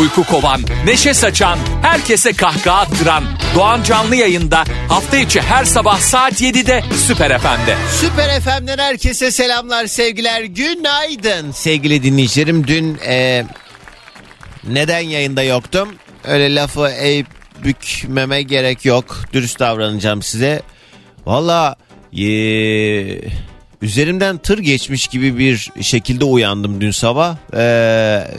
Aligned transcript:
Uyku 0.00 0.24
kovan, 0.24 0.60
neşe 0.84 1.14
saçan, 1.14 1.58
herkese 1.82 2.32
kahkaha 2.32 2.80
attıran 2.80 3.24
Doğan 3.54 3.82
Canlı 3.82 4.16
yayında 4.16 4.64
hafta 4.88 5.16
içi 5.16 5.40
her 5.40 5.64
sabah 5.64 5.98
saat 5.98 6.42
7'de 6.42 6.82
Süper 7.06 7.38
FM'de. 7.38 7.76
Süper 8.00 8.40
FM'den 8.40 8.78
herkese 8.78 9.30
selamlar, 9.30 9.86
sevgiler, 9.86 10.42
günaydın. 10.42 11.50
Sevgili 11.50 12.02
dinleyicilerim 12.02 12.66
dün 12.66 12.98
e, 13.06 13.44
neden 14.68 15.00
yayında 15.00 15.42
yoktum? 15.42 15.94
Öyle 16.24 16.54
lafı 16.54 16.88
eğip 16.88 17.26
bükmeme 17.64 18.42
gerek 18.42 18.84
yok. 18.84 19.16
Dürüst 19.32 19.60
davranacağım 19.60 20.22
size. 20.22 20.62
Valla 21.26 21.76
e, 22.12 22.26
üzerimden 23.82 24.38
tır 24.38 24.58
geçmiş 24.58 25.08
gibi 25.08 25.38
bir 25.38 25.70
şekilde 25.80 26.24
uyandım 26.24 26.80
dün 26.80 26.90
sabah. 26.90 27.36
E, 27.52 27.58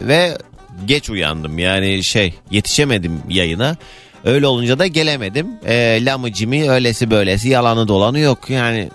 ve 0.08 0.38
geç 0.86 1.10
uyandım 1.10 1.60
yani 1.60 2.04
şey 2.04 2.34
yetişemedim 2.52 3.22
yayına. 3.30 3.78
Öyle 4.26 4.48
olunca 4.48 4.80
da 4.80 4.88
gelemedim. 4.88 5.48
E, 5.66 6.06
lamıcımı 6.06 6.72
öylesi 6.72 7.12
böylesi 7.12 7.50
yalanı 7.50 7.88
dolanı 7.88 8.20
yok 8.20 8.50
yani. 8.50 8.90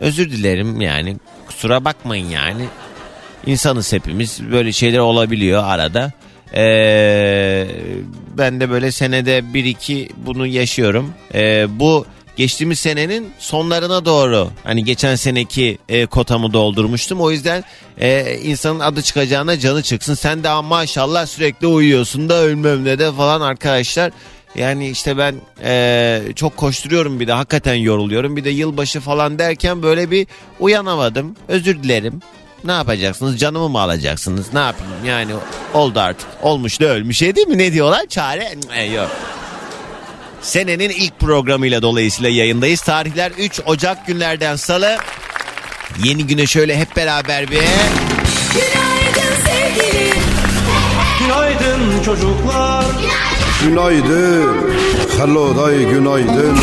Özür 0.00 0.30
dilerim 0.30 0.80
yani 0.80 1.16
kusura 1.46 1.84
bakmayın 1.84 2.28
yani. 2.28 2.64
İnsanız 3.46 3.92
hepimiz 3.92 4.40
böyle 4.52 4.72
şeyler 4.72 4.98
olabiliyor 4.98 5.64
arada. 5.64 6.12
Ee, 6.56 7.66
ben 8.38 8.60
de 8.60 8.70
böyle 8.70 8.92
senede 8.92 9.54
bir 9.54 9.64
iki 9.64 10.08
bunu 10.16 10.46
yaşıyorum. 10.46 11.12
Ee, 11.34 11.66
bu 11.70 12.06
geçtiğimiz 12.36 12.78
senenin 12.78 13.32
sonlarına 13.38 14.04
doğru 14.04 14.50
hani 14.64 14.84
geçen 14.84 15.14
seneki 15.14 15.78
e, 15.88 16.06
kotamı 16.06 16.52
doldurmuştum. 16.52 17.20
O 17.20 17.30
yüzden 17.30 17.64
e, 17.98 18.38
insanın 18.42 18.80
adı 18.80 19.02
çıkacağına 19.02 19.58
canı 19.58 19.82
çıksın. 19.82 20.14
Sen 20.14 20.44
de 20.44 20.48
ama 20.48 20.68
maşallah 20.68 21.26
sürekli 21.26 21.66
uyuyorsun 21.66 22.28
da 22.28 22.34
ölmem 22.34 22.84
ne 22.84 22.98
de 22.98 23.12
falan 23.12 23.40
arkadaşlar. 23.40 24.12
Yani 24.54 24.88
işte 24.88 25.18
ben 25.18 25.34
e, 25.64 26.22
çok 26.36 26.56
koşturuyorum 26.56 27.20
bir 27.20 27.26
de 27.26 27.32
hakikaten 27.32 27.74
yoruluyorum. 27.74 28.36
Bir 28.36 28.44
de 28.44 28.50
yılbaşı 28.50 29.00
falan 29.00 29.38
derken 29.38 29.82
böyle 29.82 30.10
bir 30.10 30.26
uyanamadım. 30.60 31.36
Özür 31.48 31.82
dilerim. 31.82 32.20
Ne 32.64 32.72
yapacaksınız? 32.72 33.38
Canımı 33.38 33.68
mı 33.68 33.80
alacaksınız? 33.80 34.52
Ne 34.52 34.58
yapayım? 34.58 34.92
Yani 35.06 35.32
oldu 35.74 36.00
artık. 36.00 36.26
Olmuş 36.42 36.80
da 36.80 36.84
ölmüş 36.84 37.18
şey 37.18 37.36
değil 37.36 37.48
mi? 37.48 37.58
Ne 37.58 37.72
diyorlar? 37.72 38.06
Çare? 38.06 38.54
E, 38.74 38.84
yok. 38.84 39.10
Senenin 40.44 40.90
ilk 40.90 41.20
programıyla 41.20 41.82
dolayısıyla 41.82 42.30
yayındayız. 42.30 42.80
Tarihler 42.80 43.30
3 43.30 43.60
Ocak 43.66 44.06
günlerden 44.06 44.56
salı. 44.56 44.96
Yeni 46.04 46.26
güne 46.26 46.46
şöyle 46.46 46.78
hep 46.78 46.96
beraber 46.96 47.50
bir... 47.50 47.56
Günaydın 48.54 49.34
sevgilim. 49.44 50.16
Günaydın 51.20 52.02
çocuklar. 52.04 52.84
Günaydın. 53.62 54.74
Hello 55.18 55.56
day 55.56 55.84
günaydın. 55.84 56.58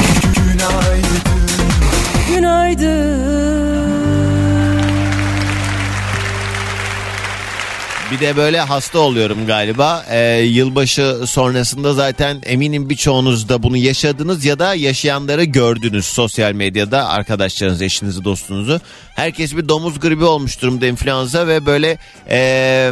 Bir 8.12 8.20
de 8.20 8.36
böyle 8.36 8.60
hasta 8.60 9.00
oluyorum 9.00 9.48
galiba. 9.48 10.06
Ee, 10.10 10.40
yılbaşı 10.40 11.28
sonrasında 11.28 11.94
zaten 11.94 12.42
eminim 12.46 12.90
birçoğunuz 12.90 13.50
da 13.50 13.64
bunu 13.64 13.78
yaşadınız 13.78 14.46
ya 14.46 14.60
da 14.60 14.76
yaşayanları 14.76 15.44
gördünüz 15.44 16.06
sosyal 16.06 16.52
medyada 16.54 17.10
arkadaşlarınız, 17.10 17.82
eşinizi, 17.82 18.24
dostunuzu. 18.24 18.82
Herkes 19.16 19.58
bir 19.58 19.70
domuz 19.70 20.00
gribi 20.00 20.26
olmuş 20.26 20.62
durumda 20.62 20.88
influenza 20.88 21.48
ve 21.48 21.66
böyle 21.66 21.98
ee, 22.30 22.92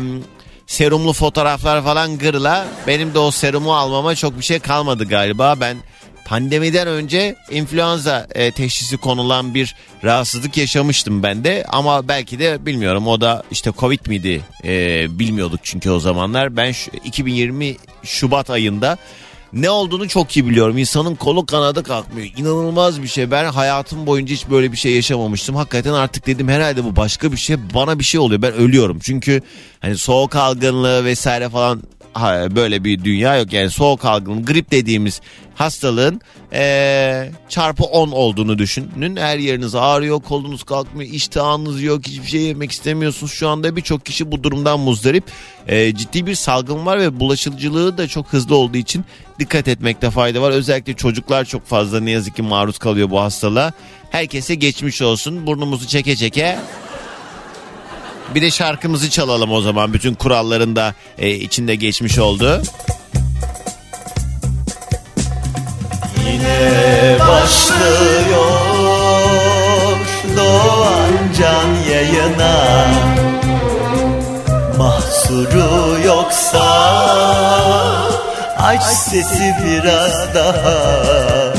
serumlu 0.67 1.13
fotoğraflar 1.13 1.83
falan 1.83 2.17
gırla. 2.17 2.67
Benim 2.87 3.13
de 3.13 3.19
o 3.19 3.31
serumu 3.31 3.75
almama 3.75 4.15
çok 4.15 4.39
bir 4.39 4.43
şey 4.43 4.59
kalmadı 4.59 5.05
galiba. 5.05 5.55
Ben 5.61 5.77
pandemiden 6.29 6.87
önce 6.87 7.35
influenza 7.51 8.27
e, 8.35 8.51
teşhisi 8.51 8.97
konulan 8.97 9.53
bir 9.53 9.75
rahatsızlık 10.03 10.57
yaşamıştım 10.57 11.23
ben 11.23 11.43
de 11.43 11.65
ama 11.69 12.07
belki 12.07 12.39
de 12.39 12.65
bilmiyorum 12.65 13.07
o 13.07 13.21
da 13.21 13.43
işte 13.51 13.71
covid 13.77 13.99
miydi 14.07 14.41
E, 14.63 15.05
bilmiyorduk 15.19 15.59
çünkü 15.63 15.89
o 15.89 15.99
zamanlar 15.99 16.57
ben 16.57 16.71
şu, 16.71 16.91
2020 17.05 17.75
Şubat 18.03 18.49
ayında 18.49 18.97
ne 19.53 19.69
olduğunu 19.69 20.07
çok 20.07 20.37
iyi 20.37 20.49
biliyorum. 20.49 20.77
İnsanın 20.77 21.15
kolu 21.15 21.45
kanadı 21.45 21.83
kalkmıyor. 21.83 22.27
İnanılmaz 22.37 23.01
bir 23.01 23.07
şey. 23.07 23.31
Ben 23.31 23.45
hayatım 23.45 24.05
boyunca 24.05 24.35
hiç 24.35 24.49
böyle 24.49 24.71
bir 24.71 24.77
şey 24.77 24.95
yaşamamıştım. 24.95 25.55
Hakikaten 25.55 25.93
artık 25.93 26.27
dedim 26.27 26.47
herhalde 26.47 26.83
bu 26.83 26.95
başka 26.95 27.31
bir 27.31 27.37
şey. 27.37 27.57
Bana 27.73 27.99
bir 27.99 28.03
şey 28.03 28.19
oluyor. 28.19 28.41
Ben 28.41 28.53
ölüyorum. 28.53 28.99
Çünkü 28.99 29.41
hani 29.79 29.97
soğuk 29.97 30.35
algınlığı 30.35 31.05
vesaire 31.05 31.49
falan 31.49 31.83
böyle 32.55 32.83
bir 32.83 33.03
dünya 33.03 33.37
yok. 33.37 33.53
Yani 33.53 33.69
soğuk 33.69 34.05
algınlığı, 34.05 34.45
grip 34.45 34.71
dediğimiz 34.71 35.21
hastalığın 35.55 36.21
ee, 36.53 37.31
çarpı 37.49 37.83
10 37.83 38.11
olduğunu 38.11 38.57
düşünün. 38.57 39.15
Her 39.15 39.37
yeriniz 39.37 39.75
ağrıyor, 39.75 40.21
kolunuz 40.21 40.63
kalkmıyor, 40.63 41.11
iştahınız 41.11 41.81
yok, 41.81 42.07
hiçbir 42.07 42.27
şey 42.27 42.41
yemek 42.41 42.71
istemiyorsunuz. 42.71 43.31
Şu 43.31 43.49
anda 43.49 43.75
birçok 43.75 44.05
kişi 44.05 44.31
bu 44.31 44.43
durumdan 44.43 44.79
muzdarip. 44.79 45.23
Ee, 45.67 45.95
ciddi 45.95 46.25
bir 46.25 46.35
salgın 46.35 46.85
var 46.85 46.99
ve 46.99 47.19
bulaşıcılığı 47.19 47.97
da 47.97 48.07
çok 48.07 48.27
hızlı 48.27 48.55
olduğu 48.55 48.77
için 48.77 49.05
dikkat 49.39 49.67
etmekte 49.67 50.09
fayda 50.09 50.41
var. 50.41 50.51
Özellikle 50.51 50.93
çocuklar 50.93 51.45
çok 51.45 51.65
fazla 51.65 51.99
ne 51.99 52.11
yazık 52.11 52.35
ki 52.35 52.41
maruz 52.41 52.77
kalıyor 52.77 53.09
bu 53.09 53.21
hastalığa. 53.21 53.73
Herkese 54.09 54.55
geçmiş 54.55 55.01
olsun. 55.01 55.47
Burnumuzu 55.47 55.87
çeke 55.87 56.15
çeke 56.15 56.59
bir 58.35 58.41
de 58.41 58.51
şarkımızı 58.51 59.09
çalalım 59.09 59.51
o 59.51 59.61
zaman. 59.61 59.93
Bütün 59.93 60.13
kuralların 60.13 60.75
da 60.75 60.93
e, 61.17 61.29
içinde 61.29 61.75
geçmiş 61.75 62.19
oldu. 62.19 62.61
Yine 66.25 67.17
başlıyor 67.19 68.59
Doğan 70.37 71.33
Can 71.39 71.91
yayına 71.91 72.87
Mahsuru 74.77 75.99
yoksa 76.05 76.69
Aç 78.57 78.83
sesi 78.83 79.55
biraz 79.65 80.35
daha 80.35 81.58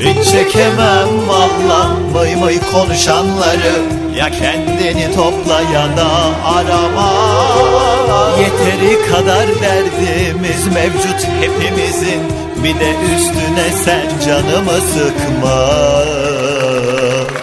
hiç 0.00 0.30
çekemem 0.30 1.28
vallan 1.28 2.14
vay 2.14 2.40
vay 2.40 2.58
konuşanları 2.72 3.72
Ya 4.16 4.30
kendini 4.30 5.14
topla 5.14 5.60
ya 5.60 5.96
da 5.96 6.08
arama 6.44 7.12
Yeteri 8.40 9.10
kadar 9.10 9.48
derdimiz 9.60 10.66
mevcut 10.74 11.26
hepimizin 11.40 12.20
Bir 12.64 12.80
de 12.80 12.94
üstüne 13.16 13.70
sen 13.84 14.06
canımı 14.26 14.80
sıkma 14.80 15.70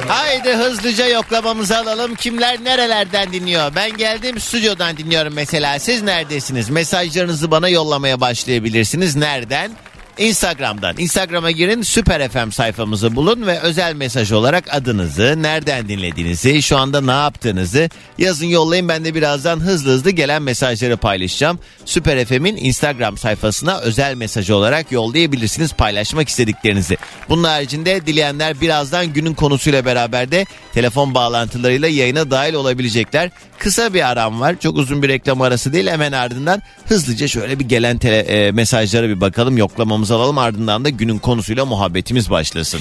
Haydi 0.07 0.53
hızlıca 0.53 1.07
yoklamamızı 1.07 1.77
alalım. 1.77 2.15
Kimler 2.15 2.63
nerelerden 2.63 3.33
dinliyor? 3.33 3.71
Ben 3.75 3.97
geldim 3.97 4.39
stüdyodan 4.39 4.97
dinliyorum 4.97 5.33
mesela. 5.33 5.79
Siz 5.79 6.01
neredesiniz? 6.03 6.69
Mesajlarınızı 6.69 7.51
bana 7.51 7.69
yollamaya 7.69 8.21
başlayabilirsiniz. 8.21 9.15
Nereden? 9.15 9.71
Instagram'dan. 10.17 10.95
Instagram'a 10.97 11.51
girin 11.51 11.81
Süper 11.81 12.29
FM 12.29 12.49
sayfamızı 12.51 13.15
bulun 13.15 13.47
ve 13.47 13.59
özel 13.59 13.95
mesaj 13.95 14.31
olarak 14.31 14.75
adınızı, 14.75 15.35
nereden 15.43 15.89
dinlediğinizi, 15.89 16.61
şu 16.61 16.77
anda 16.77 17.01
ne 17.01 17.11
yaptığınızı 17.11 17.89
yazın 18.17 18.45
yollayın. 18.45 18.89
Ben 18.89 19.05
de 19.05 19.15
birazdan 19.15 19.59
hızlı 19.59 19.91
hızlı 19.91 20.11
gelen 20.11 20.41
mesajları 20.41 20.97
paylaşacağım. 20.97 21.59
Süper 21.85 22.25
FM'in 22.25 22.57
Instagram 22.57 23.17
sayfasına 23.17 23.79
özel 23.79 24.15
mesaj 24.15 24.49
olarak 24.49 24.91
yollayabilirsiniz 24.91 25.73
paylaşmak 25.73 26.29
istediklerinizi. 26.29 26.97
Bunun 27.29 27.43
haricinde 27.43 28.05
dileyenler 28.05 28.61
birazdan 28.61 29.13
günün 29.13 29.33
konusuyla 29.33 29.85
beraber 29.85 30.31
de 30.31 30.45
telefon 30.73 31.13
bağlantılarıyla 31.13 31.87
yayına 31.87 32.31
dahil 32.31 32.53
olabilecekler. 32.53 33.29
Kısa 33.59 33.93
bir 33.93 34.09
aram 34.09 34.41
var. 34.41 34.55
Çok 34.59 34.77
uzun 34.77 35.03
bir 35.03 35.09
reklam 35.09 35.41
arası 35.41 35.73
değil. 35.73 35.87
Hemen 35.87 36.11
ardından 36.11 36.61
hızlıca 36.85 37.27
şöyle 37.27 37.59
bir 37.59 37.65
gelen 37.65 37.97
tele, 37.97 38.19
e, 38.19 38.51
mesajlara 38.51 39.09
bir 39.09 39.21
bakalım. 39.21 39.57
Yoklamamızı 40.07 40.15
alalım. 40.15 40.37
Ardından 40.37 40.85
da 40.85 40.89
günün 40.89 41.19
konusuyla 41.19 41.65
muhabbetimiz 41.65 42.29
başlasın. 42.29 42.79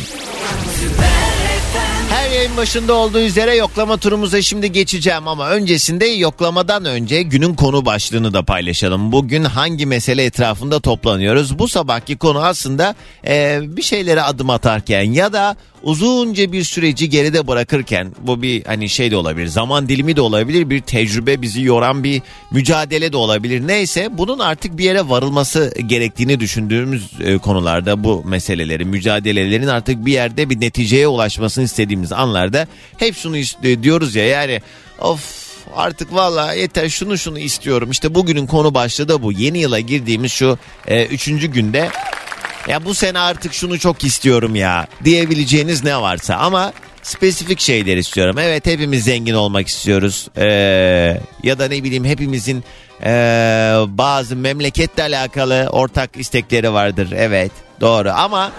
Her 2.10 2.30
yayın 2.30 2.56
başında 2.56 2.94
olduğu 2.94 3.20
üzere 3.20 3.56
yoklama 3.56 3.96
turumuza 3.96 4.42
şimdi 4.42 4.72
geçeceğim 4.72 5.28
ama 5.28 5.50
öncesinde 5.50 6.06
yoklamadan 6.06 6.84
önce 6.84 7.22
günün 7.22 7.54
konu 7.54 7.86
başlığını 7.86 8.34
da 8.34 8.42
paylaşalım. 8.42 9.12
Bugün 9.12 9.44
hangi 9.44 9.86
mesele 9.86 10.24
etrafında 10.24 10.80
toplanıyoruz? 10.80 11.58
Bu 11.58 11.68
sabahki 11.68 12.16
konu 12.16 12.44
aslında 12.44 12.94
e, 13.26 13.60
bir 13.62 13.82
şeylere 13.82 14.22
adım 14.22 14.50
atarken 14.50 15.02
ya 15.02 15.32
da 15.32 15.56
uzunca 15.86 16.52
bir 16.52 16.64
süreci 16.64 17.08
geride 17.10 17.46
bırakırken 17.46 18.12
bu 18.20 18.42
bir 18.42 18.64
hani 18.64 18.88
şey 18.88 19.10
de 19.10 19.16
olabilir 19.16 19.46
zaman 19.46 19.88
dilimi 19.88 20.16
de 20.16 20.20
olabilir 20.20 20.70
bir 20.70 20.80
tecrübe 20.80 21.42
bizi 21.42 21.62
yoran 21.62 22.04
bir 22.04 22.22
mücadele 22.50 23.12
de 23.12 23.16
olabilir. 23.16 23.66
Neyse 23.66 24.08
bunun 24.12 24.38
artık 24.38 24.78
bir 24.78 24.84
yere 24.84 25.08
varılması 25.08 25.74
gerektiğini 25.86 26.40
düşündüğümüz 26.40 27.10
e, 27.20 27.38
konularda 27.38 28.04
bu 28.04 28.24
meselelerin 28.24 28.88
mücadelelerin 28.88 29.66
artık 29.66 30.06
bir 30.06 30.12
yerde 30.12 30.50
bir 30.50 30.60
neticeye 30.60 31.08
ulaşmasını 31.08 31.64
istediğimiz 31.64 32.12
anlarda 32.12 32.66
hep 32.98 33.16
şunu 33.16 33.38
ist- 33.38 33.82
diyoruz 33.82 34.14
ya 34.14 34.26
yani 34.26 34.60
of 35.00 35.46
artık 35.76 36.14
valla 36.14 36.52
yeter 36.52 36.88
şunu 36.88 37.18
şunu 37.18 37.38
istiyorum. 37.38 37.90
İşte 37.90 38.14
bugünün 38.14 38.46
konu 38.46 38.74
başlığı 38.74 39.08
da 39.08 39.22
bu. 39.22 39.32
Yeni 39.32 39.58
yıla 39.58 39.80
girdiğimiz 39.80 40.32
şu 40.32 40.58
e, 40.88 41.06
üçüncü 41.06 41.46
günde 41.46 41.90
ya 42.68 42.84
bu 42.84 42.94
sene 42.94 43.18
artık 43.18 43.54
şunu 43.54 43.78
çok 43.78 44.04
istiyorum 44.04 44.54
ya 44.54 44.86
diyebileceğiniz 45.04 45.84
ne 45.84 46.00
varsa 46.00 46.34
ama 46.34 46.72
spesifik 47.02 47.60
şeyler 47.60 47.96
istiyorum. 47.96 48.36
Evet 48.38 48.66
hepimiz 48.66 49.04
zengin 49.04 49.34
olmak 49.34 49.68
istiyoruz. 49.68 50.28
Ee, 50.36 51.20
ya 51.42 51.58
da 51.58 51.68
ne 51.68 51.84
bileyim 51.84 52.04
hepimizin 52.04 52.64
ee, 53.02 53.74
bazı 53.86 54.36
memleketle 54.36 55.02
alakalı 55.02 55.68
ortak 55.72 56.10
istekleri 56.16 56.72
vardır. 56.72 57.12
Evet 57.16 57.52
doğru 57.80 58.10
ama 58.10 58.52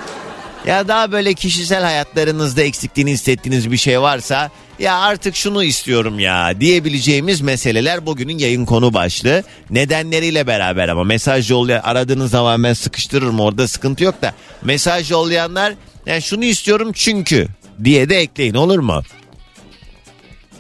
ya 0.66 0.88
daha 0.88 1.12
böyle 1.12 1.34
kişisel 1.34 1.84
hayatlarınızda 1.84 2.62
eksikliğini 2.62 3.12
hissettiğiniz 3.12 3.72
bir 3.72 3.78
şey 3.78 4.02
varsa 4.02 4.52
ya 4.80 5.00
artık 5.00 5.36
şunu 5.36 5.64
istiyorum 5.64 6.20
ya 6.20 6.60
diyebileceğimiz 6.60 7.42
meseleler 7.42 8.06
bugünün 8.06 8.38
yayın 8.38 8.66
konu 8.66 8.94
başlığı. 8.94 9.44
Nedenleriyle 9.70 10.48
beraber 10.48 10.90
ama 10.90 11.04
mesaj 11.04 11.52
yollayan 11.52 11.82
aradığınız 11.84 12.32
zaman 12.32 12.64
ben 12.64 12.74
sıkıştırırım 12.74 13.40
orada 13.40 13.68
sıkıntı 13.68 14.04
yok 14.04 14.22
da 14.22 14.34
mesaj 14.64 15.12
yollayanlar 15.12 15.74
yani 16.06 16.22
şunu 16.22 16.46
istiyorum 16.46 16.92
çünkü 16.94 17.48
diye 17.84 18.10
de 18.10 18.18
ekleyin 18.18 18.54
olur 18.54 18.80
mu? 18.80 19.02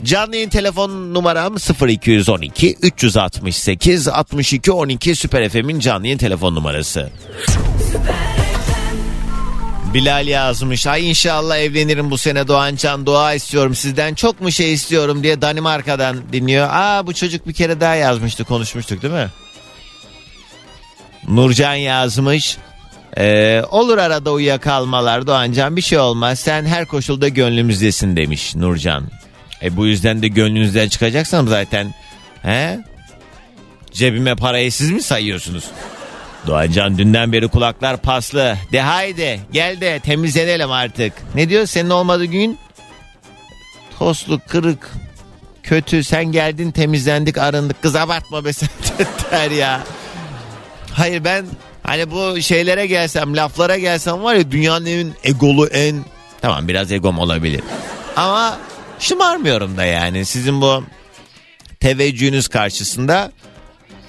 Canlı 0.03 0.35
yayın 0.35 0.49
telefon 0.49 1.13
numaram 1.13 1.55
0212 1.87 2.77
368 2.81 4.07
62 4.07 4.71
12 4.71 5.15
Süper 5.15 5.49
FM'in 5.49 5.79
canlı 5.79 6.07
yayın 6.07 6.17
telefon 6.17 6.55
numarası. 6.55 7.09
Bilal 9.93 10.27
yazmış. 10.27 10.87
Ay 10.87 11.09
inşallah 11.09 11.57
evlenirim 11.57 12.11
bu 12.11 12.17
sene 12.17 12.47
Doğancan 12.47 13.05
dua 13.05 13.33
istiyorum 13.33 13.75
sizden. 13.75 14.13
Çok 14.13 14.41
mu 14.41 14.51
şey 14.51 14.73
istiyorum 14.73 15.23
diye 15.23 15.41
Danimarka'dan 15.41 16.17
dinliyor. 16.33 16.67
Aa 16.71 17.07
bu 17.07 17.13
çocuk 17.13 17.47
bir 17.47 17.53
kere 17.53 17.81
daha 17.81 17.95
yazmıştı 17.95 18.43
konuşmuştuk 18.43 19.01
değil 19.01 19.13
mi? 19.13 19.27
Nurcan 21.27 21.73
yazmış. 21.73 22.57
Ee, 23.17 23.63
olur 23.71 23.97
arada 23.97 24.31
uyuyakalmalar 24.31 25.27
Doğancan 25.27 25.75
bir 25.75 25.81
şey 25.81 25.99
olmaz. 25.99 26.39
Sen 26.39 26.65
her 26.65 26.85
koşulda 26.85 27.27
gönlümüzdesin 27.27 28.15
demiş 28.15 28.55
Nurcan. 28.55 29.03
E 29.63 29.77
bu 29.77 29.87
yüzden 29.87 30.21
de 30.21 30.27
gönlünüzden 30.27 30.89
çıkacaksam 30.89 31.47
zaten 31.47 31.93
he? 32.41 32.79
Cebime 33.91 34.35
parayı 34.35 34.71
siz 34.71 34.91
mi 34.91 35.01
sayıyorsunuz? 35.01 35.63
Doğancan 36.47 36.97
dünden 36.97 37.31
beri 37.31 37.47
kulaklar 37.47 37.97
paslı. 37.97 38.57
De 38.71 38.81
haydi 38.81 39.39
gel 39.51 39.81
de 39.81 39.99
temizlenelim 39.99 40.71
artık. 40.71 41.13
Ne 41.35 41.49
diyor 41.49 41.65
senin 41.65 41.89
olmadığı 41.89 42.25
gün? 42.25 42.59
Toslu 43.99 44.41
kırık 44.47 44.91
kötü 45.63 46.03
sen 46.03 46.25
geldin 46.25 46.71
temizlendik 46.71 47.37
arındık 47.37 47.81
kız 47.81 47.95
abartma 47.95 48.45
be 48.45 48.53
sen 48.53 48.69
der 49.31 49.51
ya. 49.51 49.83
Hayır 50.93 51.23
ben 51.23 51.45
hani 51.83 52.11
bu 52.11 52.41
şeylere 52.41 52.87
gelsem 52.87 53.37
laflara 53.37 53.77
gelsem 53.77 54.23
var 54.23 54.35
ya 54.35 54.51
dünyanın 54.51 54.85
en 54.85 55.13
egolu 55.23 55.67
en 55.67 55.95
tamam 56.41 56.67
biraz 56.67 56.91
egom 56.91 57.19
olabilir. 57.19 57.61
Ama 58.15 58.57
şımarmıyorum 58.99 59.77
da 59.77 59.85
yani 59.85 60.25
sizin 60.25 60.61
bu 60.61 60.83
teveccühünüz 61.79 62.47
karşısında 62.47 63.31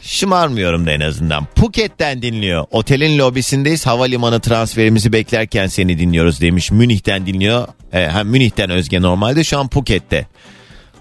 şımarmıyorum 0.03 0.87
da 0.87 0.91
en 0.93 1.01
azından. 1.01 1.47
Phuket'ten 1.55 2.23
dinliyor. 2.23 2.65
Otelin 2.71 3.19
lobisindeyiz. 3.19 3.87
Havalimanı 3.87 4.41
transferimizi 4.41 5.13
beklerken 5.13 5.67
seni 5.67 5.99
dinliyoruz 5.99 6.41
demiş. 6.41 6.71
Münih'ten 6.71 7.27
dinliyor. 7.27 7.69
E, 7.93 8.09
hem 8.11 8.29
Münih'ten 8.29 8.71
Özge 8.71 9.03
normalde 9.03 9.45
şu 9.45 9.59
an 9.59 9.69
Phuket'te. 9.69 10.27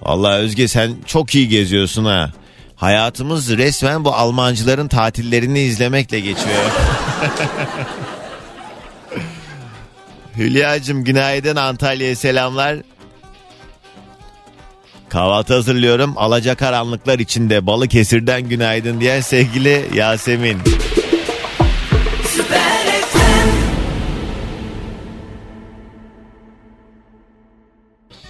Vallahi 0.01 0.35
Özge 0.35 0.67
sen 0.67 0.95
çok 1.05 1.35
iyi 1.35 1.47
geziyorsun 1.49 2.05
ha. 2.05 2.31
Hayatımız 2.75 3.57
resmen 3.57 4.05
bu 4.05 4.13
Almancıların 4.13 4.87
tatillerini 4.87 5.59
izlemekle 5.59 6.19
geçiyor. 6.19 6.63
Hülya'cığım 10.37 11.03
günaydın 11.03 11.55
Antalya'ya 11.55 12.15
selamlar. 12.15 12.77
Kahvaltı 15.09 15.53
hazırlıyorum. 15.53 16.13
Alacakaranlıklar 16.17 17.19
içinde 17.19 17.67
Balıkesir'den 17.67 18.41
günaydın 18.49 18.99
diyen 18.99 19.21
sevgili 19.21 19.85
Yasemin. 19.95 20.57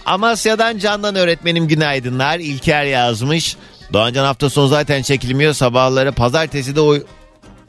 Amasya'dan 0.06 0.78
Candan 0.78 1.16
öğretmenim 1.16 1.68
günaydınlar. 1.68 2.40
İlker 2.40 2.84
yazmış. 2.86 3.56
Doğancan 3.94 4.26
hafta 4.26 4.50
sonu 4.50 4.68
zaten 4.68 5.02
çekilmiyor. 5.02 5.54
Sabahları 5.54 6.12
pazartesi 6.12 6.76
de 6.76 6.82
uy- 6.82 7.04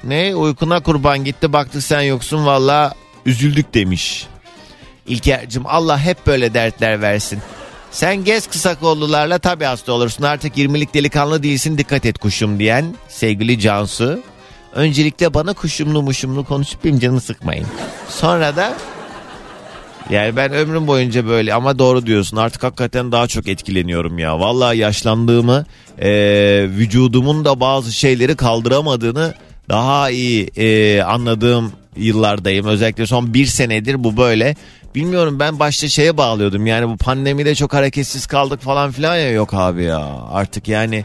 ne 0.04 0.34
uykuna 0.34 0.82
kurban 0.82 1.24
gitti 1.24 1.52
baktık 1.52 1.82
sen 1.82 2.00
yoksun 2.00 2.46
valla 2.46 2.94
üzüldük 3.26 3.74
demiş. 3.74 4.26
İlker'cim 5.06 5.62
Allah 5.66 5.98
hep 5.98 6.26
böyle 6.26 6.54
dertler 6.54 7.00
versin. 7.02 7.38
Sen 7.90 8.24
gez 8.24 8.46
kısa 8.46 8.74
kollularla 8.74 9.38
tabi 9.38 9.64
hasta 9.64 9.92
olursun. 9.92 10.24
Artık 10.24 10.58
20'lik 10.58 10.94
delikanlı 10.94 11.42
değilsin 11.42 11.78
dikkat 11.78 12.06
et 12.06 12.18
kuşum 12.18 12.58
diyen 12.58 12.94
sevgili 13.08 13.60
Cansu. 13.60 14.20
Öncelikle 14.74 15.34
bana 15.34 15.52
kuşumlu 15.52 16.02
muşumlu 16.02 16.44
konuşup 16.44 16.84
benim 16.84 16.98
canımı 16.98 17.20
sıkmayın. 17.20 17.66
Sonra 18.08 18.56
da 18.56 18.76
yani 20.10 20.36
ben 20.36 20.52
ömrüm 20.52 20.86
boyunca 20.86 21.26
böyle 21.26 21.54
ama 21.54 21.78
doğru 21.78 22.06
diyorsun 22.06 22.36
artık 22.36 22.62
hakikaten 22.62 23.12
daha 23.12 23.26
çok 23.26 23.48
etkileniyorum 23.48 24.18
ya. 24.18 24.40
Vallahi 24.40 24.78
yaşlandığımı 24.78 25.66
e, 25.98 26.10
vücudumun 26.68 27.44
da 27.44 27.60
bazı 27.60 27.92
şeyleri 27.92 28.36
kaldıramadığını 28.36 29.34
daha 29.68 30.10
iyi 30.10 30.50
e, 30.56 31.02
anladığım 31.02 31.72
yıllardayım. 31.96 32.66
Özellikle 32.66 33.06
son 33.06 33.34
bir 33.34 33.46
senedir 33.46 34.04
bu 34.04 34.16
böyle. 34.16 34.56
Bilmiyorum 34.94 35.38
ben 35.40 35.58
başta 35.58 35.88
şeye 35.88 36.16
bağlıyordum 36.16 36.66
yani 36.66 36.88
bu 36.88 36.96
pandemide 36.96 37.54
çok 37.54 37.74
hareketsiz 37.74 38.26
kaldık 38.26 38.60
falan 38.60 38.90
filan 38.90 39.16
ya 39.16 39.30
yok 39.30 39.54
abi 39.54 39.84
ya. 39.84 40.06
Artık 40.32 40.68
yani 40.68 41.04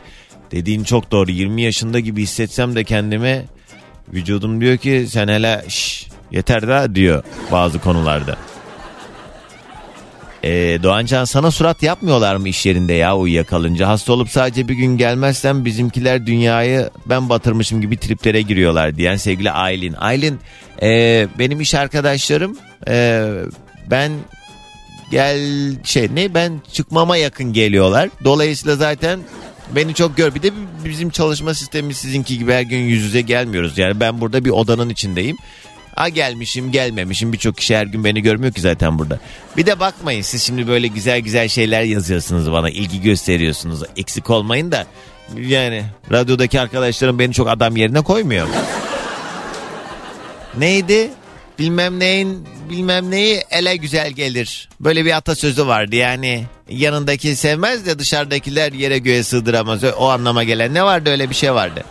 dediğin 0.51 0.83
çok 0.83 1.12
doğru 1.12 1.31
20 1.31 1.62
yaşında 1.62 2.00
gibi 2.00 2.21
hissetsem 2.21 2.75
de 2.75 2.84
kendime 2.84 3.46
vücudum 4.13 4.62
diyor 4.62 4.77
ki 4.77 5.05
sen 5.10 5.27
hele 5.27 5.65
şş, 5.67 6.08
yeter 6.31 6.67
da 6.67 6.96
diyor 6.96 7.24
bazı 7.51 7.79
konularda. 7.79 8.38
Ee, 10.43 10.79
Doğancan 10.84 11.25
sana 11.25 11.51
surat 11.51 11.84
yapmıyorlar 11.84 12.36
mı 12.36 12.50
iş 12.50 12.65
yerinde 12.65 12.93
ya 12.93 13.17
uyuyakalınca? 13.17 13.88
Hasta 13.88 14.13
olup 14.13 14.29
sadece 14.29 14.67
bir 14.67 14.74
gün 14.74 14.98
gelmezsem 14.98 15.65
bizimkiler 15.65 16.25
dünyayı 16.25 16.89
ben 17.05 17.29
batırmışım 17.29 17.81
gibi 17.81 17.98
triplere 17.98 18.41
giriyorlar 18.41 18.96
diyen 18.96 19.15
sevgili 19.15 19.51
Aylin. 19.51 19.93
Aylin 19.93 20.39
e, 20.81 21.27
benim 21.39 21.62
iş 21.62 21.75
arkadaşlarım 21.75 22.58
e, 22.88 23.27
ben 23.90 24.12
gel 25.12 25.40
şey 25.84 26.10
ne 26.16 26.34
ben 26.34 26.62
çıkmama 26.74 27.18
yakın 27.18 27.54
geliyorlar. 27.54 28.10
Dolayısıyla 28.24 28.75
zaten 28.75 29.20
beni 29.75 29.94
çok 29.94 30.18
gör. 30.18 30.36
Bir 30.36 30.42
de 30.42 30.52
bizim 30.86 31.10
çalışma 31.10 31.54
sistemimiz 31.54 31.98
sizinki 31.98 32.38
gibi 32.38 32.54
her 32.54 32.62
gün 32.62 32.78
yüz 32.78 33.04
yüze 33.04 33.22
gelmiyoruz. 33.22 33.78
Yani 33.78 34.00
ben 34.00 34.22
burada 34.22 34.46
bir 34.46 34.50
odanın 34.50 34.90
içindeyim. 34.90 35.38
Ha 35.96 36.10
gelmişim 36.10 36.72
gelmemişim 36.72 37.34
birçok 37.34 37.58
kişi 37.58 37.78
her 37.78 37.86
gün 37.86 38.04
beni 38.04 38.22
görmüyor 38.22 38.54
ki 38.54 38.62
zaten 38.62 39.00
burada. 39.00 39.20
Bir 39.58 39.66
de 39.66 39.80
bakmayın 39.80 40.22
siz 40.22 40.44
şimdi 40.44 40.68
böyle 40.68 40.88
güzel 40.88 41.20
güzel 41.20 41.48
şeyler 41.48 41.84
yazıyorsunuz 41.84 42.52
bana 42.52 42.70
ilgi 42.70 43.02
gösteriyorsunuz 43.02 43.84
eksik 43.98 44.30
olmayın 44.30 44.72
da 44.72 44.86
yani 45.38 45.84
radyodaki 46.12 46.62
arkadaşlarım 46.62 47.20
beni 47.20 47.34
çok 47.34 47.50
adam 47.50 47.78
yerine 47.78 48.02
koymuyor. 48.02 48.48
Neydi? 50.58 51.10
Bilmem 51.60 52.00
neyin 52.00 52.48
bilmem 52.69 53.12
neyi 53.12 53.41
ele 53.51 53.75
güzel 53.75 54.12
gelir. 54.12 54.69
Böyle 54.79 55.05
bir 55.05 55.17
atasözü 55.17 55.67
vardı 55.67 55.95
yani 55.95 56.45
yanındaki 56.69 57.36
sevmez 57.36 57.86
de 57.86 58.00
dışarıdakiler 58.00 58.74
yere 58.74 58.98
göğe 58.98 59.24
sığdıramaz. 59.24 59.83
O 59.83 60.10
anlama 60.10 60.43
gelen 60.43 60.74
ne 60.74 60.83
vardı 60.83 61.10
öyle 61.10 61.29
bir 61.29 61.36
şey 61.36 61.53
vardı. 61.53 61.83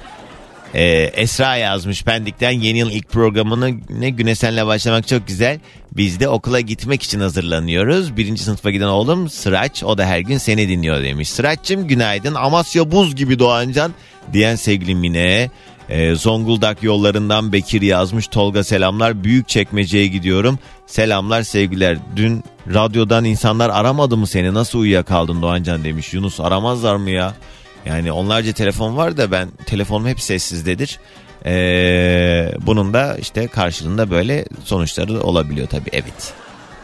Ee, 0.74 0.84
Esra 1.14 1.56
yazmış 1.56 2.02
Pendik'ten 2.02 2.50
yeni 2.50 2.78
yıl 2.78 2.90
ilk 2.90 3.08
programını 3.08 3.74
ne 3.90 4.10
güne 4.10 4.34
senle 4.34 4.66
başlamak 4.66 5.08
çok 5.08 5.26
güzel. 5.26 5.60
Biz 5.96 6.20
de 6.20 6.28
okula 6.28 6.60
gitmek 6.60 7.02
için 7.02 7.20
hazırlanıyoruz. 7.20 8.16
Birinci 8.16 8.42
sınıfa 8.42 8.70
giden 8.70 8.86
oğlum 8.86 9.28
Sıraç 9.28 9.84
o 9.84 9.98
da 9.98 10.06
her 10.06 10.18
gün 10.18 10.38
seni 10.38 10.68
dinliyor 10.68 11.02
demiş. 11.02 11.30
Sıraç'cığım 11.30 11.88
günaydın 11.88 12.34
Amasya 12.34 12.90
buz 12.90 13.16
gibi 13.16 13.38
Doğancan 13.38 13.92
diyen 14.32 14.56
sevgili 14.56 14.94
Mine. 14.94 15.50
Ee, 15.88 16.14
Zonguldak 16.14 16.82
yollarından 16.82 17.52
Bekir 17.52 17.82
yazmış. 17.82 18.26
Tolga 18.26 18.64
selamlar. 18.64 19.24
Büyük 19.24 19.48
çekmeceye 19.48 20.06
gidiyorum. 20.06 20.58
Selamlar 20.86 21.42
sevgiler. 21.42 21.98
Dün 22.16 22.44
radyodan 22.74 23.24
insanlar 23.24 23.70
aramadı 23.70 24.16
mı 24.16 24.26
seni? 24.26 24.54
Nasıl 24.54 24.78
uyuyakaldın 24.78 25.42
Doğancan 25.42 25.84
demiş. 25.84 26.14
Yunus 26.14 26.40
aramazlar 26.40 26.96
mı 26.96 27.10
ya? 27.10 27.34
Yani 27.86 28.12
onlarca 28.12 28.52
telefon 28.52 28.96
var 28.96 29.16
da 29.16 29.30
ben 29.30 29.48
telefonum 29.66 30.06
hep 30.06 30.20
sessizdedir. 30.20 30.98
Ee, 31.46 32.52
bunun 32.60 32.94
da 32.94 33.16
işte 33.16 33.46
karşılığında 33.46 34.10
böyle 34.10 34.44
sonuçları 34.64 35.20
olabiliyor 35.22 35.68
tabii 35.68 35.90
evet. 35.92 36.34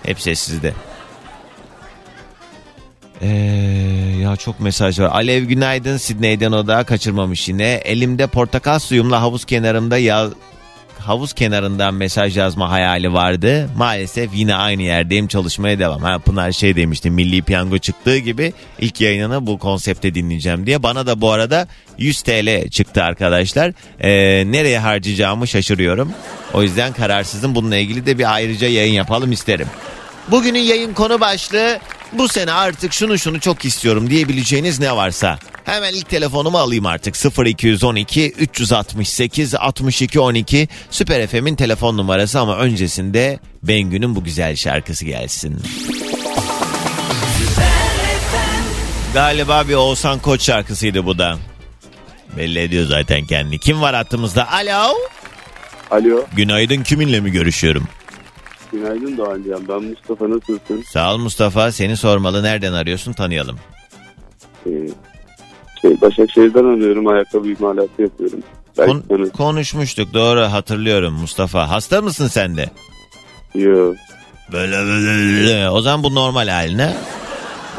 Hep 0.02 0.20
sessizde. 0.20 0.72
Ee, 3.22 3.28
ya 4.22 4.36
çok 4.36 4.60
mesaj 4.60 5.00
var. 5.00 5.10
Alev 5.12 5.44
günaydın 5.44 5.96
Sidney'den 5.96 6.52
o 6.52 6.66
da 6.66 6.84
kaçırmamış 6.84 7.48
yine. 7.48 7.64
Elimde 7.64 8.26
portakal 8.26 8.78
suyumla 8.78 9.22
havuz 9.22 9.44
kenarımda 9.44 9.98
ya 9.98 10.28
havuz 10.98 11.32
kenarından 11.32 11.94
mesaj 11.94 12.36
yazma 12.36 12.70
hayali 12.70 13.12
vardı. 13.12 13.70
Maalesef 13.76 14.30
yine 14.34 14.54
aynı 14.54 14.82
yerdeyim 14.82 15.26
çalışmaya 15.28 15.78
devam. 15.78 16.02
Ha, 16.02 16.18
Pınar 16.18 16.52
şey 16.52 16.76
demişti 16.76 17.10
Milli 17.10 17.42
Piyango 17.42 17.78
çıktığı 17.78 18.18
gibi 18.18 18.52
ilk 18.78 19.00
yayınını 19.00 19.46
bu 19.46 19.58
konsepte 19.58 20.14
dinleyeceğim 20.14 20.66
diye. 20.66 20.82
Bana 20.82 21.06
da 21.06 21.20
bu 21.20 21.30
arada 21.32 21.68
100 21.98 22.22
TL 22.22 22.68
çıktı 22.68 23.02
arkadaşlar. 23.02 23.72
Ee, 24.00 24.10
nereye 24.52 24.78
harcayacağımı 24.78 25.46
şaşırıyorum. 25.48 26.12
O 26.54 26.62
yüzden 26.62 26.92
kararsızım. 26.92 27.54
Bununla 27.54 27.76
ilgili 27.76 28.06
de 28.06 28.18
bir 28.18 28.34
ayrıca 28.34 28.68
yayın 28.68 28.94
yapalım 28.94 29.32
isterim. 29.32 29.66
Bugünün 30.30 30.58
yayın 30.58 30.94
konu 30.94 31.20
başlığı 31.20 31.78
bu 32.12 32.28
sene 32.28 32.52
artık 32.52 32.92
şunu 32.92 33.18
şunu 33.18 33.40
çok 33.40 33.64
istiyorum 33.64 34.10
diyebileceğiniz 34.10 34.80
ne 34.80 34.96
varsa. 34.96 35.38
Hemen 35.64 35.94
ilk 35.94 36.08
telefonumu 36.08 36.58
alayım 36.58 36.86
artık 36.86 37.16
0212 37.46 38.30
368 38.30 39.54
62 39.54 40.20
12 40.20 40.68
Süper 40.90 41.26
FM'in 41.26 41.56
telefon 41.56 41.96
numarası 41.96 42.40
ama 42.40 42.56
öncesinde 42.56 43.38
Bengü'nün 43.62 44.16
bu 44.16 44.24
güzel 44.24 44.56
şarkısı 44.56 45.04
gelsin. 45.04 45.62
Galiba 49.14 49.68
bir 49.68 49.74
Oğuzhan 49.74 50.18
Koç 50.18 50.42
şarkısıydı 50.42 51.06
bu 51.06 51.18
da. 51.18 51.38
Belli 52.36 52.58
ediyor 52.58 52.86
zaten 52.86 53.26
kendini. 53.26 53.58
Kim 53.58 53.80
var 53.80 53.94
hattımızda? 53.94 54.52
Alo. 54.52 54.94
Alo, 55.90 56.26
Günaydın 56.32 56.82
kiminle 56.82 57.20
mi 57.20 57.32
görüşüyorum? 57.32 57.88
Günaydın 58.72 59.16
Doğancan. 59.16 59.68
Ben 59.68 59.82
Mustafa 59.82 60.30
nasılsın? 60.30 60.82
Sağ 60.92 61.14
ol 61.14 61.18
Mustafa. 61.18 61.72
Seni 61.72 61.96
sormalı. 61.96 62.42
Nereden 62.42 62.72
arıyorsun? 62.72 63.12
Tanıyalım. 63.12 63.58
Ee, 64.66 64.70
şey, 65.82 66.00
Başakşehir'den 66.00 66.64
arıyorum. 66.64 67.06
Ayakkabı 67.06 67.48
imalatı 67.48 68.02
yapıyorum. 68.02 68.38
Kon- 68.76 69.02
tanı- 69.08 69.30
konuşmuştuk 69.30 70.14
doğru 70.14 70.40
hatırlıyorum 70.40 71.14
Mustafa. 71.14 71.68
Hasta 71.70 72.02
mısın 72.02 72.26
sen 72.28 72.56
de? 72.56 72.70
Yo, 73.54 73.94
Böyle 74.52 74.76
böyle. 74.76 75.70
O 75.70 75.80
zaman 75.80 76.02
bu 76.02 76.14
normal 76.14 76.48
haline. 76.48 76.94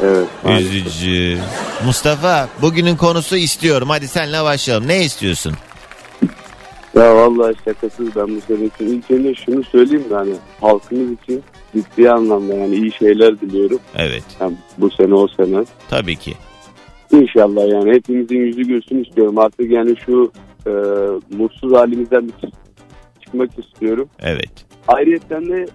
evet. 0.02 0.26
Üzücü. 0.60 1.38
Mustafa 1.84 2.48
bugünün 2.62 2.96
konusu 2.96 3.36
istiyorum. 3.36 3.88
Hadi 3.90 4.08
senle 4.08 4.42
başlayalım. 4.44 4.88
Ne 4.88 5.04
istiyorsun? 5.04 5.54
Ya 6.94 7.16
vallahi 7.16 7.54
şakasız 7.64 8.16
ben 8.16 8.28
bu 8.28 8.54
için. 8.64 8.86
İlk 8.86 9.10
önce 9.10 9.34
şunu 9.34 9.64
söyleyeyim 9.64 10.04
de 10.10 10.14
hani 10.14 10.32
halkımız 10.60 11.12
için 11.22 11.42
ciddi 11.74 12.10
anlamda 12.10 12.54
yani 12.54 12.74
iyi 12.74 12.92
şeyler 12.92 13.40
diliyorum. 13.40 13.78
Evet 13.96 14.24
Yani 14.40 14.54
bu 14.78 14.90
sene 14.90 15.14
o 15.14 15.28
sene. 15.28 15.64
tabii 15.90 16.16
ki. 16.16 16.34
İnşallah 17.12 17.68
yani 17.68 17.92
hepimizin 17.92 18.36
yüzü 18.36 18.62
gülsün 18.62 19.04
istiyorum. 19.04 19.38
Artık 19.38 19.70
yani 19.70 19.94
şu 20.06 20.32
e, 20.66 20.70
mutsuz 21.36 21.72
halimizden 21.72 22.28
bir 22.28 22.32
çık- 22.32 22.54
çıkmak 23.24 23.50
istiyorum. 23.58 24.08
Evet. 24.20 24.50
Ayrıca 24.88 25.40
de 25.40 25.66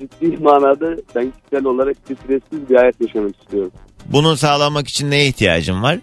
ciddi 0.00 0.36
manada 0.42 0.96
ben 1.14 1.30
kişisel 1.30 1.64
olarak 1.64 1.96
stressiz 1.96 2.70
bir 2.70 2.76
hayat 2.76 3.00
yaşamak 3.00 3.36
istiyorum. 3.42 3.70
Bunu 4.06 4.36
sağlamak 4.36 4.88
için 4.88 5.10
neye 5.10 5.26
ihtiyacın 5.26 5.82
var? 5.82 5.98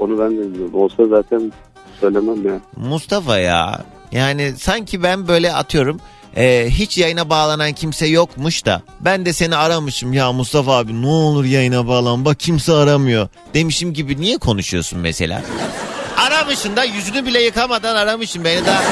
Onu 0.00 0.18
ben 0.18 0.30
de. 0.30 0.76
Olsa 0.76 1.06
zaten 1.06 1.52
söylemem 2.00 2.46
ya. 2.48 2.60
Mustafa 2.76 3.38
ya. 3.38 3.80
Yani 4.12 4.52
sanki 4.58 5.02
ben 5.02 5.28
böyle 5.28 5.52
atıyorum. 5.52 6.00
e, 6.36 6.66
hiç 6.70 6.98
yayına 6.98 7.30
bağlanan 7.30 7.72
kimse 7.72 8.06
yokmuş 8.06 8.66
da 8.66 8.82
ben 9.00 9.26
de 9.26 9.32
seni 9.32 9.56
aramışım 9.56 10.12
ya 10.12 10.32
Mustafa 10.32 10.76
abi 10.76 11.02
ne 11.02 11.06
olur 11.06 11.44
yayına 11.44 11.88
bağlan 11.88 12.24
bak 12.24 12.40
kimse 12.40 12.72
aramıyor 12.72 13.28
demişim 13.54 13.92
gibi 13.92 14.20
niye 14.20 14.38
konuşuyorsun 14.38 14.98
mesela? 14.98 15.42
Aramışsın 16.16 16.76
da 16.76 16.84
yüzünü 16.84 17.26
bile 17.26 17.42
yıkamadan 17.42 17.96
aramışsın 17.96 18.44
beni 18.44 18.66
daha. 18.66 18.82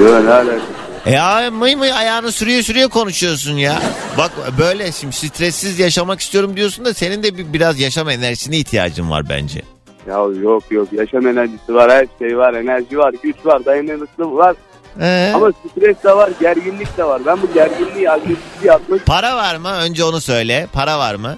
Yok 0.00 0.24
ne 0.24 0.30
alakası? 0.32 0.60
E 1.06 1.10
ya 1.12 1.50
mıy 1.50 1.74
mıy 1.76 1.92
ayağını 1.92 2.32
sürüyor 2.32 2.62
sürüyor 2.62 2.88
konuşuyorsun 2.88 3.56
ya. 3.56 3.82
Bak 4.18 4.30
böyle 4.58 4.92
şimdi 4.92 5.16
stressiz 5.16 5.78
yaşamak 5.78 6.20
istiyorum 6.20 6.56
diyorsun 6.56 6.84
da 6.84 6.94
senin 6.94 7.22
de 7.22 7.38
bir, 7.38 7.52
biraz 7.52 7.80
yaşam 7.80 8.08
enerjisine 8.08 8.56
ihtiyacın 8.56 9.10
var 9.10 9.28
bence. 9.28 9.62
Ya 10.06 10.14
yok 10.42 10.62
yok 10.70 10.92
yaşam 10.92 11.26
enerjisi 11.26 11.74
var 11.74 11.90
her 11.90 12.06
şey 12.18 12.38
var 12.38 12.54
enerji 12.54 12.98
var 12.98 13.14
güç 13.22 13.36
var 13.44 13.64
dayanıklılık 13.64 14.32
var 14.36 14.56
Ee? 15.00 15.32
ama 15.34 15.52
stres 15.70 16.04
de 16.04 16.16
var 16.16 16.30
gerginlik 16.40 16.96
de 16.96 17.04
var. 17.04 17.22
Ben 17.26 17.42
bu 17.42 17.52
gerginliği 17.54 18.10
agresifliği 18.10 18.72
atmak 18.72 19.06
Para 19.06 19.36
var 19.36 19.56
mı? 19.56 19.68
Önce 19.72 20.04
onu 20.04 20.20
söyle. 20.20 20.66
Para 20.72 20.98
var 20.98 21.14
mı? 21.14 21.36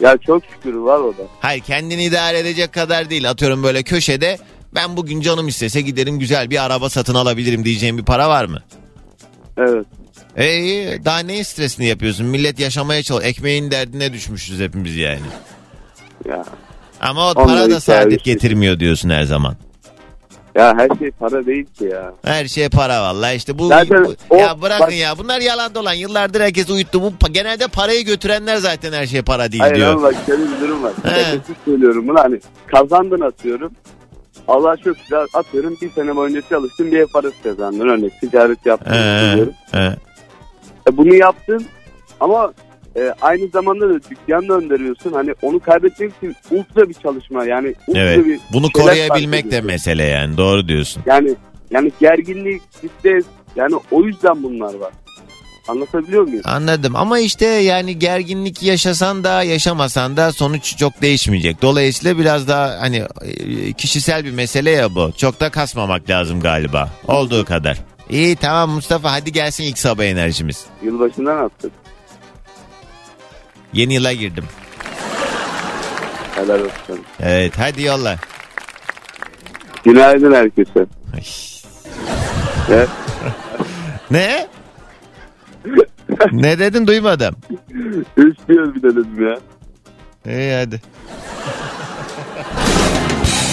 ya 0.00 0.16
çok 0.16 0.42
şükür 0.44 0.74
var 0.74 0.98
o 0.98 1.12
da. 1.12 1.22
Hayır 1.40 1.62
kendini 1.62 2.04
idare 2.04 2.38
edecek 2.38 2.72
kadar 2.72 3.10
değil. 3.10 3.30
Atıyorum 3.30 3.62
böyle 3.62 3.82
köşede 3.82 4.38
ben 4.74 4.96
bugün 4.96 5.20
canım 5.20 5.48
istese 5.48 5.80
giderim 5.80 6.18
güzel 6.18 6.50
bir 6.50 6.64
araba 6.64 6.88
satın 6.90 7.14
alabilirim 7.14 7.64
diyeceğim 7.64 7.98
bir 7.98 8.04
para 8.04 8.28
var 8.28 8.44
mı? 8.44 8.62
Evet. 9.56 9.86
E 10.36 10.56
iyi 10.58 11.04
daha 11.04 11.18
neyin 11.18 11.42
stresini 11.42 11.86
yapıyorsun? 11.86 12.26
Millet 12.26 12.60
yaşamaya 12.60 13.02
çalış. 13.02 13.24
Ekmeğin 13.26 13.70
derdine 13.70 14.12
düşmüşüz 14.12 14.60
hepimiz 14.60 14.96
yani. 14.96 15.20
Ya. 16.28 16.44
Ama 17.08 17.20
o 17.30 17.32
Onları 17.36 17.46
para 17.46 17.70
da 17.70 17.80
saadet 17.80 18.24
getirmiyor 18.24 18.80
diyorsun 18.80 19.10
her 19.10 19.24
zaman. 19.24 19.54
ya 20.54 20.74
her 20.78 20.98
şey 20.98 21.10
para 21.10 21.46
değil 21.46 21.66
ki 21.78 21.84
ya. 21.84 22.12
Her 22.24 22.46
şey 22.48 22.68
para 22.68 23.02
vallahi 23.02 23.34
işte 23.36 23.58
bu, 23.58 23.66
Zaten 23.68 24.04
bu- 24.04 24.14
o- 24.30 24.36
ya 24.36 24.62
bırakın 24.62 24.86
bak- 24.86 24.94
ya 24.94 25.18
bunlar 25.18 25.40
yalan 25.40 25.74
dolan 25.74 25.92
yıllardır 25.92 26.40
herkes 26.40 26.70
uyuttu 26.70 27.02
bu 27.02 27.32
genelde 27.32 27.66
parayı 27.66 28.04
götürenler 28.04 28.56
zaten 28.56 28.92
her 28.92 29.06
şey 29.06 29.22
para 29.22 29.52
değil 29.52 29.60
Hayır 29.62 29.74
diyor. 29.76 29.92
ama 29.92 30.02
bak 30.02 30.14
şöyle 30.26 30.42
bir 30.42 30.60
durum 30.60 30.82
var. 30.82 30.92
Şakasız 31.02 31.56
söylüyorum 31.64 32.08
bunu 32.08 32.18
hani 32.18 32.40
kazandın 32.66 33.20
atıyorum. 33.20 33.72
Allah 34.48 34.76
çok 34.76 34.96
güzel 34.98 35.26
atıyorum 35.34 35.76
bir 35.82 35.90
sene 35.90 36.16
boyunca 36.16 36.42
çalıştın 36.48 36.92
bir 36.92 36.98
ev 36.98 37.06
parası 37.06 37.34
kazandın 37.42 37.88
örnek 37.88 38.20
ticaret 38.20 38.66
yaptın 38.66 38.92
Ee, 38.92 39.32
diyorum. 39.36 39.52
ee. 39.74 39.78
E, 40.88 40.96
bunu 40.96 41.14
yaptın 41.14 41.66
ama 42.20 42.52
e, 42.96 43.12
aynı 43.20 43.48
zamanda 43.48 43.88
da 43.88 43.94
dükkan 43.94 44.48
döndürüyorsun. 44.48 45.12
Hani 45.12 45.34
onu 45.42 45.60
kaybetmek 45.60 46.12
için 46.16 46.36
ultra 46.50 46.88
bir 46.88 46.94
çalışma 46.94 47.44
yani 47.44 47.74
ultra 47.86 48.00
Evet. 48.00 48.26
bir 48.26 48.40
Bunu 48.52 48.70
koruyabilmek 48.72 49.50
de 49.50 49.60
mesele 49.60 50.04
yani 50.04 50.36
doğru 50.36 50.68
diyorsun. 50.68 51.02
Yani 51.06 51.34
yani 51.70 51.92
gerginlik, 52.00 52.62
stres 52.72 53.24
yani 53.56 53.74
o 53.90 54.02
yüzden 54.02 54.42
bunlar 54.42 54.74
var. 54.74 54.92
Anlatabiliyor 55.68 56.22
muyum? 56.22 56.42
Anladım 56.44 56.96
ama 56.96 57.18
işte 57.18 57.46
yani 57.46 57.98
gerginlik 57.98 58.62
yaşasan 58.62 59.24
da 59.24 59.42
yaşamasan 59.42 60.16
da 60.16 60.32
sonuç 60.32 60.76
çok 60.76 61.02
değişmeyecek. 61.02 61.62
Dolayısıyla 61.62 62.18
biraz 62.18 62.48
daha 62.48 62.80
hani 62.80 63.02
e, 63.22 63.72
kişisel 63.72 64.24
bir 64.24 64.30
mesele 64.30 64.70
ya 64.70 64.94
bu. 64.94 65.10
Çok 65.16 65.40
da 65.40 65.50
kasmamak 65.50 66.10
lazım 66.10 66.40
galiba. 66.40 66.90
Olduğu 67.08 67.44
kadar. 67.44 67.78
İyi 68.10 68.36
tamam 68.36 68.70
Mustafa 68.70 69.12
hadi 69.12 69.32
gelsin 69.32 69.64
ilk 69.64 69.78
sabah 69.78 70.04
enerjimiz. 70.04 70.66
Yılbaşından 70.82 71.44
attık. 71.44 71.72
Yeni 73.76 73.94
yıla 73.94 74.12
girdim. 74.12 74.44
Helal 76.34 76.60
olsun. 76.60 77.04
Evet 77.20 77.52
hadi 77.58 77.82
yolla. 77.82 78.16
Günaydın 79.84 80.34
herkese. 80.34 80.86
Ay. 81.14 81.22
Evet. 82.70 82.88
Ne? 84.10 84.46
ne 86.32 86.58
dedin 86.58 86.86
duymadım. 86.86 87.34
Üstüyoruz 88.16 88.74
bir 88.74 88.82
de 88.82 88.90
dedim 88.90 89.28
ya. 89.28 89.38
İyi 90.34 90.52
hadi. 90.54 90.80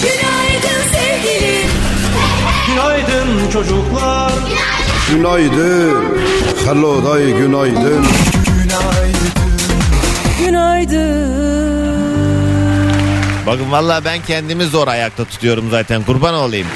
Günaydın 0.02 0.82
sevgilim. 0.92 1.70
Günaydın 2.66 3.50
çocuklar. 3.50 4.32
Günaydın 5.10 6.04
Hello 6.66 7.04
day 7.04 7.38
günaydın 7.38 8.04
Günaydın. 8.46 9.23
Bakın 13.46 13.72
vallahi 13.72 14.04
ben 14.04 14.18
kendimi 14.26 14.64
zor 14.64 14.88
ayakta 14.88 15.24
tutuyorum 15.24 15.70
zaten 15.70 16.02
kurban 16.02 16.34
olayım. 16.34 16.66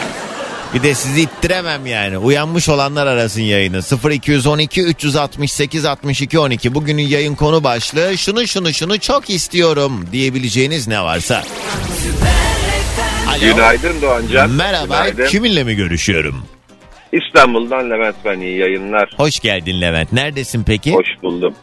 Bir 0.74 0.82
de 0.82 0.94
sizi 0.94 1.20
ittiremem 1.20 1.86
yani. 1.86 2.18
Uyanmış 2.18 2.68
olanlar 2.68 3.06
arasın 3.06 3.42
yayını. 3.42 3.80
0212 4.12 4.82
368 4.82 5.84
62 5.84 6.38
12. 6.38 6.74
Bugünün 6.74 7.02
yayın 7.02 7.34
konu 7.34 7.64
başlığı 7.64 8.18
şunu 8.18 8.46
şunu 8.46 8.72
şunu 8.72 9.00
çok 9.00 9.30
istiyorum 9.30 10.06
diyebileceğiniz 10.12 10.88
ne 10.88 11.00
varsa. 11.02 11.42
Alo. 13.28 13.40
Günaydın 13.40 14.02
Doğancan. 14.02 14.50
Merhaba. 14.50 15.08
Günaydın. 15.08 15.26
Kiminle 15.26 15.64
mi 15.64 15.74
görüşüyorum? 15.74 16.44
İstanbul'dan 17.12 17.90
Levent 17.90 18.16
ben 18.24 18.40
iyi 18.40 18.58
yayınlar. 18.58 19.10
Hoş 19.16 19.40
geldin 19.40 19.80
Levent. 19.80 20.12
Neredesin 20.12 20.64
peki? 20.64 20.92
Hoş 20.92 21.06
buldum. 21.22 21.54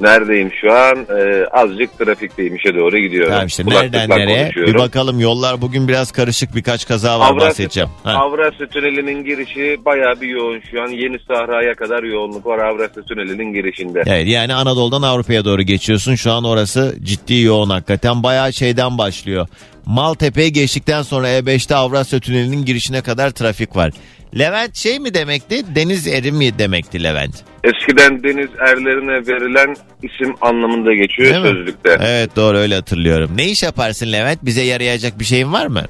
Neredeyim 0.00 0.50
şu 0.60 0.72
an? 0.72 1.06
Ee, 1.18 1.46
azıcık 1.52 1.98
trafikteyim 1.98 2.56
işe 2.56 2.74
doğru 2.74 2.98
gidiyorum. 2.98 3.32
Tamam 3.32 3.46
işte 3.46 3.62
Kulaklıkla 3.62 3.98
nereden 3.98 4.18
nereye? 4.18 4.42
konuşuyorum. 4.42 4.74
Bir 4.74 4.78
bakalım 4.78 5.20
yollar 5.20 5.60
bugün 5.60 5.88
biraz 5.88 6.12
karışık 6.12 6.54
birkaç 6.56 6.86
kaza 6.88 7.20
var 7.20 7.30
Avrasya, 7.30 7.48
bahsedeceğim. 7.48 7.88
Ha. 8.04 8.12
Avrasya 8.12 8.66
Tüneli'nin 8.66 9.24
girişi 9.24 9.76
bayağı 9.84 10.20
bir 10.20 10.28
yoğun 10.28 10.60
şu 10.70 10.82
an. 10.82 10.88
Yeni 10.88 11.18
Sahra'ya 11.28 11.74
kadar 11.74 12.02
yoğunluk 12.02 12.46
var 12.46 12.58
Avrasya 12.58 13.02
Tüneli'nin 13.02 13.52
girişinde. 13.52 14.02
Evet 14.06 14.28
yani 14.28 14.54
Anadolu'dan 14.54 15.02
Avrupa'ya 15.02 15.44
doğru 15.44 15.62
geçiyorsun. 15.62 16.14
Şu 16.14 16.32
an 16.32 16.44
orası 16.44 16.96
ciddi 17.02 17.40
yoğun 17.40 17.70
hakikaten. 17.70 18.22
Bayağı 18.22 18.52
şeyden 18.52 18.98
başlıyor. 18.98 19.48
Maltepe'yi 19.86 20.52
geçtikten 20.52 21.02
sonra 21.02 21.28
E5'te 21.28 21.74
Avrasya 21.76 22.20
Tüneli'nin 22.20 22.64
girişine 22.64 23.02
kadar 23.02 23.30
trafik 23.30 23.76
var. 23.76 23.90
Levent 24.38 24.76
şey 24.76 24.98
mi 24.98 25.14
demekti? 25.14 25.74
Deniz 25.74 26.06
eri 26.06 26.32
mi 26.32 26.58
demekti 26.58 27.02
Levent? 27.02 27.34
Eskiden 27.64 28.22
deniz 28.22 28.48
erlerine 28.58 29.26
verilen 29.26 29.76
isim 30.02 30.34
anlamında 30.40 30.94
geçiyor 30.94 31.30
Değil 31.34 31.44
mi? 31.44 31.48
sözlükte. 31.58 31.98
Evet 32.00 32.36
doğru 32.36 32.56
öyle 32.56 32.74
hatırlıyorum. 32.74 33.30
Ne 33.36 33.48
iş 33.48 33.62
yaparsın 33.62 34.12
Levent? 34.12 34.44
Bize 34.44 34.62
yarayacak 34.62 35.18
bir 35.18 35.24
şeyin 35.24 35.52
var 35.52 35.66
mı? 35.66 35.82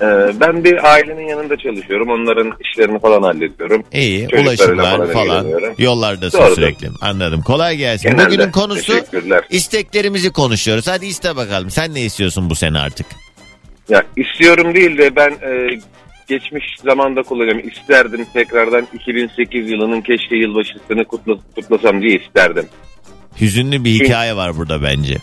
Ee, 0.00 0.06
ben 0.40 0.64
bir 0.64 0.92
ailenin 0.92 1.28
yanında 1.28 1.56
çalışıyorum. 1.56 2.08
Onların 2.10 2.52
işlerini 2.60 2.98
falan 3.00 3.22
hallediyorum. 3.22 3.84
İyi 3.92 4.20
Çocuklarıyla 4.28 4.50
ulaşımlar 4.50 5.12
falan 5.12 5.46
falan 5.46 5.74
yollardasın 5.78 6.38
Doğrudur. 6.38 6.54
sürekli. 6.54 6.88
Anladım. 7.00 7.42
Kolay 7.42 7.76
gelsin. 7.76 8.08
Genelde. 8.10 8.26
Bugünün 8.26 8.50
konusu 8.50 8.92
Teşekkürler. 8.92 9.44
isteklerimizi 9.50 10.32
konuşuyoruz. 10.32 10.88
Hadi 10.88 11.06
iste 11.06 11.36
bakalım. 11.36 11.70
Sen 11.70 11.94
ne 11.94 12.00
istiyorsun 12.02 12.50
bu 12.50 12.54
sene 12.54 12.78
artık? 12.78 13.06
Ya 13.88 14.02
istiyorum 14.16 14.74
değil 14.74 14.98
de 14.98 15.16
ben 15.16 15.30
e, 15.30 15.78
geçmiş 16.28 16.64
zamanda 16.84 17.22
kullanıyorum. 17.22 17.68
İsterdim 17.68 18.26
tekrardan 18.32 18.86
2008 18.94 19.70
yılının 19.70 20.00
keşke 20.00 20.36
yılbaşısını 20.36 21.04
kutla, 21.04 21.34
kutlasam 21.54 22.02
diye 22.02 22.18
isterdim. 22.18 22.66
Hüzünlü 23.40 23.84
bir 23.84 23.90
hikaye 23.90 24.36
var 24.36 24.56
burada 24.56 24.82
bence. 24.82 25.16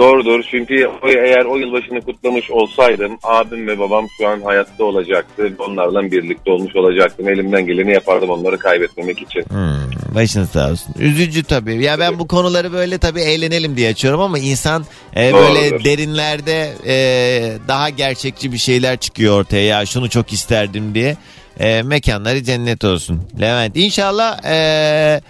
Doğrudur 0.00 0.42
çünkü 0.50 0.86
o, 1.02 1.08
eğer 1.08 1.44
o 1.44 1.56
yılbaşını 1.56 2.00
kutlamış 2.00 2.50
olsaydım 2.50 3.18
abim 3.22 3.66
ve 3.66 3.78
babam 3.78 4.06
şu 4.18 4.28
an 4.28 4.40
hayatta 4.40 4.84
olacaktı. 4.84 5.52
Onlarla 5.58 6.02
birlikte 6.02 6.50
olmuş 6.50 6.76
olacaktım. 6.76 7.28
Elimden 7.28 7.66
geleni 7.66 7.92
yapardım 7.92 8.30
onları 8.30 8.58
kaybetmemek 8.58 9.22
için. 9.22 9.40
Hmm, 9.40 10.14
başın 10.14 10.44
sağ 10.44 10.70
olsun. 10.70 10.94
Üzücü 10.98 11.44
tabii. 11.44 11.84
Ya 11.84 11.98
ben 11.98 12.18
bu 12.18 12.28
konuları 12.28 12.72
böyle 12.72 12.98
tabii 12.98 13.20
eğlenelim 13.20 13.76
diye 13.76 13.90
açıyorum 13.90 14.20
ama 14.20 14.38
insan 14.38 14.84
e, 15.16 15.32
böyle 15.34 15.70
Doğrudur. 15.70 15.84
derinlerde 15.84 16.72
e, 16.86 16.94
daha 17.68 17.88
gerçekçi 17.90 18.52
bir 18.52 18.58
şeyler 18.58 18.96
çıkıyor 18.96 19.40
ortaya. 19.40 19.64
Ya 19.66 19.86
şunu 19.86 20.10
çok 20.10 20.32
isterdim 20.32 20.94
diye. 20.94 21.16
E, 21.60 21.82
mekanları 21.82 22.44
cennet 22.44 22.84
olsun. 22.84 23.22
Levent 23.40 23.76
inşallah 23.76 24.44
e, 24.44 25.20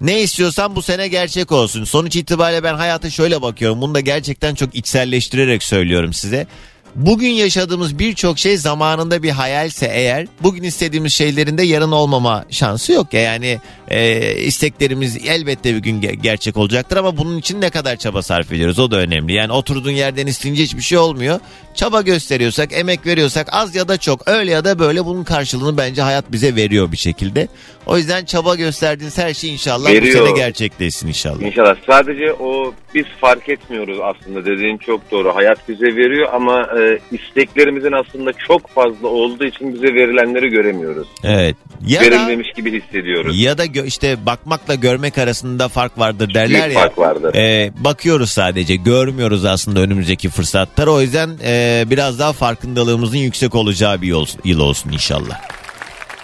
ne 0.00 0.20
istiyorsan 0.20 0.76
bu 0.76 0.82
sene 0.82 1.08
gerçek 1.08 1.52
olsun. 1.52 1.84
Sonuç 1.84 2.16
itibariyle 2.16 2.62
ben 2.62 2.74
hayata 2.74 3.10
şöyle 3.10 3.42
bakıyorum. 3.42 3.80
Bunu 3.80 3.94
da 3.94 4.00
gerçekten 4.00 4.54
çok 4.54 4.74
içselleştirerek 4.74 5.62
söylüyorum 5.62 6.12
size. 6.12 6.46
Bugün 6.94 7.28
yaşadığımız 7.28 7.98
birçok 7.98 8.38
şey 8.38 8.56
zamanında 8.56 9.22
bir 9.22 9.30
hayalse 9.30 9.86
eğer 9.92 10.26
bugün 10.42 10.62
istediğimiz 10.62 11.12
şeylerin 11.12 11.58
de 11.58 11.62
yarın 11.62 11.92
olmama 11.92 12.44
şansı 12.50 12.92
yok 12.92 13.14
ya. 13.14 13.20
Yani 13.20 13.58
e, 13.88 14.34
isteklerimiz 14.36 15.26
elbette 15.26 15.74
bir 15.74 15.78
gün 15.78 16.02
ge- 16.02 16.14
gerçek 16.14 16.56
olacaktır 16.56 16.96
ama 16.96 17.16
bunun 17.16 17.38
için 17.38 17.60
ne 17.60 17.70
kadar 17.70 17.96
çaba 17.96 18.22
sarf 18.22 18.52
ediyoruz 18.52 18.78
o 18.78 18.90
da 18.90 18.96
önemli. 18.96 19.32
Yani 19.32 19.52
oturduğun 19.52 19.90
yerden 19.90 20.26
isteyince 20.26 20.62
hiçbir 20.62 20.82
şey 20.82 20.98
olmuyor. 20.98 21.40
Çaba 21.74 22.02
gösteriyorsak, 22.02 22.72
emek 22.72 23.06
veriyorsak 23.06 23.48
az 23.52 23.74
ya 23.74 23.88
da 23.88 23.96
çok 23.96 24.28
öyle 24.28 24.50
ya 24.50 24.64
da 24.64 24.78
böyle 24.78 25.04
bunun 25.04 25.24
karşılığını 25.24 25.78
bence 25.78 26.02
hayat 26.02 26.32
bize 26.32 26.56
veriyor 26.56 26.92
bir 26.92 26.96
şekilde. 26.96 27.48
O 27.86 27.96
yüzden 27.96 28.24
çaba 28.24 28.54
gösterdiğiniz 28.54 29.18
her 29.18 29.34
şey 29.34 29.52
inşallah 29.52 29.90
bu 29.90 29.92
Veriyor. 29.94 30.26
sene 30.26 30.36
gerçekleşsin 30.36 31.08
inşallah. 31.08 31.40
İnşallah. 31.42 31.76
Sadece 31.86 32.32
o 32.32 32.74
biz 32.94 33.04
fark 33.20 33.48
etmiyoruz 33.48 33.98
aslında 34.02 34.44
dediğin 34.46 34.78
çok 34.78 35.10
doğru. 35.10 35.34
Hayat 35.34 35.68
bize 35.68 35.86
veriyor 35.96 36.28
ama 36.32 36.68
e, 36.80 36.98
isteklerimizin 37.16 37.92
aslında 37.92 38.32
çok 38.48 38.68
fazla 38.70 39.08
olduğu 39.08 39.44
için 39.44 39.74
bize 39.74 39.94
verilenleri 39.94 40.48
göremiyoruz. 40.48 41.08
Evet. 41.24 41.56
Ya 41.86 42.00
da, 42.00 42.04
Verilmemiş 42.04 42.48
gibi 42.56 42.82
hissediyoruz. 42.82 43.40
ya 43.40 43.58
da 43.58 43.66
gö- 43.66 43.86
işte 43.86 44.26
bakmakla 44.26 44.74
görmek 44.74 45.18
arasında 45.18 45.68
fark 45.68 45.98
vardır 45.98 46.34
derler 46.34 46.62
Büyük 46.62 46.74
ya. 46.74 46.80
fark 46.80 46.98
vardır. 46.98 47.34
E, 47.34 47.72
bakıyoruz 47.76 48.30
sadece 48.30 48.76
görmüyoruz 48.76 49.44
aslında 49.44 49.80
önümüzdeki 49.80 50.28
fırsatları. 50.30 50.90
O 50.92 51.00
yüzden 51.00 51.30
e, 51.44 51.84
biraz 51.86 52.18
daha 52.18 52.32
farkındalığımızın 52.32 53.18
yüksek 53.18 53.54
olacağı 53.54 54.02
bir 54.02 54.06
yol, 54.06 54.26
yıl 54.44 54.60
olsun 54.60 54.90
inşallah. 54.92 55.40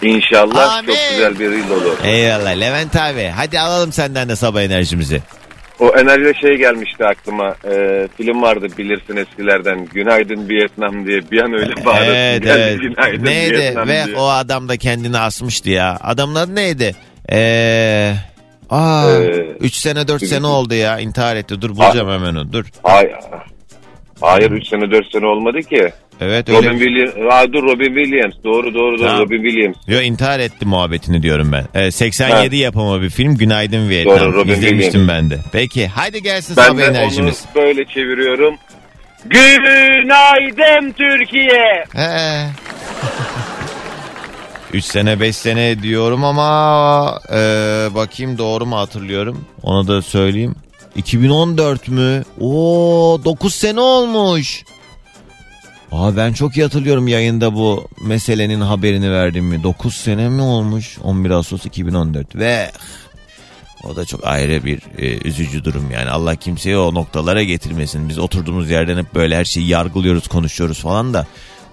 İnşallah 0.01 0.77
Amin. 0.77 0.87
çok 0.87 0.97
güzel 1.11 1.39
bir 1.39 1.51
yıl 1.51 1.71
olur. 1.71 1.97
Eyvallah 2.03 2.59
Levent 2.59 2.95
abi 2.95 3.31
hadi 3.35 3.59
alalım 3.59 3.91
senden 3.91 4.29
de 4.29 4.35
sabah 4.35 4.61
enerjimizi. 4.61 5.21
O 5.79 5.87
enerjide 5.97 6.33
şey 6.33 6.55
gelmişti 6.57 7.05
aklıma. 7.05 7.55
E, 7.71 8.07
film 8.17 8.41
vardı 8.41 8.67
bilirsin 8.77 9.15
eskilerden. 9.15 9.85
Günaydın 9.85 10.49
Vietnam 10.49 11.05
diye 11.07 11.31
bir 11.31 11.41
an 11.41 11.53
öyle 11.53 11.85
bağırdı. 11.85 12.05
evet 12.05 12.43
Geldi, 12.43 12.59
evet. 12.61 12.79
Günaydın 12.81 13.25
Neydi 13.25 13.53
Vietnam 13.57 13.87
ve 13.87 14.05
diye. 14.05 14.15
o 14.17 14.27
adam 14.27 14.69
da 14.69 14.77
kendini 14.77 15.17
asmıştı 15.17 15.69
ya. 15.69 15.97
Adamın 16.01 16.35
adı 16.35 16.55
neydi? 16.55 16.95
Eee... 17.31 18.15
Aa, 18.69 19.11
Ee, 19.11 19.45
3 19.59 19.73
sene 19.73 20.07
4 20.07 20.25
sene 20.25 20.47
oldu 20.47 20.73
ya 20.73 20.99
intihar 20.99 21.35
etti. 21.35 21.61
Dur 21.61 21.69
bulacağım 21.69 22.09
hemen 22.09 22.35
onu. 22.35 22.53
Dur. 22.53 22.65
Ay, 22.83 23.11
hayır 24.21 24.51
3 24.51 24.67
sene 24.67 24.91
4 24.91 25.11
sene 25.11 25.25
olmadı 25.25 25.59
ki. 25.59 25.89
Evet 26.21 26.49
öyle. 26.49 26.57
Robin 26.69 26.77
Williams. 26.79 27.33
Aa, 27.33 27.53
dur 27.53 27.63
Robin 27.63 27.95
Williams. 28.03 28.33
Doğru 28.43 28.73
doğru 28.73 28.97
doğru 28.99 29.07
Tamam. 29.07 29.19
Robin 29.21 29.43
Williams. 29.43 29.75
Yo 29.87 30.01
intihar 30.01 30.39
etti 30.39 30.65
muhabbetini 30.65 31.23
diyorum 31.23 31.51
ben. 31.51 31.81
Ee, 31.81 31.91
87 31.91 32.55
yapımı 32.57 33.01
bir 33.01 33.09
film 33.09 33.37
Günaydın 33.37 33.89
Vietnam. 33.89 34.19
Doğru, 34.19 34.33
Robin 34.33 34.53
İzlemiştim 34.53 35.01
Williams. 35.01 35.09
ben 35.23 35.29
de. 35.29 35.39
Peki 35.51 35.87
hadi 35.87 36.23
gelsin 36.23 36.57
Ben 36.57 36.63
sabah 36.63 36.77
de 36.77 36.83
enerjimiz. 36.83 37.45
onu 37.55 37.63
böyle 37.63 37.85
çeviriyorum. 37.85 38.55
Günaydın 39.25 40.91
Türkiye. 40.91 41.83
He. 41.93 42.45
3 44.73 44.85
sene 44.85 45.19
5 45.19 45.35
sene 45.35 45.83
diyorum 45.83 46.23
ama 46.23 47.19
e, 47.29 47.35
bakayım 47.95 48.37
doğru 48.37 48.65
mu 48.65 48.77
hatırlıyorum. 48.77 49.45
Onu 49.63 49.87
da 49.87 50.01
söyleyeyim. 50.01 50.55
2014 50.95 51.87
mü? 51.87 52.23
Oo 52.39 53.19
9 53.25 53.55
sene 53.55 53.79
olmuş. 53.79 54.63
Aa 55.91 56.17
ben 56.17 56.33
çok 56.33 56.57
iyi 56.57 56.63
hatırlıyorum 56.63 57.07
yayında 57.07 57.55
bu 57.55 57.87
meselenin 58.01 58.61
haberini 58.61 59.11
verdim 59.11 59.45
mi? 59.45 59.63
9 59.63 59.95
sene 59.95 60.29
mi 60.29 60.41
olmuş? 60.41 60.97
11 61.03 61.29
Ağustos 61.29 61.65
2014 61.65 62.35
ve 62.35 62.71
o 63.83 63.95
da 63.95 64.05
çok 64.05 64.27
ayrı 64.27 64.65
bir 64.65 64.81
e, 64.97 65.27
üzücü 65.27 65.63
durum 65.63 65.91
yani. 65.91 66.09
Allah 66.09 66.35
kimseyi 66.35 66.77
o 66.77 66.93
noktalara 66.93 67.43
getirmesin. 67.43 68.09
Biz 68.09 68.19
oturduğumuz 68.19 68.69
yerden 68.69 68.97
hep 68.97 69.15
böyle 69.15 69.35
her 69.37 69.45
şeyi 69.45 69.67
yargılıyoruz, 69.67 70.27
konuşuyoruz 70.27 70.79
falan 70.79 71.13
da 71.13 71.27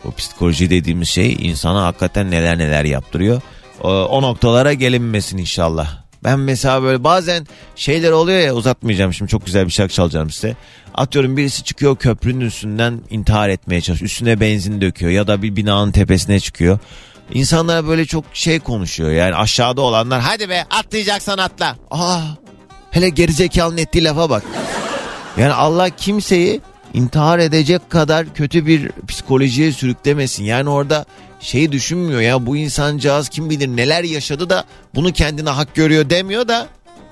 o 0.04 0.12
psikoloji 0.12 0.70
dediğimiz 0.70 1.08
şey 1.08 1.36
insana 1.40 1.84
hakikaten 1.84 2.30
neler 2.30 2.58
neler 2.58 2.84
yaptırıyor. 2.84 3.42
O, 3.82 3.88
o 3.90 4.22
noktalara 4.22 4.72
gelinmesin 4.72 5.38
inşallah. 5.38 6.04
Ben 6.24 6.38
mesela 6.38 6.82
böyle 6.82 7.04
bazen 7.04 7.46
şeyler 7.76 8.10
oluyor 8.10 8.40
ya 8.40 8.54
uzatmayacağım 8.54 9.12
şimdi 9.12 9.30
çok 9.30 9.46
güzel 9.46 9.66
bir 9.66 9.70
şarkı 9.70 9.94
çalacağım 9.94 10.30
size. 10.30 10.56
Atıyorum 10.94 11.36
birisi 11.36 11.64
çıkıyor 11.64 11.96
köprünün 11.96 12.40
üstünden 12.40 13.00
intihar 13.10 13.48
etmeye 13.48 13.80
çalışıyor. 13.80 14.10
Üstüne 14.10 14.40
benzin 14.40 14.80
döküyor 14.80 15.12
ya 15.12 15.26
da 15.26 15.42
bir 15.42 15.56
binanın 15.56 15.92
tepesine 15.92 16.40
çıkıyor. 16.40 16.78
İnsanlar 17.32 17.88
böyle 17.88 18.04
çok 18.04 18.24
şey 18.32 18.60
konuşuyor 18.60 19.10
yani 19.10 19.34
aşağıda 19.34 19.80
olanlar 19.80 20.20
hadi 20.20 20.48
be 20.48 20.66
atlayacaksan 20.70 21.38
atla. 21.38 21.76
Aa, 21.90 22.20
hele 22.90 23.08
gerizekalının 23.08 23.76
ettiği 23.76 24.04
lafa 24.04 24.30
bak. 24.30 24.42
Yani 25.36 25.52
Allah 25.52 25.90
kimseyi 25.90 26.60
intihar 26.94 27.38
edecek 27.38 27.90
kadar 27.90 28.34
kötü 28.34 28.66
bir 28.66 28.90
psikolojiye 29.08 29.72
sürüklemesin. 29.72 30.44
Yani 30.44 30.70
orada 30.70 31.04
şeyi 31.40 31.72
düşünmüyor 31.72 32.20
ya 32.20 32.46
bu 32.46 32.56
insancağız 32.56 33.28
kim 33.28 33.50
bilir 33.50 33.68
neler 33.68 34.04
yaşadı 34.04 34.50
da 34.50 34.64
bunu 34.94 35.12
kendine 35.12 35.50
hak 35.50 35.74
görüyor 35.74 36.10
demiyor 36.10 36.48
da 36.48 36.68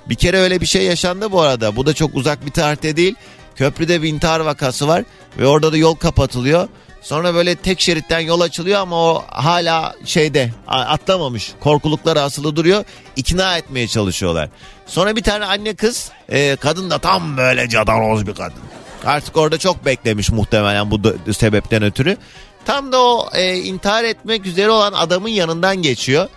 bir 0.08 0.14
kere 0.14 0.38
öyle 0.38 0.60
bir 0.60 0.66
şey 0.66 0.84
yaşandı 0.84 1.32
bu 1.32 1.40
arada. 1.40 1.76
Bu 1.76 1.86
da 1.86 1.94
çok 1.94 2.14
uzak 2.14 2.46
bir 2.46 2.50
tarihte 2.50 2.96
değil. 2.96 3.14
Köprüde 3.56 4.02
bir 4.02 4.08
intihar 4.08 4.40
vakası 4.40 4.88
var 4.88 5.04
ve 5.38 5.46
orada 5.46 5.72
da 5.72 5.76
yol 5.76 5.94
kapatılıyor. 5.94 6.68
Sonra 7.02 7.34
böyle 7.34 7.54
tek 7.54 7.80
şeritten 7.80 8.20
yol 8.20 8.40
açılıyor 8.40 8.80
ama 8.80 8.96
o 8.96 9.24
hala 9.28 9.94
şeyde 10.04 10.50
atlamamış. 10.66 11.52
Korkulukları 11.60 12.20
asılı 12.20 12.56
duruyor. 12.56 12.84
İkna 13.16 13.56
etmeye 13.56 13.88
çalışıyorlar. 13.88 14.48
Sonra 14.86 15.16
bir 15.16 15.22
tane 15.22 15.44
anne 15.44 15.74
kız, 15.74 16.10
e, 16.28 16.56
kadın 16.56 16.90
da 16.90 16.98
tam 16.98 17.36
böyle 17.36 17.68
cadanoz 17.68 18.26
bir 18.26 18.34
kadın. 18.34 18.58
Artık 19.04 19.36
orada 19.36 19.58
çok 19.58 19.84
beklemiş 19.84 20.30
muhtemelen 20.30 20.90
bu 20.90 21.32
sebepten 21.32 21.82
ötürü. 21.82 22.16
Tam 22.64 22.92
da 22.92 23.02
o 23.02 23.28
e, 23.34 23.56
intihar 23.56 24.04
etmek 24.04 24.46
üzere 24.46 24.70
olan 24.70 24.92
adamın 24.92 25.28
yanından 25.28 25.76
geçiyor. 25.82 26.28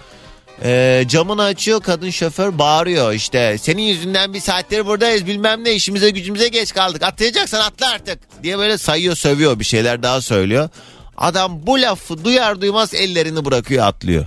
Ee, 0.63 1.03
camını 1.07 1.43
açıyor 1.43 1.81
kadın 1.81 2.09
şoför 2.09 2.59
bağırıyor 2.59 3.13
işte 3.13 3.57
senin 3.57 3.81
yüzünden 3.81 4.33
bir 4.33 4.39
saattir 4.39 4.85
buradayız 4.85 5.27
bilmem 5.27 5.63
ne 5.63 5.73
işimize 5.73 6.09
gücümüze 6.09 6.47
geç 6.47 6.73
kaldık 6.73 7.03
atlayacaksan 7.03 7.59
atla 7.59 7.89
artık 7.89 8.19
diye 8.43 8.57
böyle 8.57 8.77
sayıyor 8.77 9.15
sövüyor 9.15 9.59
bir 9.59 9.65
şeyler 9.65 10.03
daha 10.03 10.21
söylüyor. 10.21 10.69
Adam 11.17 11.67
bu 11.67 11.81
lafı 11.81 12.23
duyar 12.23 12.61
duymaz 12.61 12.93
ellerini 12.93 13.45
bırakıyor 13.45 13.85
atlıyor. 13.85 14.25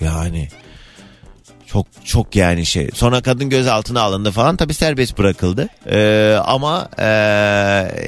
Yani 0.00 0.48
çok 1.66 1.86
çok 2.04 2.36
yani 2.36 2.66
şey. 2.66 2.90
Sonra 2.94 3.22
kadın 3.22 3.50
gözaltına 3.50 4.00
alındı 4.00 4.30
falan 4.30 4.56
tabi 4.56 4.74
serbest 4.74 5.18
bırakıldı. 5.18 5.68
Ee, 5.90 6.38
ama 6.44 6.88
ee, 6.98 7.04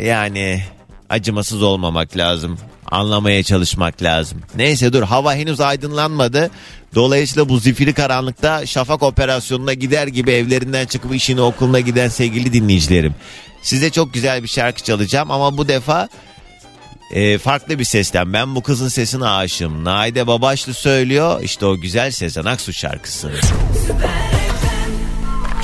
yani 0.05 0.63
acımasız 1.09 1.63
olmamak 1.63 2.17
lazım. 2.17 2.59
Anlamaya 2.91 3.43
çalışmak 3.43 4.03
lazım. 4.03 4.39
Neyse 4.57 4.93
dur 4.93 5.03
hava 5.03 5.35
henüz 5.35 5.61
aydınlanmadı. 5.61 6.51
Dolayısıyla 6.95 7.49
bu 7.49 7.59
zifiri 7.59 7.93
karanlıkta 7.93 8.67
şafak 8.67 9.03
operasyonuna 9.03 9.73
gider 9.75 10.07
gibi 10.07 10.31
evlerinden 10.31 10.87
çıkıp 10.87 11.15
işine 11.15 11.41
okuluna 11.41 11.81
giden 11.81 12.09
sevgili 12.09 12.53
dinleyicilerim. 12.53 13.15
Size 13.63 13.91
çok 13.91 14.15
güzel 14.15 14.43
bir 14.43 14.49
şarkı 14.49 14.83
çalacağım 14.83 15.31
ama 15.31 15.59
bu 15.59 15.69
defa 15.69 16.09
e, 17.15 17.39
farklı 17.39 17.79
bir 17.79 17.85
sesten. 17.85 18.33
Ben 18.33 18.55
bu 18.55 18.63
kızın 18.63 18.89
sesine 18.89 19.25
aşığım. 19.25 19.85
Naide 19.85 20.27
Babaşlı 20.27 20.75
söylüyor. 20.75 21.41
İşte 21.43 21.67
o 21.67 21.77
güzel 21.81 22.11
Sezen 22.11 22.45
Aksu 22.45 22.73
şarkısı. 22.73 23.33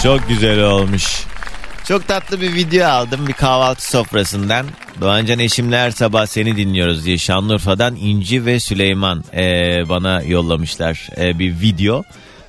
Çok 0.02 0.28
güzel 0.28 0.60
olmuş. 0.60 1.24
Çok 1.88 2.08
tatlı 2.08 2.40
bir 2.40 2.54
video 2.54 2.88
aldım 2.88 3.26
bir 3.26 3.32
kahvaltı 3.32 3.90
sofrasından. 3.90 4.66
Doğancan 5.00 5.38
eşimle 5.38 5.78
her 5.78 5.90
sabah 5.90 6.26
seni 6.26 6.56
dinliyoruz 6.56 7.04
diye 7.04 7.18
Şanlıurfa'dan 7.18 7.96
İnci 7.96 8.46
ve 8.46 8.60
Süleyman 8.60 9.24
e, 9.34 9.42
bana 9.88 10.22
yollamışlar 10.22 11.08
e, 11.18 11.38
bir 11.38 11.60
video. 11.60 12.02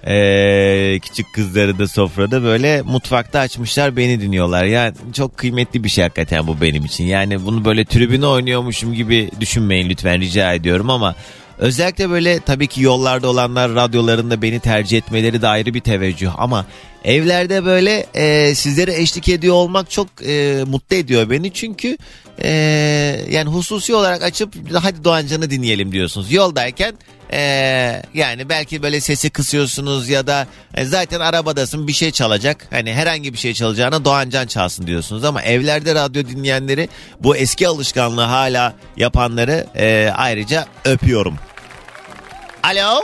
E, 0.07 0.99
küçük 1.01 1.33
kızları 1.33 1.79
da 1.79 1.87
sofrada 1.87 2.43
böyle 2.43 2.81
mutfakta 2.81 3.39
açmışlar 3.39 3.97
beni 3.97 4.21
dinliyorlar. 4.21 4.65
Yani 4.65 4.93
çok 5.13 5.37
kıymetli 5.37 5.83
bir 5.83 5.89
şey 5.89 6.03
hakikaten 6.03 6.47
bu 6.47 6.61
benim 6.61 6.85
için. 6.85 7.03
Yani 7.03 7.45
bunu 7.45 7.65
böyle 7.65 7.85
tribüne 7.85 8.27
oynuyormuşum 8.27 8.93
gibi 8.93 9.31
düşünmeyin 9.39 9.89
lütfen 9.89 10.21
rica 10.21 10.53
ediyorum 10.53 10.89
ama 10.89 11.15
Özellikle 11.57 12.09
böyle 12.09 12.39
tabii 12.39 12.67
ki 12.67 12.81
yollarda 12.81 13.29
olanlar 13.29 13.75
radyolarında 13.75 14.41
beni 14.41 14.59
tercih 14.59 14.97
etmeleri 14.97 15.41
de 15.41 15.47
ayrı 15.47 15.73
bir 15.73 15.79
teveccüh. 15.79 16.29
Ama 16.37 16.65
evlerde 17.03 17.65
böyle 17.65 18.05
e, 18.13 18.55
sizlere 18.55 19.01
eşlik 19.01 19.29
ediyor 19.29 19.55
olmak 19.55 19.91
çok 19.91 20.07
e, 20.25 20.63
mutlu 20.67 20.95
ediyor 20.95 21.29
beni. 21.29 21.53
Çünkü 21.53 21.97
e, 22.43 22.49
yani 23.29 23.49
hususi 23.49 23.95
olarak 23.95 24.23
açıp 24.23 24.53
hadi 24.81 25.03
Doğancan'ı 25.03 25.49
dinleyelim 25.49 25.91
diyorsunuz 25.91 26.31
yoldayken 26.31 26.93
e, 27.33 27.39
yani 28.13 28.49
belki 28.49 28.83
böyle 28.83 28.99
sesi 28.99 29.29
kısıyorsunuz 29.29 30.09
ya 30.09 30.27
da 30.27 30.47
e, 30.75 30.85
zaten 30.85 31.19
arabadasın 31.19 31.87
bir 31.87 31.93
şey 31.93 32.11
çalacak 32.11 32.67
hani 32.69 32.93
herhangi 32.93 33.33
bir 33.33 33.37
şey 33.37 33.53
çalacağına 33.53 34.05
Doğancan 34.05 34.47
çalsın 34.47 34.87
diyorsunuz 34.87 35.23
ama 35.23 35.41
evlerde 35.41 35.95
radyo 35.95 36.25
dinleyenleri 36.25 36.89
bu 37.19 37.35
eski 37.35 37.67
alışkanlığı 37.67 38.21
hala 38.21 38.73
yapanları 38.97 39.67
e, 39.75 40.11
ayrıca 40.15 40.65
öpüyorum. 40.85 41.35
Alo. 42.63 43.01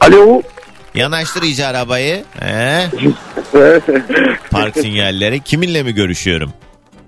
Alo. 0.00 0.42
Yanaştır 0.94 1.42
iyice 1.42 1.66
arabayı. 1.66 2.24
He? 2.40 2.86
Park 4.50 4.74
sinyalleri. 4.76 5.40
Kiminle 5.40 5.82
mi 5.82 5.94
görüşüyorum? 5.94 6.52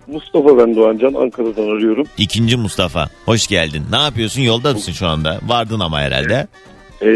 Mustafa 0.06 0.58
ben 0.58 0.76
Doğancan 0.76 1.14
Ankara'dan 1.14 1.62
arıyorum. 1.76 2.06
İkinci 2.18 2.56
Mustafa. 2.56 3.08
Hoş 3.24 3.46
geldin. 3.46 3.82
Ne 3.90 3.96
yapıyorsun? 3.96 4.40
Yolda 4.42 4.72
mısın 4.72 4.92
şu 4.92 5.06
anda? 5.06 5.38
Vardın 5.46 5.80
ama 5.80 6.00
herhalde. 6.00 6.46
Ee, 7.02 7.08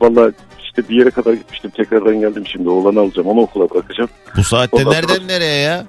Valla 0.00 0.32
işte 0.64 0.88
bir 0.88 0.96
yere 0.96 1.10
kadar 1.10 1.32
gitmiştim 1.34 1.70
tekrardan 1.70 2.20
geldim 2.20 2.44
şimdi 2.46 2.68
oğlanı 2.68 3.00
alacağım 3.00 3.28
onu 3.28 3.40
okula 3.40 3.70
bırakacağım. 3.70 4.10
Bu 4.36 4.44
saatte 4.44 4.76
Ondan 4.76 4.92
nereden 4.92 5.14
sonra- 5.14 5.26
nereye 5.26 5.60
ya? 5.60 5.86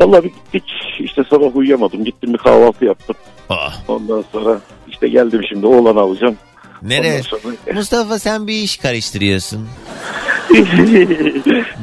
Valla 0.00 0.24
bir 0.24 0.28
gittik 0.30 0.64
işte 1.00 1.22
sabah 1.30 1.56
uyuyamadım 1.56 2.04
gittim 2.04 2.32
bir 2.32 2.38
kahvaltı 2.38 2.84
yaptım. 2.84 3.16
Ah, 3.48 3.74
Ondan 3.88 4.24
sonra 4.32 4.60
işte 4.88 5.08
geldim 5.08 5.40
şimdi 5.48 5.66
oğlanı 5.66 6.00
alacağım. 6.00 6.36
Nereye? 6.82 7.22
Sonra... 7.22 7.54
Mustafa 7.74 8.18
sen 8.18 8.46
bir 8.46 8.54
iş 8.54 8.76
karıştırıyorsun. 8.76 9.68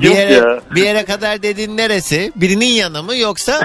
Bir 0.02 0.10
yere, 0.10 0.34
ya. 0.34 0.60
bir 0.76 0.84
yere 0.84 1.06
kadar 1.06 1.44
dediğin 1.44 1.78
neresi? 1.78 2.32
Birinin 2.36 2.66
yanı 2.66 3.04
mı 3.04 3.16
yoksa? 3.16 3.62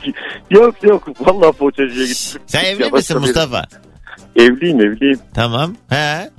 yok 0.50 0.74
yok 0.82 1.08
valla 1.20 1.52
poğaçacıya 1.52 2.06
gittim. 2.06 2.40
Sen 2.46 2.62
Ya 2.62 2.70
evli 2.70 2.80
başka 2.80 2.96
misin 2.96 3.20
Mustafa? 3.20 3.64
Evliyim 4.36 4.80
evliyim. 4.80 5.18
Tamam. 5.34 5.76
He. 5.88 6.30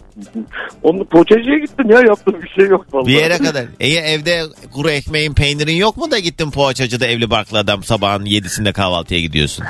Onu 0.84 1.06
poğaçacıya 1.06 1.58
gittim 1.58 1.90
ya 1.90 2.00
yaptığım 2.00 2.42
bir 2.42 2.50
şey 2.50 2.66
yok 2.66 2.86
valla. 2.94 3.08
Bir 3.08 3.14
yere 3.14 3.38
kadar. 3.38 3.66
E 3.80 3.88
evde 3.88 4.42
kuru 4.74 4.90
ekmeğin 4.90 5.34
peynirin 5.34 5.76
yok 5.76 5.98
mu 5.98 6.12
da 6.12 6.20
gittin 6.20 6.52
poğaçacıda 6.52 7.06
evli 7.06 7.30
barklı 7.30 7.60
adam 7.60 7.84
sabahın 7.84 8.26
yedisinde 8.26 8.72
kahvaltıya 8.72 9.20
gidiyorsun? 9.20 9.66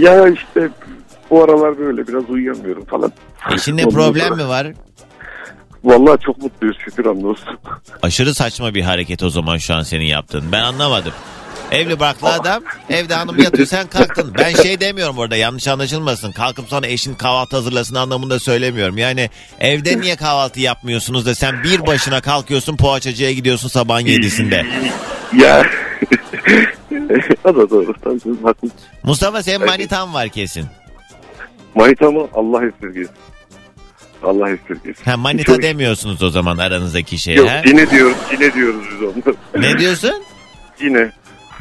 Ya 0.00 0.28
işte 0.28 0.68
bu 1.30 1.44
aralar 1.44 1.78
böyle 1.78 2.06
biraz 2.08 2.30
uyuyamıyorum 2.30 2.84
falan. 2.84 3.12
Eşinle 3.54 3.84
Ondan 3.84 3.94
problem 3.94 4.28
sonra- 4.28 4.42
mi 4.42 4.48
var? 4.48 4.66
Vallahi 5.84 6.20
çok 6.20 6.42
mutluyuz 6.42 6.76
şükür 6.84 7.04
hamdolsun. 7.04 7.58
Aşırı 8.02 8.34
saçma 8.34 8.74
bir 8.74 8.82
hareket 8.82 9.22
o 9.22 9.30
zaman 9.30 9.58
şu 9.58 9.74
an 9.74 9.82
senin 9.82 10.04
yaptığın. 10.04 10.52
Ben 10.52 10.60
anlamadım. 10.60 11.12
Evli 11.70 12.00
barklı 12.00 12.32
adam 12.32 12.62
evde 12.90 13.14
hanım 13.14 13.38
yatıyor 13.38 13.66
sen 13.66 13.86
kalktın. 13.86 14.34
Ben 14.38 14.62
şey 14.62 14.80
demiyorum 14.80 15.18
orada 15.18 15.36
yanlış 15.36 15.68
anlaşılmasın. 15.68 16.32
Kalkıp 16.32 16.68
sonra 16.68 16.86
eşin 16.86 17.14
kahvaltı 17.14 17.56
hazırlasın 17.56 17.94
anlamında 17.94 18.38
söylemiyorum. 18.38 18.98
Yani 18.98 19.30
evde 19.60 20.00
niye 20.00 20.16
kahvaltı 20.16 20.60
yapmıyorsunuz 20.60 21.26
da 21.26 21.34
sen 21.34 21.62
bir 21.64 21.86
başına 21.86 22.20
kalkıyorsun 22.20 22.76
poğaçacıya 22.76 23.32
gidiyorsun 23.32 23.68
sabahın 23.68 24.06
yedisinde. 24.06 24.66
Ya. 25.36 25.62
o 27.44 27.56
da 27.56 27.70
doğru. 27.70 27.94
Tabii 28.04 28.20
siz 28.20 28.44
haklısınız. 28.44 28.82
Mustafa 29.02 29.42
senin 29.42 29.66
manitan 29.66 30.14
var 30.14 30.28
kesin. 30.28 30.66
Manita 31.74 32.10
mı? 32.10 32.28
Allah 32.34 32.60
esirgesin. 32.66 33.14
Allah 34.22 34.50
esirgesin. 34.50 35.04
Ha 35.04 35.16
manita 35.16 35.44
Çok- 35.52 35.62
demiyorsunuz 35.62 36.22
o 36.22 36.30
zaman 36.30 36.58
aranızdaki 36.58 37.18
şey 37.18 37.34
Yok 37.34 37.48
ha? 37.50 37.62
cine 37.66 37.90
diyoruz. 37.90 38.16
Cine 38.30 38.54
diyoruz 38.54 38.84
biz 38.92 39.02
onu. 39.02 39.36
Ne 39.62 39.78
diyorsun? 39.78 40.22
Cine. 40.78 41.10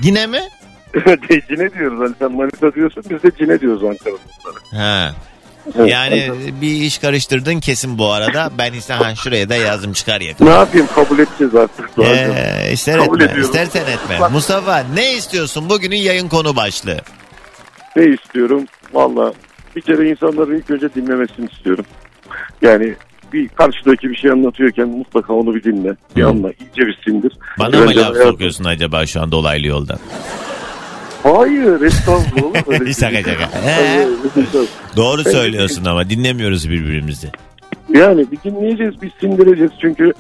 Yine 0.02 0.28
mi? 0.28 0.40
cine 1.50 1.74
diyoruz. 1.74 2.00
Hani 2.00 2.16
sen 2.20 2.32
manita 2.32 2.74
diyorsun 2.74 3.04
biz 3.10 3.24
de 3.24 3.32
cine 3.40 3.60
diyoruz 3.62 3.84
Ankara'da. 3.84 4.20
Ha. 4.84 5.16
Evet. 5.76 5.92
Yani 5.92 6.32
bir 6.62 6.72
iş 6.72 6.98
karıştırdın 6.98 7.60
kesin 7.60 7.98
bu 7.98 8.12
arada. 8.12 8.52
Ben 8.58 8.74
ise 8.74 8.94
ha 8.94 9.16
şuraya 9.16 9.50
da 9.50 9.56
yazdım 9.56 9.94
çıkar 9.94 10.22
yakın. 10.22 10.46
Ne 10.46 10.50
yapayım 10.50 10.88
kabul 10.96 11.20
edeceğiz 11.20 11.56
artık. 11.56 11.90
Ee, 12.04 12.70
ister 12.74 12.98
Kabul 13.00 13.22
etme, 13.22 13.32
ediyorum. 13.32 13.42
istersen 13.56 13.92
etme. 13.92 14.28
Mustafa 14.32 14.84
ne 14.94 15.14
istiyorsun 15.14 15.70
bugünün 15.70 15.96
yayın 15.96 16.30
konu 16.30 16.56
başlığı? 16.56 16.98
Ne 17.96 18.06
istiyorum? 18.06 18.66
Valla 18.94 19.34
bir 19.76 19.82
kere 19.82 20.10
insanların 20.10 20.56
ilk 20.58 20.72
önce 20.72 20.94
dinlemesini 20.96 21.46
istiyorum. 21.52 21.86
Yani 22.62 22.94
bir 23.34 23.48
karşıdaki 23.48 24.10
bir 24.10 24.16
şey 24.16 24.32
anlatıyorken 24.32 24.88
mutlaka 24.88 25.34
onu 25.34 25.56
bir 25.56 25.64
dinle. 25.64 25.96
Bir 26.16 26.24
Hı. 26.24 26.28
anla. 26.28 26.48
iyice 26.52 26.88
bir 26.88 27.00
sindir. 27.06 27.34
Bana 27.60 27.80
mı 27.80 27.86
laf 27.96 27.96
hayat- 27.96 28.18
sokuyorsun 28.24 28.64
acaba 28.64 29.06
şu 29.06 29.22
an 29.22 29.32
dolaylı 29.32 29.68
yoldan? 29.68 30.00
Hayır 31.24 31.82
estağfurullah. 31.82 32.68
öyle 32.68 32.94
şey? 32.94 32.94
Şaka 32.94 33.18
şaka. 33.32 33.44
Estağfurullah. 33.44 34.68
Doğru 34.96 35.24
söylüyorsun 35.24 35.86
ama 35.86 36.10
dinlemiyoruz 36.10 36.70
birbirimizi. 36.70 37.28
Yani 37.94 38.26
bir 38.32 38.38
dinleyeceğiz, 38.52 39.02
bir 39.02 39.12
sindireceğiz. 39.20 39.72
Çünkü 39.82 40.14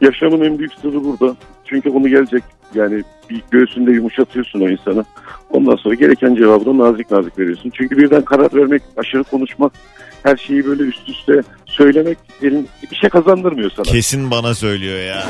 yaşamın 0.00 0.44
en 0.44 0.58
büyük 0.58 0.72
sırrı 0.82 1.04
burada. 1.04 1.36
Çünkü 1.64 1.90
onu 1.90 2.08
gelecek 2.08 2.42
yani 2.74 3.02
bir 3.30 3.42
göğsünde 3.50 3.90
yumuşatıyorsun 3.92 4.60
o 4.60 4.68
insana. 4.68 5.04
Ondan 5.50 5.76
sonra 5.76 5.94
gereken 5.94 6.34
cevabını 6.34 6.78
nazik 6.78 7.10
nazik 7.10 7.38
veriyorsun. 7.38 7.72
Çünkü 7.74 7.96
birden 7.96 8.22
karar 8.22 8.54
vermek, 8.54 8.82
aşırı 8.96 9.24
konuşmak, 9.24 9.72
her 10.22 10.36
şeyi 10.36 10.66
böyle 10.66 10.82
üst 10.82 11.08
üste 11.08 11.42
söylemek 11.66 12.18
elin 12.42 12.68
bir 12.90 12.96
şey 12.96 13.10
kazandırmıyor 13.10 13.70
sana. 13.70 13.84
Kesin 13.86 14.30
bana 14.30 14.54
söylüyor 14.54 14.98
ya. 14.98 15.26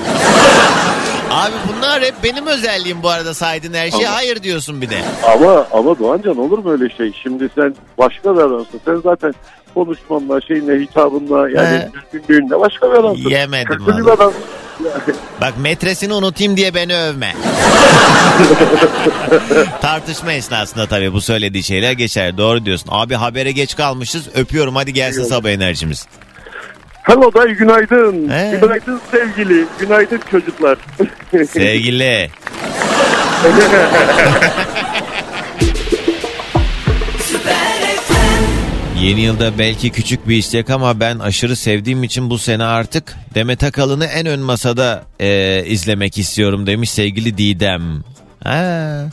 Abi 1.31 1.53
bunlar 1.69 2.03
hep 2.03 2.15
benim 2.25 2.47
özelliğim 2.47 3.03
bu 3.03 3.09
arada 3.09 3.35
saydın 3.35 3.75
her 3.75 3.91
şeye. 3.91 4.07
Ama- 4.09 4.17
Hayır 4.17 4.43
diyorsun 4.43 4.81
bir 4.83 4.91
de. 4.91 4.99
Ama 5.35 5.67
ama 5.73 5.99
Doğancan 5.99 6.39
olur 6.39 6.59
mu 6.59 6.71
öyle 6.73 6.89
şey? 6.97 7.13
Şimdi 7.23 7.49
sen 7.55 7.75
başka 7.99 8.35
bir 8.37 8.41
adamsın. 8.41 8.81
Sen 8.85 8.97
zaten 8.97 9.35
konuşmanla, 9.75 10.41
şeyinle, 10.41 10.81
hitabınla 10.81 11.51
yani 11.51 11.89
düzgünlüğünle 12.13 12.61
başka 12.61 12.93
bir 12.93 12.97
adamsın. 12.99 13.31
Yemedim 13.31 13.79
Kötü 13.87 13.99
bir 13.99 14.03
valla. 14.03 14.33
Bak 15.41 15.55
metresini 15.59 16.13
unutayım 16.13 16.57
diye 16.57 16.75
beni 16.75 16.97
övme. 16.97 17.35
Tartışma 19.83 20.33
esnasında 20.33 20.87
tabii 20.87 21.13
bu 21.13 21.21
söylediği 21.21 21.63
şeyler 21.63 21.93
geçer. 21.93 22.39
Doğru 22.39 22.65
diyorsun. 22.65 22.89
Abi 22.93 23.15
habere 23.15 23.53
geç 23.53 23.77
kalmışız. 23.77 24.29
Öpüyorum 24.35 24.77
hadi 24.77 24.93
gelsin 24.93 25.25
sabah 25.25 25.51
enerjimiz. 25.51 26.07
Hello 27.03 27.35
day 27.35 27.49
günaydın. 27.53 28.29
He. 28.29 28.59
Günaydın 28.61 29.01
sevgili. 29.11 29.65
Günaydın 29.81 30.21
çocuklar. 30.31 30.79
Sevgili. 31.53 32.31
Yeni 39.03 39.21
yılda 39.21 39.59
belki 39.59 39.91
küçük 39.91 40.29
bir 40.29 40.37
istek 40.37 40.71
ama 40.71 41.01
ben 41.01 41.19
aşırı 41.19 41.57
sevdiğim 41.57 42.05
için 42.05 42.31
bu 42.31 42.39
sene 42.39 42.65
artık 42.65 43.17
Demet 43.35 43.65
Akalın'ı 43.65 44.05
en 44.05 44.27
ön 44.27 44.41
masada 44.41 45.05
e, 45.21 45.63
izlemek 45.67 46.19
istiyorum 46.19 46.67
demiş 46.67 46.91
sevgili 46.91 47.39
Didem. 47.39 48.05
Ha, 48.45 49.11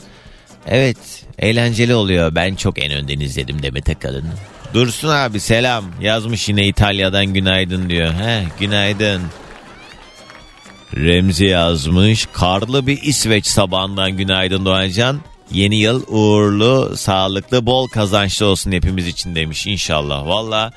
evet 0.66 0.96
eğlenceli 1.38 1.94
oluyor. 1.94 2.34
Ben 2.34 2.54
çok 2.54 2.78
en 2.84 2.92
önden 2.92 3.20
izledim 3.20 3.62
Demet 3.62 3.90
Akalın'ı. 3.90 4.32
Dursun 4.74 5.08
abi 5.08 5.40
selam 5.40 5.84
yazmış 6.00 6.48
yine 6.48 6.66
İtalya'dan 6.66 7.26
günaydın 7.26 7.88
diyor. 7.88 8.14
He 8.14 8.44
günaydın. 8.60 9.22
Remzi 10.96 11.44
yazmış. 11.44 12.26
Karlı 12.32 12.86
bir 12.86 13.02
İsveç 13.02 13.46
sabahından 13.46 14.10
günaydın 14.10 14.64
Doğancan. 14.64 15.20
Yeni 15.50 15.76
yıl 15.76 16.02
uğurlu, 16.08 16.96
sağlıklı, 16.96 17.66
bol 17.66 17.88
kazançlı 17.88 18.46
olsun 18.46 18.72
hepimiz 18.72 19.06
için 19.06 19.34
demiş 19.34 19.66
inşallah. 19.66 20.26
Valla 20.26 20.72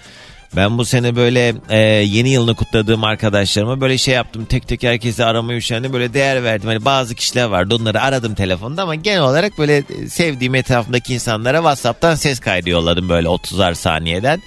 ben 0.55 0.77
bu 0.77 0.85
sene 0.85 1.15
böyle 1.15 1.55
e, 1.69 1.77
yeni 1.87 2.29
yılını 2.29 2.55
kutladığım 2.55 3.03
arkadaşlarıma 3.03 3.81
böyle 3.81 3.97
şey 3.97 4.13
yaptım. 4.13 4.45
Tek 4.45 4.67
tek 4.67 4.83
herkese 4.83 5.25
arama 5.25 5.53
üşendim. 5.53 5.93
Böyle 5.93 6.13
değer 6.13 6.43
verdim. 6.43 6.67
Hani 6.67 6.85
bazı 6.85 7.15
kişiler 7.15 7.45
vardı 7.45 7.75
onları 7.75 8.01
aradım 8.01 8.35
telefonda 8.35 8.83
ama 8.83 8.95
genel 8.95 9.21
olarak 9.21 9.57
böyle 9.57 9.83
sevdiğim 10.09 10.55
etrafımdaki 10.55 11.13
insanlara 11.13 11.57
Whatsapp'tan 11.57 12.15
ses 12.15 12.39
kaydı 12.39 12.69
yolladım 12.69 13.09
böyle 13.09 13.27
30'ar 13.27 13.75
saniyeden. 13.75 14.41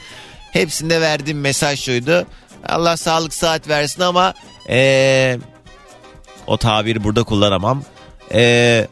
Hepsinde 0.52 1.00
verdiğim 1.00 1.40
mesaj 1.40 1.80
şuydu. 1.80 2.26
Allah 2.68 2.96
sağlık 2.96 3.35
saat 3.35 3.68
versin 3.68 4.02
ama 4.02 4.35
e, 4.68 5.38
o 6.46 6.56
tabiri 6.56 7.04
burada 7.04 7.22
kullanamam. 7.22 7.82
E, 8.35 8.87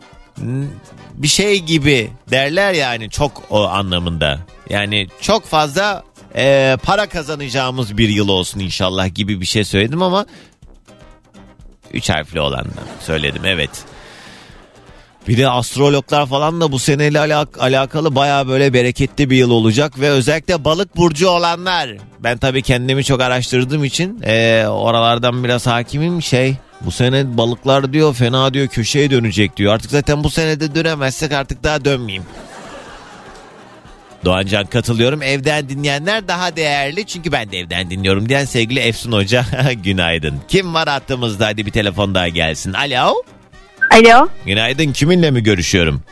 bir 1.22 1.28
şey 1.28 1.58
gibi 1.58 2.10
derler 2.30 2.72
yani 2.72 3.10
çok 3.10 3.42
o 3.50 3.64
anlamında. 3.68 4.38
Yani 4.70 5.08
çok 5.20 5.46
fazla 5.46 6.02
e, 6.36 6.76
para 6.82 7.08
kazanacağımız 7.08 7.98
bir 7.98 8.08
yıl 8.08 8.28
olsun 8.28 8.60
inşallah 8.60 9.14
gibi 9.14 9.40
bir 9.40 9.46
şey 9.46 9.64
söyledim 9.64 10.02
ama 10.02 10.26
üç 11.92 12.10
harfli 12.10 12.40
olandan 12.40 12.84
söyledim 13.00 13.44
evet. 13.44 13.70
Bir 15.28 15.38
de 15.38 15.48
astrologlar 15.48 16.26
falan 16.26 16.60
da 16.60 16.72
bu 16.72 16.78
seneyle 16.78 17.18
alak- 17.20 17.58
alakalı 17.60 18.14
baya 18.14 18.48
böyle 18.48 18.72
bereketli 18.72 19.30
bir 19.30 19.36
yıl 19.36 19.50
olacak 19.50 20.00
ve 20.00 20.10
özellikle 20.10 20.64
balık 20.64 20.96
burcu 20.96 21.28
olanlar. 21.28 21.90
Ben 22.20 22.38
tabii 22.38 22.62
kendimi 22.62 23.04
çok 23.04 23.20
araştırdığım 23.20 23.84
için 23.84 24.22
e, 24.22 24.64
oralardan 24.68 25.44
biraz 25.44 25.66
hakimim 25.66 26.22
şey. 26.22 26.56
Bu 26.84 26.90
sene 26.90 27.36
balıklar 27.36 27.92
diyor 27.92 28.14
fena 28.14 28.54
diyor 28.54 28.68
köşeye 28.68 29.10
dönecek 29.10 29.56
diyor. 29.56 29.74
Artık 29.74 29.90
zaten 29.90 30.24
bu 30.24 30.30
senede 30.30 30.74
dönemezsek 30.74 31.32
artık 31.32 31.64
daha 31.64 31.84
dönmeyeyim. 31.84 32.24
Doğancan 34.24 34.66
katılıyorum. 34.66 35.22
Evden 35.22 35.68
dinleyenler 35.68 36.28
daha 36.28 36.56
değerli 36.56 37.06
çünkü 37.06 37.32
ben 37.32 37.52
de 37.52 37.58
evden 37.58 37.90
dinliyorum 37.90 38.28
diyen 38.28 38.44
sevgili 38.44 38.80
Efsun 38.80 39.12
Hoca 39.12 39.44
günaydın. 39.84 40.40
Kim 40.48 40.74
var 40.74 40.88
hattımızda 40.88 41.46
hadi 41.46 41.66
bir 41.66 41.70
telefon 41.70 42.14
daha 42.14 42.28
gelsin. 42.28 42.72
Alo. 42.72 43.14
Alo. 43.90 44.28
Günaydın 44.46 44.92
kiminle 44.92 45.30
mi 45.30 45.42
görüşüyorum? 45.42 46.02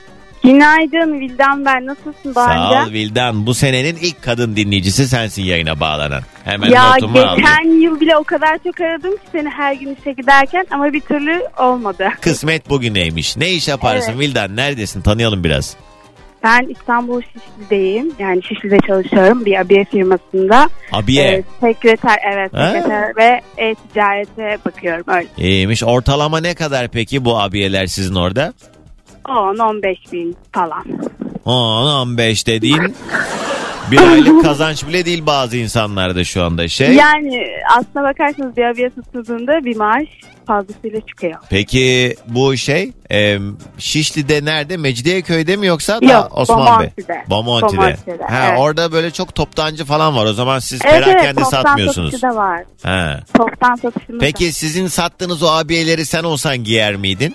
Günaydın 0.52 1.20
Vildan 1.20 1.64
ben. 1.64 1.86
Nasılsın 1.86 2.34
daha 2.34 2.48
Sağ 2.48 2.80
önce? 2.82 2.90
ol 2.90 2.92
Vildan. 2.92 3.46
Bu 3.46 3.54
senenin 3.54 3.96
ilk 3.96 4.22
kadın 4.22 4.56
dinleyicisi 4.56 5.08
sensin 5.08 5.42
yayına 5.42 5.80
bağlanan. 5.80 6.22
Hemen 6.44 6.70
Ya 6.70 6.90
notumu 6.94 7.18
aldım. 7.18 7.36
geçen 7.36 7.80
yıl 7.80 8.00
bile 8.00 8.16
o 8.16 8.24
kadar 8.24 8.58
çok 8.66 8.80
aradım 8.80 9.16
ki 9.16 9.22
seni 9.32 9.48
her 9.48 9.72
gün 9.74 9.96
işe 10.00 10.12
giderken 10.12 10.66
ama 10.70 10.92
bir 10.92 11.00
türlü 11.00 11.42
olmadı. 11.58 12.08
Kısmet 12.20 12.70
bugüneymiş. 12.70 13.36
Ne 13.36 13.50
iş 13.50 13.68
yaparsın 13.68 14.10
Evet. 14.12 14.20
Vildan? 14.20 14.56
Neredesin? 14.56 15.00
Tanıyalım 15.02 15.44
biraz. 15.44 15.76
Ben 16.44 16.66
İstanbul 16.68 17.22
Şişli'deyim. 17.22 18.12
Yani 18.18 18.42
Şişli'de 18.42 18.78
çalışıyorum 18.86 19.44
bir 19.44 19.60
abiye 19.60 19.84
firmasında. 19.84 20.68
Abiye. 20.92 21.24
Ee, 21.28 21.42
sekreter 21.60 22.18
evet 22.34 22.54
Ha? 22.54 22.72
sekreter 22.72 23.16
ve 23.16 23.40
e-ticarete 23.56 24.58
bakıyorum 24.66 25.04
öyle. 25.08 25.26
İyiymiş. 25.38 25.82
Ortalama 25.84 26.40
ne 26.40 26.54
kadar 26.54 26.88
peki 26.88 27.24
bu 27.24 27.40
abiyeler 27.40 27.86
sizin 27.86 28.14
orada? 28.14 28.52
10-15 29.28 30.12
bin 30.12 30.36
falan. 30.52 30.84
10-15 31.46 32.46
dediğin 32.46 32.94
bir 33.90 33.98
aylık 33.98 34.42
kazanç 34.44 34.86
bile 34.86 35.04
değil 35.04 35.26
bazı 35.26 35.56
insanlarda 35.56 36.24
şu 36.24 36.44
anda 36.44 36.68
şey. 36.68 36.94
Yani 36.94 37.46
aslına 37.78 38.04
bakarsanız 38.04 38.56
bir 38.56 38.64
abiye 38.64 38.90
bir 39.64 39.76
maaş 39.76 40.08
fazlasıyla 40.46 41.00
çıkıyor. 41.00 41.34
Peki 41.50 42.16
bu 42.26 42.56
şey 42.56 42.92
e, 43.10 43.38
Şişli'de 43.78 44.44
nerede? 44.44 44.76
Mecidiyeköy'de 44.76 45.56
mi 45.56 45.66
yoksa 45.66 46.00
da 46.00 46.12
Yok, 46.12 46.38
Osman 46.38 46.80
Bey? 46.80 46.90
Bomonti'de. 47.30 47.96
Ha, 48.28 48.46
evet. 48.48 48.58
Orada 48.58 48.92
böyle 48.92 49.10
çok 49.10 49.34
toptancı 49.34 49.84
falan 49.84 50.16
var. 50.16 50.26
O 50.26 50.32
zaman 50.32 50.58
siz 50.58 50.80
Evet 50.84 50.94
evet 50.94 51.04
perakende 51.04 51.40
toptan 51.42 51.62
satmıyorsunuz. 51.62 52.22
da 52.22 52.36
var. 52.36 52.62
Ha. 52.82 53.20
Toptan 53.36 53.74
satışında 53.74 54.18
Peki 54.20 54.52
sizin 54.52 54.86
sattığınız 54.86 55.42
o 55.42 55.46
abiyeleri 55.48 56.06
sen 56.06 56.24
olsan 56.24 56.64
giyer 56.64 56.96
miydin? 56.96 57.34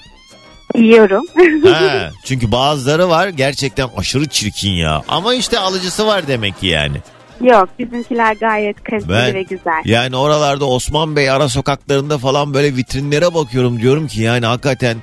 Yiyorum. 0.76 1.26
Ha, 1.74 2.12
çünkü 2.26 2.52
bazıları 2.52 3.10
var 3.10 3.28
gerçekten 3.28 3.90
aşırı 3.98 4.28
çirkin 4.28 4.72
ya. 4.72 5.02
Ama 5.08 5.34
işte 5.34 5.60
alıcısı 5.60 6.08
var 6.08 6.28
demek 6.28 6.60
ki 6.60 6.68
yani. 6.68 6.98
Yok 7.42 7.70
bizimkiler 7.80 8.36
gayet 8.36 8.84
kaliteli 8.84 9.10
Ben- 9.10 9.34
ve 9.34 9.44
güzel. 9.44 9.82
Yani 9.86 10.16
oralarda 10.16 10.66
Osman 10.66 11.16
Bey 11.16 11.30
ara 11.30 11.50
sokaklarında 11.50 12.18
falan 12.18 12.54
böyle 12.54 12.76
vitrinlere 12.76 13.34
bakıyorum 13.34 13.82
diyorum 13.82 14.08
ki 14.08 14.22
yani 14.22 14.46
hakikaten 14.46 14.98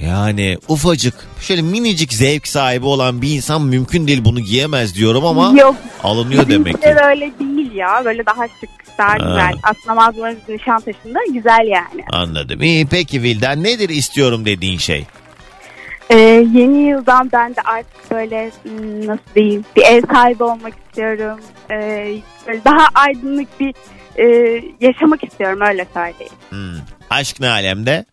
yani 0.00 0.58
ufacık 0.68 1.14
şöyle 1.40 1.62
minicik 1.62 2.12
zevk 2.12 2.48
sahibi 2.48 2.86
olan 2.86 3.22
bir 3.22 3.30
insan 3.36 3.62
mümkün 3.62 4.06
değil 4.06 4.24
bunu 4.24 4.40
giyemez 4.40 4.94
diyorum 4.94 5.24
ama 5.26 5.60
Yok 5.60 5.76
alınıyor 6.02 6.48
demek 6.48 6.74
ki. 6.74 6.80
bizimkiler 6.82 7.08
öyle 7.08 7.30
değil 7.40 7.72
ya. 7.74 8.02
Böyle 8.04 8.26
daha 8.26 8.48
şık, 8.48 8.70
daha 8.98 9.16
güzel. 9.16 9.52
Aslında 9.62 9.94
mağazalarımız 9.94 10.48
Nişantaşı'nda 10.48 11.18
güzel 11.34 11.66
yani. 11.66 12.04
Anladım. 12.12 12.62
İyi 12.62 12.86
peki 12.86 13.22
Vildan 13.22 13.62
nedir 13.64 13.88
istiyorum 13.88 14.44
dediğin 14.44 14.78
şey? 14.78 15.06
Ee, 16.10 16.16
yeni 16.54 16.88
yıldan 16.88 17.30
ben 17.32 17.50
de 17.56 17.60
artık 17.64 18.10
böyle 18.10 18.50
hmm, 18.62 19.06
nasıl 19.06 19.34
diyeyim 19.34 19.64
bir 19.76 19.82
ev 19.82 20.02
sahibi 20.12 20.42
olmak 20.42 20.74
istiyorum. 20.88 21.40
Ee, 21.70 22.14
böyle 22.46 22.64
daha 22.64 22.86
aydınlık 22.94 23.60
bir 23.60 23.74
e, 24.18 24.24
yaşamak 24.80 25.24
istiyorum 25.24 25.60
öyle 25.60 25.86
söyleyeyim. 25.94 26.32
Hmm. 26.50 26.74
Aşk 27.10 27.40
ne 27.40 27.48
alemde? 27.48 28.04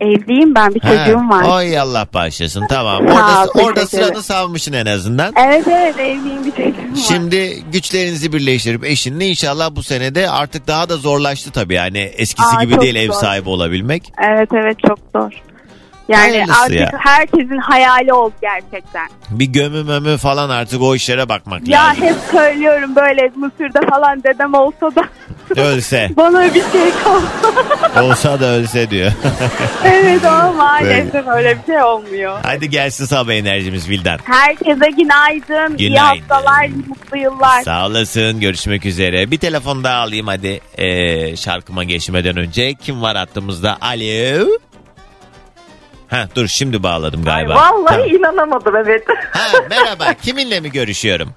Evliyim 0.00 0.54
ben 0.54 0.74
bir 0.74 0.80
çocuğum 0.80 1.28
var. 1.28 1.58
Oy 1.58 1.78
Allah 1.78 2.06
bağışlasın 2.14 2.66
tamam. 2.68 3.08
Sağ 3.08 3.14
Orada, 3.14 3.50
ol, 3.54 3.64
orada 3.64 3.80
teşekkür 3.84 4.04
sıranı 4.04 4.22
savmışsın 4.22 4.72
en 4.72 4.86
azından. 4.86 5.32
Evet 5.36 5.68
evet 5.68 5.98
evliyim 5.98 6.44
bir 6.44 6.50
çocuğum 6.50 6.92
var. 6.92 6.96
Şimdi 7.08 7.62
güçlerinizi 7.72 8.32
birleştirip 8.32 8.84
eşinle 8.84 9.26
inşallah 9.26 9.76
bu 9.76 9.82
senede 9.82 10.30
artık 10.30 10.66
daha 10.66 10.88
da 10.88 10.96
zorlaştı 10.96 11.50
tabii 11.50 11.74
yani 11.74 11.98
eskisi 11.98 12.56
Aa, 12.56 12.62
gibi 12.62 12.74
çok 12.74 12.82
değil 12.82 12.94
ev 12.94 13.06
zor. 13.06 13.14
sahibi 13.14 13.48
olabilmek. 13.48 14.12
Evet 14.24 14.48
evet 14.52 14.76
çok 14.86 14.98
zor. 15.16 15.32
Yani 16.08 16.20
Hayırlısı 16.30 16.60
artık 16.60 16.80
ya. 16.80 16.90
herkesin 16.98 17.58
hayali 17.58 18.12
oldu 18.12 18.34
gerçekten. 18.42 19.08
Bir 19.30 19.46
gömü 19.46 19.82
mömü 19.82 20.16
falan 20.16 20.50
artık 20.50 20.82
o 20.82 20.94
işlere 20.94 21.28
bakmak 21.28 21.68
Ya 21.68 21.84
lazım. 21.84 22.02
hep 22.04 22.14
söylüyorum 22.32 22.96
böyle 22.96 23.30
Mısır'da 23.36 23.80
falan 23.90 24.22
dedem 24.22 24.54
olsa 24.54 24.94
da 24.94 25.02
Ölse 25.56 26.10
bana 26.16 26.44
bir 26.54 26.62
şey 26.72 26.90
kalsa. 27.04 28.02
olsa 28.04 28.40
da 28.40 28.46
ölse 28.46 28.90
diyor. 28.90 29.12
evet 29.84 30.24
ama 30.24 30.52
maalesef 30.52 31.28
öyle 31.28 31.58
bir 31.58 31.72
şey 31.72 31.82
olmuyor. 31.82 32.38
Hadi 32.42 32.70
gelsin 32.70 33.04
sabah 33.04 33.32
enerjimiz 33.32 33.88
Vildan. 33.88 34.18
Herkese 34.24 34.90
günaydın, 34.90 35.76
iyi 35.78 35.88
Günaydın. 35.88 36.20
haftalar, 36.28 36.64
iyi 36.64 36.84
mutlu 36.88 37.18
yıllar. 37.18 37.62
Sağ 37.62 37.86
olasın 37.86 38.40
görüşmek 38.40 38.86
üzere. 38.86 39.30
Bir 39.30 39.38
telefon 39.38 39.84
daha 39.84 39.96
alayım 40.02 40.26
hadi 40.26 40.60
ee, 40.78 41.36
şarkıma 41.36 41.84
geçmeden 41.84 42.36
önce. 42.36 42.74
Kim 42.74 43.02
var 43.02 43.16
hattımızda? 43.16 43.76
Alo. 43.80 44.46
Ha 46.08 46.28
dur 46.34 46.46
şimdi 46.46 46.82
bağladım 46.82 47.24
galiba. 47.24 47.54
Vallahi 47.54 47.96
Tamam. 47.96 48.08
inanamadım 48.08 48.76
evet. 48.76 49.04
Ha, 49.32 49.58
merhaba 49.70 50.14
kiminle 50.14 50.60
mi 50.60 50.70
görüşüyorum? 50.72 51.28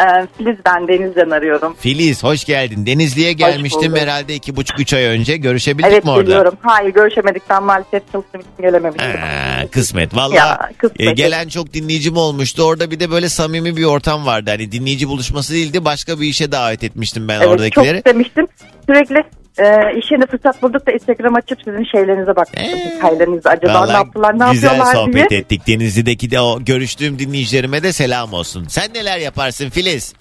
Ee, 0.00 0.26
Filiz 0.38 0.56
ben 0.66 0.88
Deniz'den 0.88 1.30
arıyorum. 1.30 1.76
Filiz 1.80 2.24
hoş 2.24 2.44
geldin. 2.44 2.86
Denizli'ye 2.86 3.32
gelmiştim 3.32 3.96
herhalde 3.96 4.34
iki 4.34 4.56
buçuk 4.56 4.80
üç 4.80 4.94
ay 4.94 5.04
önce. 5.04 5.36
Görüşebildik 5.36 5.92
evet 5.92 6.04
mi 6.04 6.10
orada? 6.10 6.22
biliyorum. 6.26 6.54
Hayır 6.62 6.90
görüşemedik 6.94 7.42
ben 7.50 7.62
maalesef 7.62 8.12
çalıştığım 8.12 8.40
için 8.40 8.50
gelememiştim. 8.62 9.20
Ha, 9.20 9.66
kısmet. 9.70 10.16
Valla 10.16 10.70
e, 10.98 11.12
gelen 11.12 11.48
çok 11.48 11.74
dinleyicim 11.74 12.16
olmuştu. 12.16 12.62
Orada 12.62 12.90
bir 12.90 13.00
de 13.00 13.10
böyle 13.10 13.28
samimi 13.28 13.76
bir 13.76 13.84
ortam 13.84 14.26
vardı. 14.26 14.50
Hani 14.50 14.72
dinleyici 14.72 15.08
buluşması 15.08 15.52
değildi. 15.54 15.84
Başka 15.84 16.20
bir 16.20 16.26
işe 16.26 16.52
davet 16.52 16.84
etmiştim 16.84 17.28
ben 17.28 17.34
evet, 17.34 17.44
çok 17.44 17.52
oradakileri. 17.52 17.96
istemiştim. 17.96 18.46
Sürekli 18.86 19.24
e, 19.60 19.98
iş 19.98 20.10
yerinde 20.10 20.26
fırsat 20.26 20.62
bulduk 20.62 20.86
da 20.86 20.92
Instagram 20.92 21.34
açıp 21.34 21.58
sizin 21.64 21.84
şeylerinize 21.84 22.36
bakmıştım. 22.36 22.78
Ee, 22.78 22.96
Hikayelerinize 22.96 23.48
acaba 23.48 23.86
ne 23.86 23.92
yaptılar 23.92 24.38
ne 24.38 24.52
güzel 24.52 24.68
yapıyorlar 24.68 25.12
diye. 25.12 25.24
sohbet 25.24 25.32
ettik. 25.32 25.66
Denizli'deki 25.68 26.30
de 26.30 26.40
o 26.40 26.58
görüştüğüm 26.64 27.18
dinleyicilerime 27.18 27.82
de 27.82 27.92
selam 27.92 28.32
olsun. 28.32 28.64
Sen 28.68 28.84
neler 28.94 29.18
yaparsın 29.18 29.70
Filiz? 29.70 30.14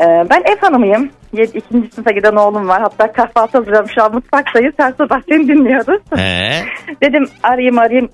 Ee, 0.00 0.04
ben 0.30 0.42
ev 0.52 0.56
hanımıyım. 0.60 1.10
İkinci 1.32 1.90
sınıfa 1.94 2.10
giden 2.10 2.36
oğlum 2.36 2.68
var. 2.68 2.82
Hatta 2.82 3.12
kahvaltı 3.12 3.58
hazırlıyorum. 3.58 3.88
Şu 3.94 4.02
an 4.02 4.14
mutfaktayız. 4.14 4.74
Her 4.76 4.92
sabah 4.98 5.20
seni 5.28 5.48
dinliyoruz. 5.48 6.00
He? 6.16 6.64
Dedim 7.02 7.28
arayayım 7.42 7.78
arayayım. 7.78 8.08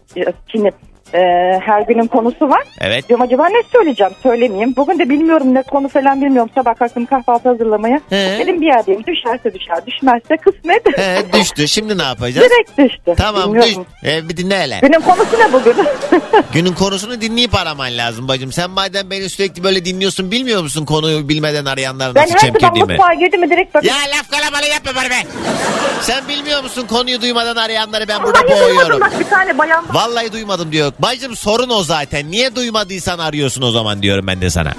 Şimdi 0.53 0.71
e, 1.15 1.19
her 1.67 1.83
günün 1.83 2.07
konusu 2.07 2.49
var. 2.49 2.63
Evet. 2.81 3.09
Diyorum 3.09 3.27
acaba 3.27 3.49
ne 3.49 3.63
söyleyeceğim 3.73 4.13
söylemeyeyim. 4.23 4.75
Bugün 4.77 4.99
de 4.99 5.09
bilmiyorum 5.09 5.55
ne 5.55 5.63
konu 5.63 5.89
falan 5.89 6.21
bilmiyorum. 6.23 6.51
Sabah 6.55 6.75
kalktım 6.75 7.07
kahvaltı 7.07 7.49
hazırlamaya. 7.49 8.01
He. 8.11 8.37
Dedim 8.39 8.61
bir 8.61 8.67
yerdeyim 8.67 9.05
düşerse 9.07 9.55
düşer 9.55 9.87
düşmezse 9.87 10.37
kısmet. 10.37 10.99
He, 10.99 11.33
düştü. 11.33 11.69
Şimdi 11.69 11.99
ne 11.99 12.03
yapacağız? 12.03 12.49
Direkt 12.51 12.79
düştü. 12.79 13.15
Tamam 13.17 13.55
düş. 13.55 13.63
Bilmiyorum. 13.65 13.87
E, 14.05 14.29
bir 14.29 14.37
dinle 14.37 14.59
hele. 14.59 14.79
Günün 14.83 15.01
konusu 15.01 15.39
ne 15.39 15.53
bugün? 15.53 15.75
Günün 16.53 16.73
konusunu 16.73 17.21
dinleyip 17.21 17.55
araman 17.55 17.97
lazım 17.97 18.29
bacım. 18.29 18.53
Sen 18.53 18.71
madem 18.71 19.11
beni 19.11 19.29
sürekli 19.29 19.65
böyle 19.65 19.85
dinliyorsun 19.85 20.31
bilmiyor 20.31 20.63
musun 20.63 20.85
konuyu 20.85 21.29
bilmeden 21.29 21.65
arayanlar 21.65 22.15
ben 22.15 22.23
nasıl 22.23 22.35
her 22.35 22.39
sabah 22.39 22.51
çemkirdiğimi? 22.61 22.93
mutfağa 22.93 23.15
girdim 23.15 23.41
mi 23.41 23.51
direkt 23.51 23.75
bakın. 23.75 23.89
Ya 23.89 23.95
laf 23.95 24.31
kalabalığı 24.31 24.69
yapma 24.69 24.91
bana 24.97 25.11
be. 25.11 25.29
Sen 26.03 26.29
bilmiyor 26.29 26.63
musun 26.63 26.87
konuyu 26.87 27.21
duymadan 27.23 27.57
arayanları 27.57 28.09
ben 28.09 28.23
burada 28.23 28.39
Vallahi 28.39 28.61
boğuyorum. 28.61 29.01
bak 29.01 29.21
bir 29.21 29.25
tane 29.25 29.59
bayan. 29.59 29.85
Vallahi 29.93 30.33
duymadım 30.33 30.73
diyor. 30.73 30.93
Bacım 30.99 31.37
sorun 31.37 31.69
o 31.71 31.83
zaten. 31.83 32.31
Niye 32.31 32.57
duymadıysan 32.57 33.19
arıyorsun 33.19 33.63
o 33.63 33.71
zaman 33.71 34.03
diyorum 34.03 34.27
ben 34.27 34.41
de 34.41 34.51
sana. 34.51 34.69
Ya 34.69 34.75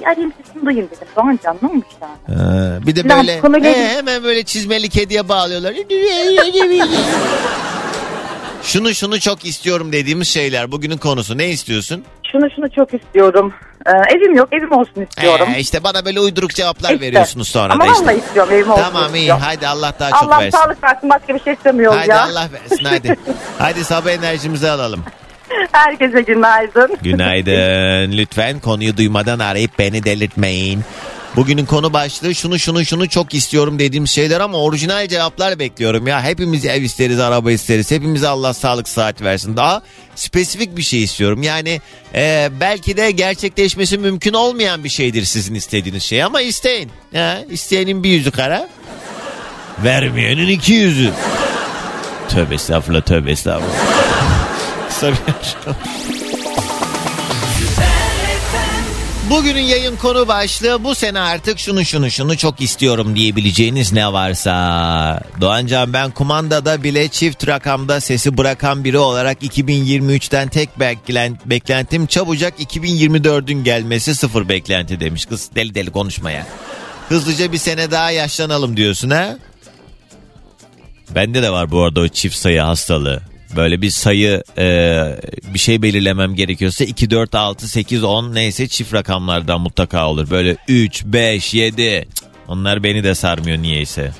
bir 0.00 0.04
arayayım 0.06 0.32
sesini 0.46 0.66
duyayım 0.66 0.88
dedim. 0.96 1.08
Doğan 1.16 1.38
canlı 1.44 1.68
olmuş 1.68 1.86
yani. 2.02 2.12
Ee, 2.28 2.86
bir 2.86 2.96
de 2.96 3.08
Lan 3.08 3.26
böyle 3.26 3.40
ilgili- 3.58 3.74
hemen 3.88 4.22
böyle 4.24 4.42
çizmeli 4.42 4.88
kediye 4.88 5.28
bağlıyorlar. 5.28 5.74
şunu 8.62 8.94
şunu 8.94 9.20
çok 9.20 9.44
istiyorum 9.44 9.92
dediğimiz 9.92 10.28
şeyler 10.28 10.72
bugünün 10.72 10.96
konusu. 10.96 11.38
Ne 11.38 11.48
istiyorsun? 11.48 12.04
Şunu 12.32 12.48
şunu 12.56 12.70
çok 12.70 12.94
istiyorum. 12.94 13.54
Ee, 13.86 13.90
evim 14.16 14.34
yok 14.36 14.48
evim 14.52 14.72
olsun 14.72 15.02
istiyorum. 15.10 15.48
Ee, 15.56 15.60
işte 15.60 15.84
bana 15.84 16.04
böyle 16.04 16.20
uyduruk 16.20 16.50
cevaplar 16.54 16.90
İşte. 16.90 17.06
veriyorsunuz 17.06 17.48
sonra 17.48 17.72
Ama 17.72 17.84
da 17.86 17.92
işte. 17.92 18.02
vallahi 18.04 18.16
istiyorum 18.18 18.52
evim 18.54 18.70
olsun 18.70 18.82
Tamam 18.82 19.14
iyi 19.14 19.18
istiyorum. 19.18 19.42
hadi 19.46 19.68
Allah 19.68 19.92
daha 20.00 20.10
çok 20.10 20.22
Allah 20.22 20.40
versin. 20.40 20.58
sağlık 20.58 20.82
versin 20.84 21.10
başka 21.10 21.34
bir 21.34 21.40
şey 21.40 21.52
istemiyoruz 21.52 21.98
Hadi 22.00 22.10
ya. 22.10 22.24
Allah 22.24 22.48
versin 22.52 22.84
hadi. 22.84 23.16
hadi 23.58 23.84
sabah 23.84 24.10
enerjimizi 24.10 24.70
alalım. 24.70 25.04
Herkese 25.72 26.20
günaydın. 26.22 26.96
Günaydın. 27.02 28.12
Lütfen 28.18 28.60
konuyu 28.60 28.96
duymadan 28.96 29.38
arayıp 29.38 29.78
beni 29.78 30.04
delirtmeyin. 30.04 30.80
Bugünün 31.38 31.64
konu 31.64 31.92
başlığı 31.92 32.34
şunu 32.34 32.58
şunu 32.58 32.84
şunu 32.84 33.08
çok 33.08 33.34
istiyorum 33.34 33.78
dediğim 33.78 34.06
şeyler 34.06 34.40
ama 34.40 34.58
orijinal 34.58 35.08
cevaplar 35.08 35.58
bekliyorum 35.58 36.06
ya. 36.06 36.22
Hepimiz 36.22 36.64
ev 36.64 36.82
isteriz, 36.82 37.20
araba 37.20 37.52
isteriz. 37.52 37.90
Hepimize 37.90 38.28
Allah 38.28 38.54
sağlık 38.54 38.88
saat 38.88 39.22
versin. 39.22 39.56
Daha 39.56 39.82
spesifik 40.14 40.76
bir 40.76 40.82
şey 40.82 41.02
istiyorum. 41.02 41.42
Yani 41.42 41.80
e, 42.14 42.48
belki 42.60 42.96
de 42.96 43.10
gerçekleşmesi 43.10 43.98
mümkün 43.98 44.32
olmayan 44.32 44.84
bir 44.84 44.88
şeydir 44.88 45.24
sizin 45.24 45.54
istediğiniz 45.54 46.02
şey 46.02 46.22
ama 46.22 46.40
isteyin. 46.40 46.90
Ha, 47.14 47.38
isteyenin 47.50 48.04
bir 48.04 48.10
yüzü 48.10 48.30
kara. 48.30 48.68
Vermeyenin 49.84 50.48
iki 50.48 50.72
yüzü. 50.72 51.12
Tövbe 52.28 52.54
estağfurullah 52.54 53.02
tövbe 53.02 53.30
estağfurullah. 53.30 53.74
Bugünün 59.30 59.60
yayın 59.60 59.96
konu 59.96 60.28
başlığı 60.28 60.84
bu 60.84 60.94
sene 60.94 61.20
artık 61.20 61.58
şunu 61.58 61.84
şunu 61.84 62.10
şunu 62.10 62.36
çok 62.36 62.60
istiyorum 62.60 63.16
diyebileceğiniz 63.16 63.92
ne 63.92 64.12
varsa. 64.12 65.20
Doğancan 65.40 65.92
ben 65.92 66.10
kumandada 66.10 66.82
bile 66.82 67.08
çift 67.08 67.48
rakamda 67.48 68.00
sesi 68.00 68.36
bırakan 68.38 68.84
biri 68.84 68.98
olarak 68.98 69.42
2023'ten 69.42 70.48
tek 70.48 70.68
beklen- 70.80 71.38
beklentim 71.46 72.06
çabucak 72.06 72.60
2024'ün 72.60 73.64
gelmesi 73.64 74.14
sıfır 74.14 74.48
beklenti 74.48 75.00
demiş. 75.00 75.26
Kız 75.26 75.50
deli 75.54 75.74
deli 75.74 75.90
konuşmaya. 75.90 76.46
Hızlıca 77.08 77.52
bir 77.52 77.58
sene 77.58 77.90
daha 77.90 78.10
yaşlanalım 78.10 78.76
diyorsun 78.76 79.10
ha? 79.10 79.36
Bende 81.10 81.42
de 81.42 81.50
var 81.50 81.70
bu 81.70 81.82
arada 81.82 82.00
o 82.00 82.08
çift 82.08 82.36
sayı 82.36 82.60
hastalığı. 82.60 83.22
Böyle 83.56 83.82
bir 83.82 83.90
sayı 83.90 84.42
e, 84.58 84.64
bir 85.54 85.58
şey 85.58 85.82
belirlemem 85.82 86.34
gerekiyorsa 86.34 86.84
2, 86.84 87.10
4, 87.10 87.34
6, 87.34 87.68
8, 87.68 88.04
10 88.04 88.34
neyse 88.34 88.68
çift 88.68 88.94
rakamlardan 88.94 89.60
mutlaka 89.60 90.08
olur. 90.08 90.30
Böyle 90.30 90.56
3, 90.68 91.04
5, 91.04 91.54
7 91.54 92.06
Cık, 92.14 92.28
onlar 92.48 92.82
beni 92.82 93.04
de 93.04 93.14
sarmıyor 93.14 93.58
niyeyse. 93.58 94.12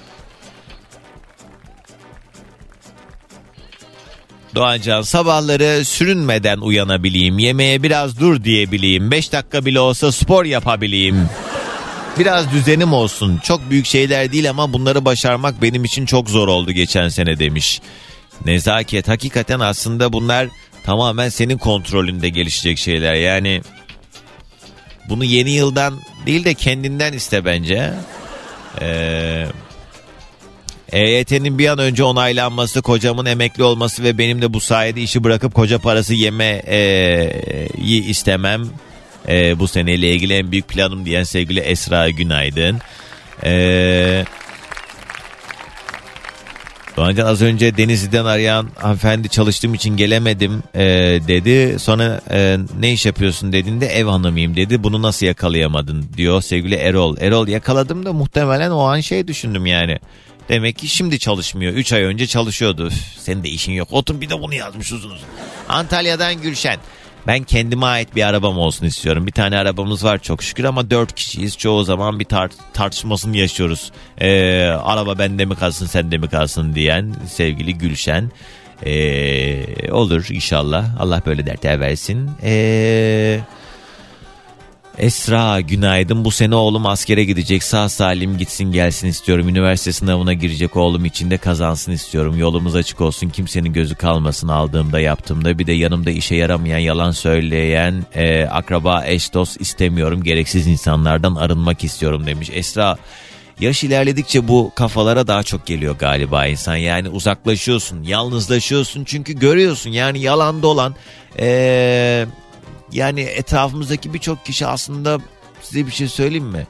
Doğancan 4.54 5.02
sabahları 5.02 5.84
sürünmeden 5.84 6.58
uyanabileyim, 6.58 7.38
yemeğe 7.38 7.82
biraz 7.82 8.20
dur 8.20 8.44
diyebileyim, 8.44 9.10
5 9.10 9.32
dakika 9.32 9.66
bile 9.66 9.80
olsa 9.80 10.12
spor 10.12 10.44
yapabileyim. 10.44 11.28
Biraz 12.18 12.52
düzenim 12.52 12.92
olsun. 12.92 13.40
Çok 13.44 13.70
büyük 13.70 13.86
şeyler 13.86 14.32
değil 14.32 14.50
ama 14.50 14.72
bunları 14.72 15.04
başarmak 15.04 15.62
benim 15.62 15.84
için 15.84 16.06
çok 16.06 16.30
zor 16.30 16.48
oldu 16.48 16.72
geçen 16.72 17.08
sene 17.08 17.38
demiş. 17.38 17.80
Nezaket 18.44 19.08
hakikaten 19.08 19.60
aslında 19.60 20.12
bunlar 20.12 20.48
tamamen 20.84 21.28
senin 21.28 21.58
kontrolünde 21.58 22.28
gelişecek 22.28 22.78
şeyler. 22.78 23.14
Yani 23.14 23.62
bunu 25.08 25.24
yeni 25.24 25.50
yıldan 25.50 25.94
değil 26.26 26.44
de 26.44 26.54
kendinden 26.54 27.12
iste 27.12 27.44
bence. 27.44 27.92
Ee, 28.80 29.46
EYT'nin 30.92 31.58
bir 31.58 31.68
an 31.68 31.78
önce 31.78 32.04
onaylanması, 32.04 32.82
kocamın 32.82 33.26
emekli 33.26 33.62
olması 33.62 34.02
ve 34.02 34.18
benim 34.18 34.42
de 34.42 34.52
bu 34.52 34.60
sayede 34.60 35.02
işi 35.02 35.24
bırakıp 35.24 35.54
koca 35.54 35.78
parası 35.78 36.14
yemeyi 36.14 38.04
istemem. 38.04 38.68
Ee, 39.28 39.58
bu 39.58 39.68
seneyle 39.68 40.12
ilgili 40.12 40.34
en 40.34 40.52
büyük 40.52 40.68
planım 40.68 41.04
diyen 41.04 41.22
sevgili 41.22 41.60
Esra 41.60 42.10
Günaydın. 42.10 42.80
Eee... 43.44 44.24
Doğancan 46.98 47.26
az 47.26 47.42
önce 47.42 47.76
Denizli'den 47.76 48.24
arayan 48.24 48.68
hanımefendi 48.76 49.28
çalıştığım 49.28 49.74
için 49.74 49.96
gelemedim 49.96 50.62
e, 50.74 50.84
dedi. 51.28 51.78
Sonra 51.78 52.20
e, 52.30 52.58
ne 52.80 52.92
iş 52.92 53.06
yapıyorsun 53.06 53.52
dediğinde 53.52 53.86
ev 53.86 54.06
hanımıyım 54.06 54.56
dedi. 54.56 54.82
Bunu 54.82 55.02
nasıl 55.02 55.26
yakalayamadın 55.26 56.06
diyor 56.16 56.42
sevgili 56.42 56.74
Erol. 56.74 57.16
Erol 57.20 57.48
yakaladım 57.48 58.06
da 58.06 58.12
muhtemelen 58.12 58.70
o 58.70 58.80
an 58.80 59.00
şey 59.00 59.28
düşündüm 59.28 59.66
yani. 59.66 59.98
Demek 60.48 60.78
ki 60.78 60.88
şimdi 60.88 61.18
çalışmıyor. 61.18 61.72
3 61.72 61.92
ay 61.92 62.02
önce 62.02 62.26
çalışıyordu. 62.26 62.86
Üf, 62.86 63.18
senin 63.18 63.44
de 63.44 63.48
işin 63.48 63.72
yok. 63.72 63.88
Otur 63.90 64.20
bir 64.20 64.30
de 64.30 64.42
bunu 64.42 64.54
yazmış 64.54 64.92
uzun 64.92 65.10
uzun. 65.10 65.28
Antalya'dan 65.68 66.42
Gülşen. 66.42 66.78
Ben 67.28 67.44
kendime 67.44 67.86
ait 67.86 68.16
bir 68.16 68.22
arabam 68.22 68.58
olsun 68.58 68.86
istiyorum. 68.86 69.26
Bir 69.26 69.32
tane 69.32 69.58
arabamız 69.58 70.04
var 70.04 70.18
çok 70.18 70.42
şükür 70.42 70.64
ama 70.64 70.90
dört 70.90 71.14
kişiyiz. 71.14 71.58
Çoğu 71.58 71.84
zaman 71.84 72.20
bir 72.20 72.24
tar- 72.24 72.52
tartışmasını 72.72 73.36
yaşıyoruz. 73.36 73.92
Ee, 74.20 74.64
araba 74.64 75.18
bende 75.18 75.44
mi 75.44 75.54
kalsın 75.54 75.86
sende 75.86 76.18
mi 76.18 76.28
kalsın 76.28 76.74
diyen 76.74 77.14
sevgili 77.30 77.74
Gülşen. 77.78 78.30
Ee, 78.86 79.92
olur 79.92 80.26
inşallah. 80.30 81.00
Allah 81.00 81.22
böyle 81.26 81.46
dertler 81.46 81.80
versin. 81.80 82.30
Eee... 82.42 83.40
Esra 84.98 85.60
günaydın 85.60 86.24
bu 86.24 86.30
sene 86.30 86.54
oğlum 86.54 86.86
askere 86.86 87.24
gidecek 87.24 87.62
sağ 87.62 87.88
salim 87.88 88.38
gitsin 88.38 88.72
gelsin 88.72 89.08
istiyorum. 89.08 89.48
Üniversite 89.48 89.92
sınavına 89.92 90.32
girecek 90.32 90.76
oğlum 90.76 91.04
için 91.04 91.30
de 91.30 91.38
kazansın 91.38 91.92
istiyorum. 91.92 92.38
Yolumuz 92.38 92.74
açık 92.74 93.00
olsun 93.00 93.28
kimsenin 93.28 93.72
gözü 93.72 93.94
kalmasın 93.94 94.48
aldığımda 94.48 95.00
yaptığımda. 95.00 95.58
Bir 95.58 95.66
de 95.66 95.72
yanımda 95.72 96.10
işe 96.10 96.34
yaramayan 96.34 96.78
yalan 96.78 97.10
söyleyen 97.10 98.06
e, 98.14 98.44
akraba 98.44 99.04
eş 99.06 99.34
dost 99.34 99.60
istemiyorum. 99.60 100.22
Gereksiz 100.22 100.66
insanlardan 100.66 101.34
arınmak 101.34 101.84
istiyorum 101.84 102.26
demiş. 102.26 102.50
Esra 102.52 102.96
yaş 103.60 103.84
ilerledikçe 103.84 104.48
bu 104.48 104.72
kafalara 104.74 105.26
daha 105.26 105.42
çok 105.42 105.66
geliyor 105.66 105.98
galiba 105.98 106.46
insan. 106.46 106.76
Yani 106.76 107.08
uzaklaşıyorsun 107.08 108.02
yalnızlaşıyorsun 108.02 109.04
çünkü 109.04 109.32
görüyorsun 109.32 109.90
yani 109.90 110.20
yalan 110.20 110.62
dolan... 110.62 110.94
Eee 111.38 112.26
yani 112.92 113.20
etrafımızdaki 113.20 114.14
birçok 114.14 114.44
kişi 114.44 114.66
aslında 114.66 115.18
size 115.62 115.86
bir 115.86 115.92
şey 115.92 116.08
söyleyeyim 116.08 116.46
mi? 116.46 116.66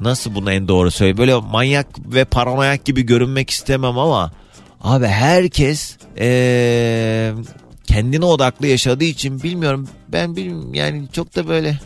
Nasıl 0.00 0.34
bunu 0.34 0.52
en 0.52 0.68
doğru 0.68 0.90
söyleyeyim? 0.90 1.18
Böyle 1.18 1.34
manyak 1.34 1.86
ve 1.98 2.24
paranoyak 2.24 2.84
gibi 2.84 3.02
görünmek 3.02 3.50
istemem 3.50 3.98
ama 3.98 4.32
abi 4.82 5.06
herkes 5.06 5.96
ee, 6.18 7.32
kendine 7.86 8.24
odaklı 8.24 8.66
yaşadığı 8.66 9.04
için 9.04 9.42
bilmiyorum 9.42 9.88
ben 10.08 10.36
bilmiyorum 10.36 10.74
yani 10.74 11.08
çok 11.12 11.36
da 11.36 11.48
böyle 11.48 11.78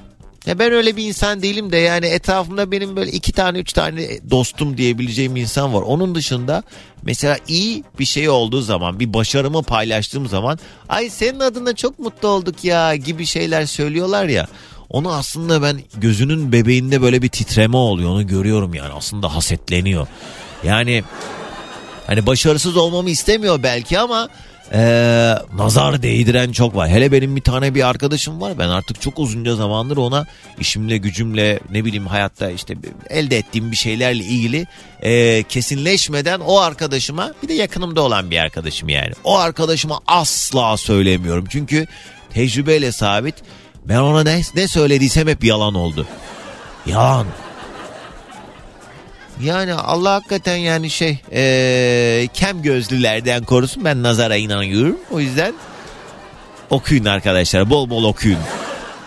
ya 0.49 0.59
ben 0.59 0.73
öyle 0.73 0.97
bir 0.97 1.05
insan 1.05 1.43
değilim 1.43 1.73
de 1.73 1.77
yani 1.77 2.07
etrafımda 2.07 2.71
benim 2.71 2.97
böyle 2.97 3.11
iki 3.11 3.33
tane 3.33 3.59
üç 3.59 3.73
tane 3.73 4.31
dostum 4.31 4.77
diyebileceğim 4.77 5.37
insan 5.37 5.75
var. 5.75 5.83
Onun 5.83 6.15
dışında 6.15 6.63
mesela 7.03 7.39
iyi 7.49 7.85
bir 7.99 8.05
şey 8.05 8.29
olduğu 8.29 8.63
zaman 8.63 9.01
bir 9.01 9.13
başarımı 9.13 9.63
paylaştığım 9.63 10.29
zaman 10.29 10.59
ay 10.89 11.11
senin 11.11 11.41
adına 11.41 11.75
çok 11.75 11.99
mutlu 11.99 12.29
olduk 12.29 12.65
ya 12.65 12.97
gibi 12.97 13.27
şeyler 13.27 13.67
söylüyorlar 13.67 14.27
ya. 14.27 14.47
Onu 14.89 15.13
aslında 15.13 15.63
ben 15.63 15.81
gözünün 15.97 16.53
bebeğinde 16.53 17.03
böyle 17.03 17.23
bir 17.23 17.29
titreme 17.29 17.77
oluyor 17.77 18.11
onu 18.11 18.27
görüyorum 18.27 18.75
yani 18.75 18.93
aslında 18.93 19.35
hasetleniyor. 19.35 20.07
Yani 20.65 21.05
hani 22.07 22.27
başarısız 22.27 22.77
olmamı 22.77 23.11
istemiyor 23.11 23.63
belki 23.63 23.99
ama 23.99 24.29
e, 24.73 24.81
nazar 25.55 26.03
değdiren 26.03 26.53
çok 26.53 26.77
var. 26.77 26.89
Hele 26.89 27.13
benim 27.13 27.37
bir 27.37 27.41
tane 27.41 27.75
bir 27.75 27.89
arkadaşım 27.89 28.41
var. 28.41 28.59
Ben 28.59 28.69
artık 28.69 29.01
çok 29.01 29.19
uzunca 29.19 29.55
zamandır 29.55 29.97
ona 29.97 30.27
işimle 30.61 30.97
gücümle 30.97 31.61
ne 31.71 31.85
bileyim 31.85 32.07
hayatta 32.07 32.51
işte 32.51 32.75
elde 33.11 33.39
ettiğim 33.39 33.71
bir 33.71 33.77
şeylerle 33.77 34.25
ilgili 34.25 34.67
e, 35.03 35.43
kesinleşmeden 35.43 36.41
o 36.41 36.59
arkadaşıma 36.59 37.33
bir 37.43 37.49
de 37.49 37.55
yakınımda 37.55 38.03
olan 38.03 38.31
bir 38.31 38.39
arkadaşım 38.39 38.89
yani. 38.89 39.13
O 39.25 39.39
arkadaşıma 39.39 40.01
asla 40.07 40.77
söylemiyorum. 40.77 41.45
Çünkü 41.49 41.87
tecrübeyle 42.31 42.93
sabit 42.93 43.35
ben 43.85 43.99
ona 43.99 44.23
ne, 44.23 44.41
ne 44.55 44.69
söylediysem 44.69 45.29
hep 45.29 45.45
yalan 45.45 45.75
oldu. 45.75 46.07
Yalan. 46.87 47.27
Yani 49.43 49.75
Allah 49.75 50.13
hakikaten 50.15 50.57
yani 50.57 50.91
şey 50.91 51.19
eee, 51.33 52.29
kem 52.35 52.63
gözlülerden 52.63 53.45
korusun 53.45 53.85
ben 53.85 54.03
nazara 54.03 54.37
inanıyorum. 54.37 54.97
O 55.11 55.21
yüzden 55.21 55.55
okuyun 56.71 57.05
arkadaşlar 57.05 57.71
bol 57.71 57.91
bol 57.91 58.05
okuyun. 58.05 58.39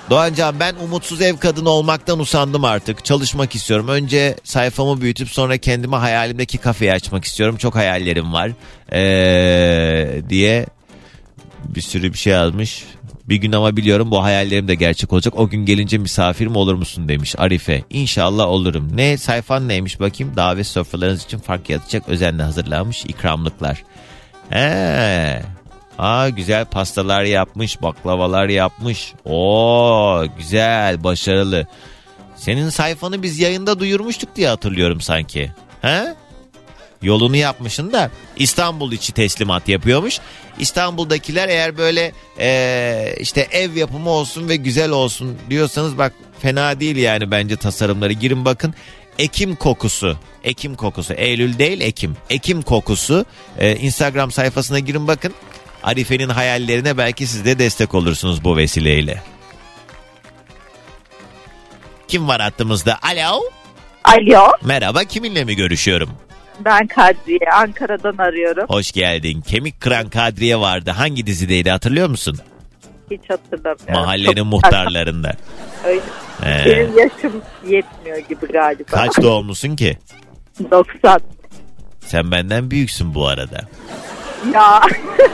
Doğancan 0.10 0.60
ben 0.60 0.76
umutsuz 0.76 1.22
ev 1.22 1.38
kadını 1.38 1.70
olmaktan 1.70 2.20
usandım 2.20 2.66
artık. 2.66 3.06
Çalışmak 3.06 3.56
istiyorum. 3.56 3.88
Önce 3.88 4.36
sayfamı 4.44 5.02
büyütüp 5.02 5.30
sonra 5.30 5.58
kendime 5.58 5.98
hayalimdeki 5.98 6.58
kafeyi 6.58 6.94
açmak 6.94 7.26
istiyorum. 7.26 7.58
Çok 7.58 7.76
hayallerim 7.76 8.34
var. 8.34 8.52
Eee, 8.92 10.30
diye 10.30 10.66
bir 11.64 11.82
sürü 11.82 12.14
bir 12.14 12.18
şey 12.18 12.34
yazmış. 12.34 12.86
Bir 13.32 13.36
gün 13.36 13.52
ama 13.52 13.78
biliyorum 13.78 14.12
bu 14.12 14.24
hayallerim 14.24 14.68
de 14.68 14.76
gerçek 14.76 15.14
olacak. 15.14 15.40
O 15.40 15.50
gün 15.50 15.66
gelince 15.66 15.98
misafirim 15.98 16.56
olur 16.56 16.74
musun 16.74 17.10
demiş 17.10 17.36
Arife. 17.38 17.84
İnşallah 17.90 18.48
olurum. 18.48 18.98
Ne 18.98 19.18
sayfan 19.18 19.68
neymiş 19.68 20.00
bakayım. 20.00 20.36
Davet 20.36 20.68
sofralarınız 20.68 21.24
için 21.24 21.38
fark 21.38 21.70
yaratacak 21.70 22.10
özenle 22.10 22.44
hazırlanmış 22.44 23.06
ikramlıklar. 23.06 23.84
He. 24.50 25.42
Aa 25.98 26.30
güzel 26.30 26.66
pastalar 26.66 27.24
yapmış, 27.24 27.82
baklavalar 27.82 28.50
yapmış. 28.50 29.14
Oo 29.26 30.24
güzel, 30.38 31.04
başarılı. 31.04 31.68
Senin 32.36 32.70
sayfanı 32.70 33.24
biz 33.24 33.40
yayında 33.40 33.80
duyurmuştuk 33.80 34.36
diye 34.36 34.48
hatırlıyorum 34.48 35.02
sanki. 35.02 35.52
He? 35.82 36.16
Yolunu 37.02 37.36
yapmışsın 37.36 37.92
da 37.92 38.12
İstanbul 38.36 38.92
içi 38.92 39.12
teslimat 39.14 39.68
yapıyormuş. 39.70 40.20
İstanbul'dakiler 40.60 41.50
eğer 41.50 41.78
böyle 41.78 42.12
eee, 42.40 43.16
işte 43.20 43.48
ev 43.52 43.76
yapımı 43.76 44.10
olsun 44.10 44.50
ve 44.50 44.56
güzel 44.56 44.90
olsun 44.92 45.38
diyorsanız 45.50 45.98
bak 45.98 46.14
fena 46.42 46.80
değil 46.80 46.96
yani 46.96 47.32
bence 47.32 47.56
tasarımları. 47.56 48.14
Girin 48.14 48.46
bakın 48.46 48.74
Ekim 49.20 49.56
kokusu. 49.56 50.18
Ekim 50.44 50.76
kokusu. 50.76 51.14
Eylül 51.14 51.58
değil 51.60 51.82
Ekim. 51.82 52.18
Ekim 52.30 52.62
kokusu. 52.62 53.26
Eee, 53.62 53.78
Instagram 53.82 54.32
sayfasına 54.32 54.80
girin 54.80 55.08
bakın. 55.08 55.34
Arife'nin 55.84 56.30
hayallerine 56.30 56.98
belki 56.98 57.28
siz 57.28 57.46
de 57.46 57.60
destek 57.60 57.94
olursunuz 57.96 58.44
bu 58.44 58.58
vesileyle. 58.58 59.24
Kim 62.08 62.28
var 62.28 62.42
hattımızda? 62.42 63.00
Alo. 63.02 63.42
Alo 64.04 64.52
Merhaba 64.64 65.04
kiminle 65.04 65.44
mi 65.46 65.56
görüşüyorum? 65.56 66.10
Ben 66.66 66.88
Kadriye 66.88 67.52
Ankara'dan 67.54 68.18
arıyorum. 68.18 68.66
Hoş 68.68 68.92
geldin. 68.92 69.42
Kemik 69.42 69.82
Kıran 69.82 70.10
Kadriye 70.10 70.60
vardı. 70.60 70.92
Hangi 70.92 71.26
dizideydi 71.28 71.70
hatırlıyor 71.70 72.10
musun? 72.10 72.38
Hiç 73.12 73.22
hatırlamıyorum. 73.30 73.94
Mahallenin 73.94 74.36
Çok- 74.36 74.46
muhtarlarında. 74.46 75.34
Öyle. 75.86 76.02
Ee, 76.46 76.66
Benim 76.66 76.98
yaşım 76.98 77.42
yetmiyor 77.68 78.18
gibi 78.18 78.48
galiba. 78.54 78.84
kaç 78.92 79.18
doğumlusun 79.22 79.76
ki? 79.76 79.98
90. 80.72 81.20
Sen 82.06 82.32
benden 82.32 82.72
büyüksün 82.72 83.16
bu 83.16 83.28
arada. 83.28 83.62
Ya 84.54 84.82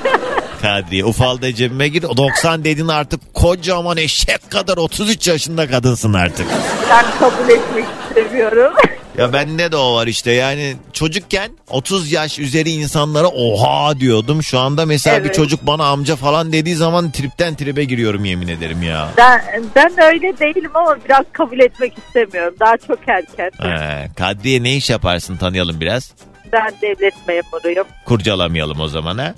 Kadriye 0.61 1.05
ufalda 1.05 1.53
cebime 1.55 1.87
gir. 1.87 2.01
90 2.03 2.63
dedin 2.63 2.87
artık 2.87 3.33
kocaman 3.33 3.97
eşek 3.97 4.51
kadar 4.51 4.77
33 4.77 5.27
yaşında 5.27 5.67
kadınsın 5.69 6.13
artık. 6.13 6.47
ben 6.89 7.05
kabul 7.19 7.49
etmek 7.49 7.85
istemiyorum. 8.09 8.73
Ya 9.17 9.33
bende 9.33 9.71
de 9.71 9.75
o 9.77 9.95
var 9.95 10.07
işte 10.07 10.31
yani 10.31 10.75
çocukken 10.93 11.51
30 11.69 12.11
yaş 12.11 12.39
üzeri 12.39 12.69
insanlara 12.69 13.27
oha 13.27 13.99
diyordum. 13.99 14.43
Şu 14.43 14.59
anda 14.59 14.85
mesela 14.85 15.17
bir 15.19 15.25
Evet. 15.25 15.35
çocuk 15.35 15.67
bana 15.67 15.85
amca 15.85 16.15
falan 16.15 16.51
dediği 16.53 16.75
zaman 16.75 17.11
tripten 17.11 17.55
tribe 17.55 17.83
giriyorum 17.83 18.25
yemin 18.25 18.47
ederim 18.47 18.83
ya. 18.83 19.09
Ben, 19.17 19.41
ben 19.75 19.91
öyle 20.01 20.37
değilim 20.39 20.71
ama 20.73 20.97
biraz 21.05 21.25
kabul 21.31 21.59
etmek 21.59 21.97
istemiyorum. 21.97 22.55
Daha 22.59 22.77
çok 22.77 22.99
erken. 23.07 23.51
Ee, 23.69 24.07
Kadriye 24.15 24.63
ne 24.63 24.75
iş 24.75 24.89
yaparsın 24.89 25.37
tanıyalım 25.37 25.79
biraz. 25.79 26.11
Ben 26.53 26.73
devlet 26.81 27.13
memuruyum. 27.27 27.85
Kurcalamayalım 28.05 28.79
o 28.79 28.87
zaman 28.87 29.17
ha. 29.17 29.33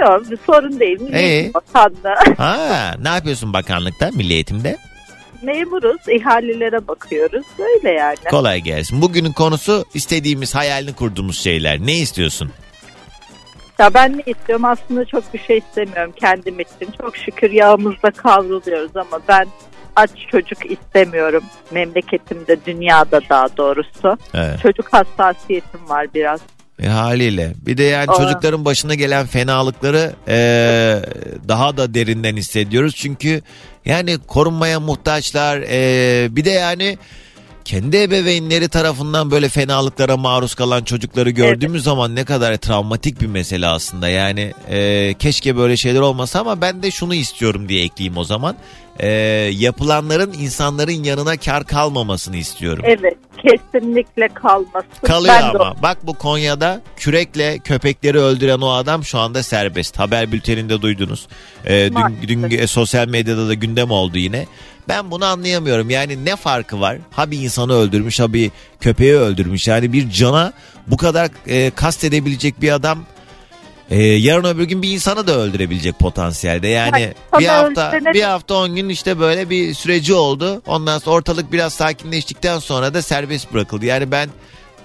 Yok 0.00 0.30
bir 0.30 0.38
sorun 0.46 0.80
değil. 0.80 1.00
Milli 1.00 1.16
Ee? 1.18 1.50
Bakanlığı. 1.54 2.34
Ha, 2.36 2.94
ne 3.02 3.08
yapıyorsun 3.08 3.52
bakanlıkta, 3.52 4.10
milli 4.14 4.32
eğitimde? 4.32 4.76
Memuruz. 5.42 6.08
ihalelere 6.08 6.88
bakıyoruz. 6.88 7.46
Böyle 7.58 7.90
yani. 7.90 8.16
Kolay 8.30 8.60
gelsin. 8.60 9.02
Bugünün 9.02 9.32
konusu 9.32 9.84
istediğimiz, 9.94 10.54
hayalini 10.54 10.92
kurduğumuz 10.92 11.40
şeyler. 11.40 11.78
Ne 11.80 11.94
istiyorsun? 11.94 12.50
Ya 13.78 13.94
ben 13.94 14.18
ne 14.18 14.22
istiyorum? 14.26 14.64
Aslında 14.64 15.04
çok 15.04 15.34
bir 15.34 15.38
şey 15.38 15.58
istemiyorum 15.58 16.12
kendim 16.20 16.60
için. 16.60 16.92
Çok 17.00 17.16
şükür 17.16 17.50
yağımızda 17.50 18.10
kavruluyoruz 18.10 18.96
ama 18.96 19.20
ben 19.28 19.46
aç 19.96 20.10
çocuk 20.30 20.70
istemiyorum. 20.70 21.44
Memleketimde, 21.70 22.56
dünyada 22.66 23.20
daha 23.30 23.56
doğrusu. 23.56 24.18
Evet. 24.34 24.60
Çocuk 24.62 24.92
hassasiyetim 24.92 25.88
var 25.88 26.06
biraz. 26.14 26.40
E, 26.82 26.86
haliyle. 26.86 27.52
Bir 27.66 27.78
de 27.78 27.82
yani 27.82 28.10
Aa. 28.10 28.16
çocukların 28.16 28.64
başına 28.64 28.94
gelen 28.94 29.26
fenalıkları 29.26 30.12
e, 30.28 30.36
daha 31.48 31.76
da 31.76 31.94
derinden 31.94 32.36
hissediyoruz. 32.36 32.94
Çünkü 32.96 33.42
yani 33.86 34.18
korunmaya 34.26 34.80
muhtaçlar. 34.80 35.64
e, 35.68 36.36
bir 36.36 36.44
de 36.44 36.50
yani 36.50 36.98
kendi 37.64 37.96
ebeveynleri 37.96 38.68
tarafından 38.68 39.30
böyle 39.30 39.48
fenalıklara 39.48 40.16
maruz 40.16 40.54
kalan 40.54 40.84
çocukları 40.84 41.30
gördüğümüz 41.30 41.84
zaman 41.84 42.14
ne 42.14 42.24
kadar 42.24 42.56
travmatik 42.56 43.20
bir 43.20 43.26
mesele 43.26 43.66
aslında. 43.66 44.08
Yani 44.08 44.52
e, 44.68 45.14
keşke 45.18 45.56
böyle 45.56 45.76
şeyler 45.76 46.00
olmasa 46.00 46.40
ama 46.40 46.60
ben 46.60 46.82
de 46.82 46.90
şunu 46.90 47.14
istiyorum 47.14 47.68
diye 47.68 47.84
ekleyeyim 47.84 48.16
o 48.16 48.24
zaman. 48.24 48.56
E, 49.00 49.08
yapılanların 49.52 50.32
insanların 50.32 51.04
yanına 51.04 51.36
kar 51.36 51.64
kalmamasını 51.64 52.36
istiyorum. 52.36 52.84
Evet 52.86 53.16
kesinlikle 53.46 54.28
kalmasın. 54.28 54.88
Kalıyor 55.06 55.34
Ben 55.34 55.54
de- 55.54 55.58
ama. 55.58 55.82
Bak 55.82 55.98
bu 56.02 56.14
Konya'da 56.14 56.82
kürekle 56.96 57.58
köpekleri 57.58 58.18
öldüren 58.18 58.60
o 58.60 58.68
adam 58.70 59.04
şu 59.04 59.18
anda 59.18 59.42
serbest. 59.42 59.98
Haber 59.98 60.32
bülteninde 60.32 60.82
duydunuz. 60.82 61.28
Ee, 61.66 61.90
dün, 62.22 62.28
dün 62.28 62.58
e, 62.58 62.66
sosyal 62.66 63.08
medyada 63.08 63.48
da 63.48 63.54
gündem 63.54 63.90
oldu 63.90 64.18
yine. 64.18 64.46
Ben 64.88 65.10
bunu 65.10 65.24
anlayamıyorum. 65.24 65.90
Yani 65.90 66.24
ne 66.24 66.36
farkı 66.36 66.80
var? 66.80 66.98
Ha 67.10 67.30
bir 67.30 67.40
insanı 67.40 67.72
öldürmüş 67.72 68.20
ha 68.20 68.32
bir 68.32 68.50
köpeği 68.80 69.14
öldürmüş. 69.14 69.68
Yani 69.68 69.92
bir 69.92 70.10
cana 70.10 70.52
bu 70.86 70.96
kadar 70.96 71.30
e, 71.46 71.70
kast 71.70 72.04
edebilecek 72.04 72.60
bir 72.60 72.72
adam 72.72 72.98
e, 73.90 74.02
yarın 74.02 74.44
öbür 74.44 74.64
gün 74.64 74.82
bir 74.82 74.90
insanı 74.90 75.26
da 75.26 75.38
öldürebilecek 75.38 75.98
potansiyelde. 75.98 76.68
Yani 76.68 76.90
Hayır, 76.90 77.12
bir 77.38 77.46
hafta 77.46 77.92
öldürene- 77.92 78.14
bir 78.14 78.22
hafta 78.22 78.54
10 78.54 78.74
gün 78.76 78.88
işte 78.88 79.18
böyle 79.18 79.50
bir 79.50 79.74
süreci 79.74 80.14
oldu. 80.14 80.62
Ondan 80.66 80.98
sonra 80.98 81.16
ortalık 81.16 81.52
biraz 81.52 81.72
sakinleştikten 81.74 82.58
sonra 82.58 82.94
da 82.94 83.02
serbest 83.02 83.52
bırakıldı. 83.52 83.86
Yani 83.86 84.10
ben 84.10 84.28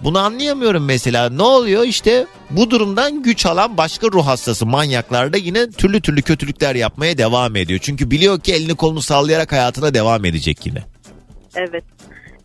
bunu 0.02 0.20
anlayamıyorum 0.20 0.86
mesela. 0.86 1.30
Ne 1.30 1.44
oluyor 1.44 1.84
işte 1.84 2.26
bu 2.50 2.72
durumdan 2.72 3.24
güç 3.24 3.46
alan 3.46 3.78
başka 3.78 4.08
ruh 4.08 4.26
hastası 4.28 4.66
manyaklar 4.66 5.34
da 5.34 5.38
yine 5.38 5.72
türlü 5.72 6.02
türlü 6.02 6.22
kötülükler 6.22 6.76
yapmaya 6.76 7.18
devam 7.18 7.56
ediyor. 7.56 7.80
Çünkü 7.84 8.12
biliyor 8.12 8.40
ki 8.40 8.54
elini 8.54 8.76
kolunu 8.76 9.02
sallayarak 9.02 9.52
hayatına 9.52 9.94
devam 9.94 10.26
edecek 10.26 10.66
yine. 10.66 10.84
Evet. 11.56 11.84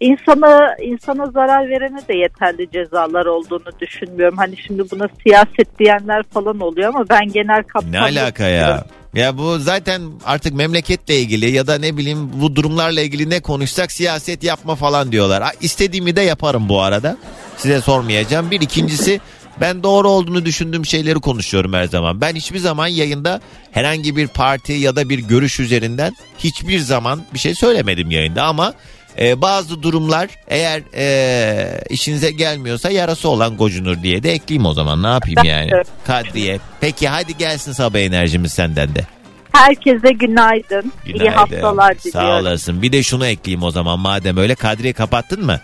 İnsana 0.00 0.76
insana 0.82 1.26
zarar 1.26 1.68
verene 1.68 2.08
de 2.08 2.14
yeterli 2.14 2.70
cezalar 2.72 3.26
olduğunu 3.26 3.80
düşünmüyorum. 3.80 4.38
Hani 4.38 4.56
şimdi 4.56 4.90
buna 4.90 5.08
siyaset 5.22 5.78
diyenler 5.78 6.22
falan 6.22 6.60
oluyor 6.60 6.88
ama 6.88 7.04
ben 7.10 7.32
genel 7.32 7.62
kapsamda 7.62 7.98
Ne 7.98 8.20
alaka 8.20 8.44
ya? 8.44 8.84
Ya 9.14 9.38
bu 9.38 9.58
zaten 9.58 10.02
artık 10.24 10.54
memleketle 10.54 11.18
ilgili 11.18 11.50
ya 11.50 11.66
da 11.66 11.78
ne 11.78 11.96
bileyim 11.96 12.30
bu 12.34 12.56
durumlarla 12.56 13.00
ilgili 13.00 13.30
ne 13.30 13.40
konuşsak 13.40 13.92
siyaset 13.92 14.44
yapma 14.44 14.74
falan 14.74 15.12
diyorlar. 15.12 15.44
İstediğimi 15.60 16.16
de 16.16 16.20
yaparım 16.20 16.68
bu 16.68 16.82
arada. 16.82 17.16
Size 17.56 17.80
sormayacağım. 17.80 18.50
Bir 18.50 18.60
ikincisi 18.60 19.20
ben 19.60 19.82
doğru 19.82 20.08
olduğunu 20.08 20.44
düşündüğüm 20.44 20.86
şeyleri 20.86 21.20
konuşuyorum 21.20 21.72
her 21.72 21.84
zaman. 21.84 22.20
Ben 22.20 22.34
hiçbir 22.34 22.58
zaman 22.58 22.86
yayında 22.86 23.40
herhangi 23.70 24.16
bir 24.16 24.28
parti 24.28 24.72
ya 24.72 24.96
da 24.96 25.08
bir 25.08 25.18
görüş 25.18 25.60
üzerinden 25.60 26.16
hiçbir 26.38 26.78
zaman 26.78 27.22
bir 27.34 27.38
şey 27.38 27.54
söylemedim 27.54 28.10
yayında 28.10 28.44
ama 28.44 28.74
e, 29.20 29.40
bazı 29.40 29.82
durumlar 29.82 30.28
eğer 30.48 30.82
e, 30.94 31.80
işinize 31.90 32.30
gelmiyorsa 32.30 32.90
yarası 32.90 33.28
olan 33.28 33.56
gocunur 33.56 34.02
diye 34.02 34.22
de 34.22 34.32
ekleyeyim 34.32 34.66
o 34.66 34.72
zaman 34.74 35.02
ne 35.02 35.06
yapayım 35.06 35.44
yani. 35.44 35.70
Kadriye. 36.06 36.58
Peki 36.80 37.08
hadi 37.08 37.36
gelsin 37.36 37.72
sabah 37.72 37.98
enerjimiz 37.98 38.52
senden 38.52 38.94
de. 38.94 39.04
Herkese 39.52 40.12
günaydın. 40.12 40.92
İyi 41.06 41.12
Günaydın. 41.12 41.32
haftalar 41.32 41.94
Sağ 41.94 42.20
diliyorum. 42.20 42.46
olasın. 42.46 42.82
Bir 42.82 42.92
de 42.92 43.02
şunu 43.02 43.26
ekleyeyim 43.26 43.62
o 43.62 43.70
zaman 43.70 43.98
madem 43.98 44.36
öyle. 44.36 44.54
Kadriye 44.54 44.92
kapattın 44.92 45.44
mı? 45.44 45.60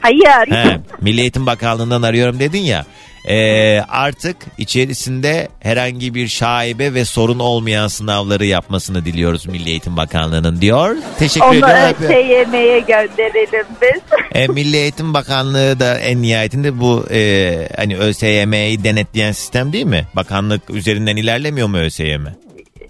Hayır. 0.00 0.50
He, 0.52 0.80
Milli 1.00 1.20
Eğitim 1.20 1.46
Bakanlığı'ndan 1.46 2.02
arıyorum 2.02 2.38
dedin 2.40 2.62
ya. 2.62 2.84
Ee, 3.28 3.80
artık 3.88 4.36
içerisinde 4.58 5.48
herhangi 5.60 6.14
bir 6.14 6.28
şaibe 6.28 6.94
ve 6.94 7.04
sorun 7.04 7.38
olmayan 7.38 7.88
sınavları 7.88 8.46
yapmasını 8.46 9.04
diliyoruz 9.04 9.46
Milli 9.46 9.70
Eğitim 9.70 9.96
Bakanlığı'nın 9.96 10.60
diyor. 10.60 10.96
Teşekkür 11.18 11.46
Onu 11.46 11.54
ediyorum. 11.56 11.96
ÖSYM'ye 12.02 12.80
gönderelim 12.80 13.66
biz. 13.82 14.00
E, 14.34 14.46
Milli 14.46 14.76
Eğitim 14.76 15.14
Bakanlığı 15.14 15.80
da 15.80 15.98
en 15.98 16.22
nihayetinde 16.22 16.80
bu 16.80 17.04
e, 17.10 17.68
hani 17.76 17.96
ÖSYM'yi 17.96 18.84
denetleyen 18.84 19.32
sistem 19.32 19.72
değil 19.72 19.86
mi? 19.86 20.04
Bakanlık 20.16 20.70
üzerinden 20.70 21.16
ilerlemiyor 21.16 21.68
mu 21.68 21.78
ÖSYM? 21.78 22.26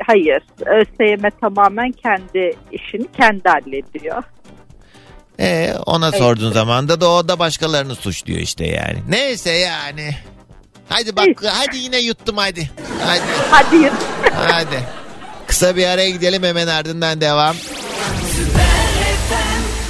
Hayır. 0.06 0.42
ÖSYM 0.66 1.30
tamamen 1.40 1.92
kendi 1.92 2.52
işini 2.72 3.06
kendi 3.16 3.48
hallediyor. 3.48 4.22
E, 5.40 5.74
ona 5.86 6.12
sorduğun 6.12 6.52
zaman 6.52 6.88
da, 6.88 7.08
o 7.10 7.28
da 7.28 7.38
başkalarını 7.38 7.94
suçluyor 7.94 8.40
işte 8.40 8.66
yani. 8.66 8.98
Neyse 9.08 9.50
yani. 9.50 10.16
Hadi 10.88 11.16
bak 11.16 11.26
hadi 11.44 11.76
yine 11.76 11.98
yuttum 11.98 12.36
hadi. 12.36 12.70
Hadi 13.00 13.22
Hadi 13.50 13.92
hadi. 14.34 14.84
Kısa 15.46 15.76
bir 15.76 15.86
araya 15.86 16.10
gidelim 16.10 16.42
hemen 16.42 16.66
ardından 16.66 17.20
devam. 17.20 17.56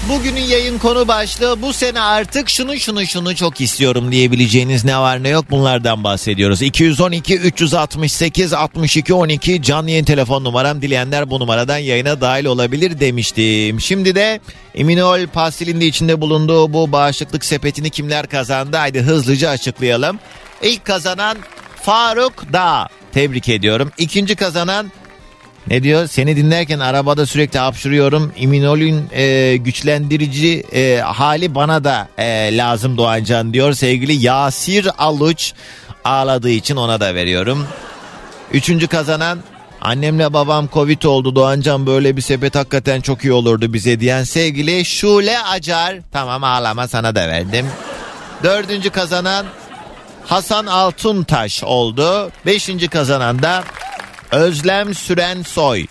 Bugünün 0.09 0.41
yayın 0.41 0.79
konu 0.79 1.09
başlığı 1.09 1.63
bu 1.63 1.73
sene 1.73 2.01
artık 2.01 2.49
şunu 2.49 2.79
şunu 2.79 3.07
şunu 3.07 3.37
çok 3.37 3.61
istiyorum 3.61 4.13
diyebileceğiniz 4.13 4.85
ne 4.85 4.99
var 4.99 5.23
ne 5.23 5.29
yok 5.29 5.45
bunlardan 5.51 6.05
bahsediyoruz. 6.05 6.63
212 6.63 7.39
368 7.39 8.53
62 8.53 9.15
12 9.15 9.63
canlı 9.63 9.91
yayın 9.91 10.05
telefon 10.05 10.45
numaram 10.45 10.83
dileyenler 10.83 11.31
bu 11.31 11.41
numaradan 11.41 11.79
yayına 11.79 12.21
dahil 12.21 12.45
olabilir 12.45 13.01
demiştim. 13.01 13.81
Şimdi 13.81 14.15
de 14.15 14.41
Eminol 14.75 15.27
pastilin 15.27 15.81
de 15.81 15.87
içinde 15.87 16.21
bulunduğu 16.21 16.73
bu 16.73 16.93
bağışıklık 16.93 17.45
sepetini 17.45 17.91
kimler 17.91 18.27
kazandı? 18.27 18.77
Haydi 18.77 19.01
hızlıca 19.01 19.51
açıklayalım. 19.51 20.19
İlk 20.63 20.85
kazanan 20.85 21.39
Faruk 21.83 22.53
Dağ. 22.53 22.89
Tebrik 23.13 23.49
ediyorum. 23.49 23.93
İkinci 23.99 24.37
kazanan 24.37 24.93
ne 25.69 25.83
diyor? 25.83 26.07
Seni 26.07 26.37
dinlerken 26.37 26.79
arabada 26.79 27.27
sürekli 27.27 27.59
hapşırıyorum. 27.59 28.33
İminolün 28.37 29.09
e, 29.13 29.57
güçlendirici 29.57 30.65
e, 30.73 31.01
hali 31.01 31.55
bana 31.55 31.85
da 31.85 32.09
e, 32.19 32.57
lazım 32.57 32.97
Doğancan 32.97 33.55
diyor. 33.55 33.73
Sevgili 33.73 34.13
Yasir 34.13 34.89
Aluç 34.99 35.53
ağladığı 36.05 36.51
için 36.51 36.77
ona 36.77 37.01
da 37.01 37.15
veriyorum. 37.15 37.67
Üçüncü 38.53 38.87
kazanan 38.87 39.39
annemle 39.81 40.33
babam 40.33 40.69
Covid 40.73 41.03
oldu 41.03 41.35
Doğancan 41.35 41.87
böyle 41.87 42.17
bir 42.17 42.23
sepet 42.23 42.55
hakikaten 42.55 43.01
çok 43.01 43.25
iyi 43.25 43.33
olurdu 43.33 43.73
bize 43.73 44.01
diyen 44.01 44.25
sevgili 44.25 44.85
Şule 44.85 45.39
Acar. 45.43 45.97
Tamam 46.13 46.45
ağlama 46.45 46.89
sana 46.89 47.15
da 47.15 47.29
verdim. 47.29 47.67
Dördüncü 48.43 48.91
kazanan 48.91 49.47
Hasan 50.27 50.67
Altuntaş 50.67 51.65
oldu. 51.65 52.31
Beşinci 52.47 52.89
kazanan 52.89 53.43
da 53.43 53.65
Özlem 54.31 54.95
Süren 54.95 55.43
Soy. 55.43 55.87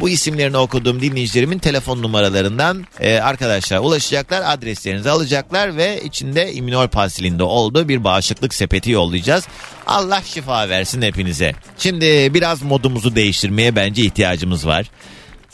Bu 0.00 0.08
isimlerini 0.08 0.56
okuduğum 0.56 1.00
dinleyicilerimin 1.00 1.58
telefon 1.58 2.02
numaralarından 2.02 2.86
e, 3.00 3.18
arkadaşlar 3.18 3.78
ulaşacaklar. 3.78 4.42
Adreslerinizi 4.46 5.10
alacaklar 5.10 5.76
ve 5.76 6.02
içinde 6.04 6.52
iminol 6.52 6.88
pastilinde 6.88 7.42
olduğu 7.42 7.88
bir 7.88 8.04
bağışıklık 8.04 8.54
sepeti 8.54 8.90
yollayacağız. 8.90 9.48
Allah 9.86 10.22
şifa 10.24 10.68
versin 10.68 11.02
hepinize. 11.02 11.52
Şimdi 11.78 12.34
biraz 12.34 12.62
modumuzu 12.62 13.16
değiştirmeye 13.16 13.76
bence 13.76 14.02
ihtiyacımız 14.02 14.66
var. 14.66 14.90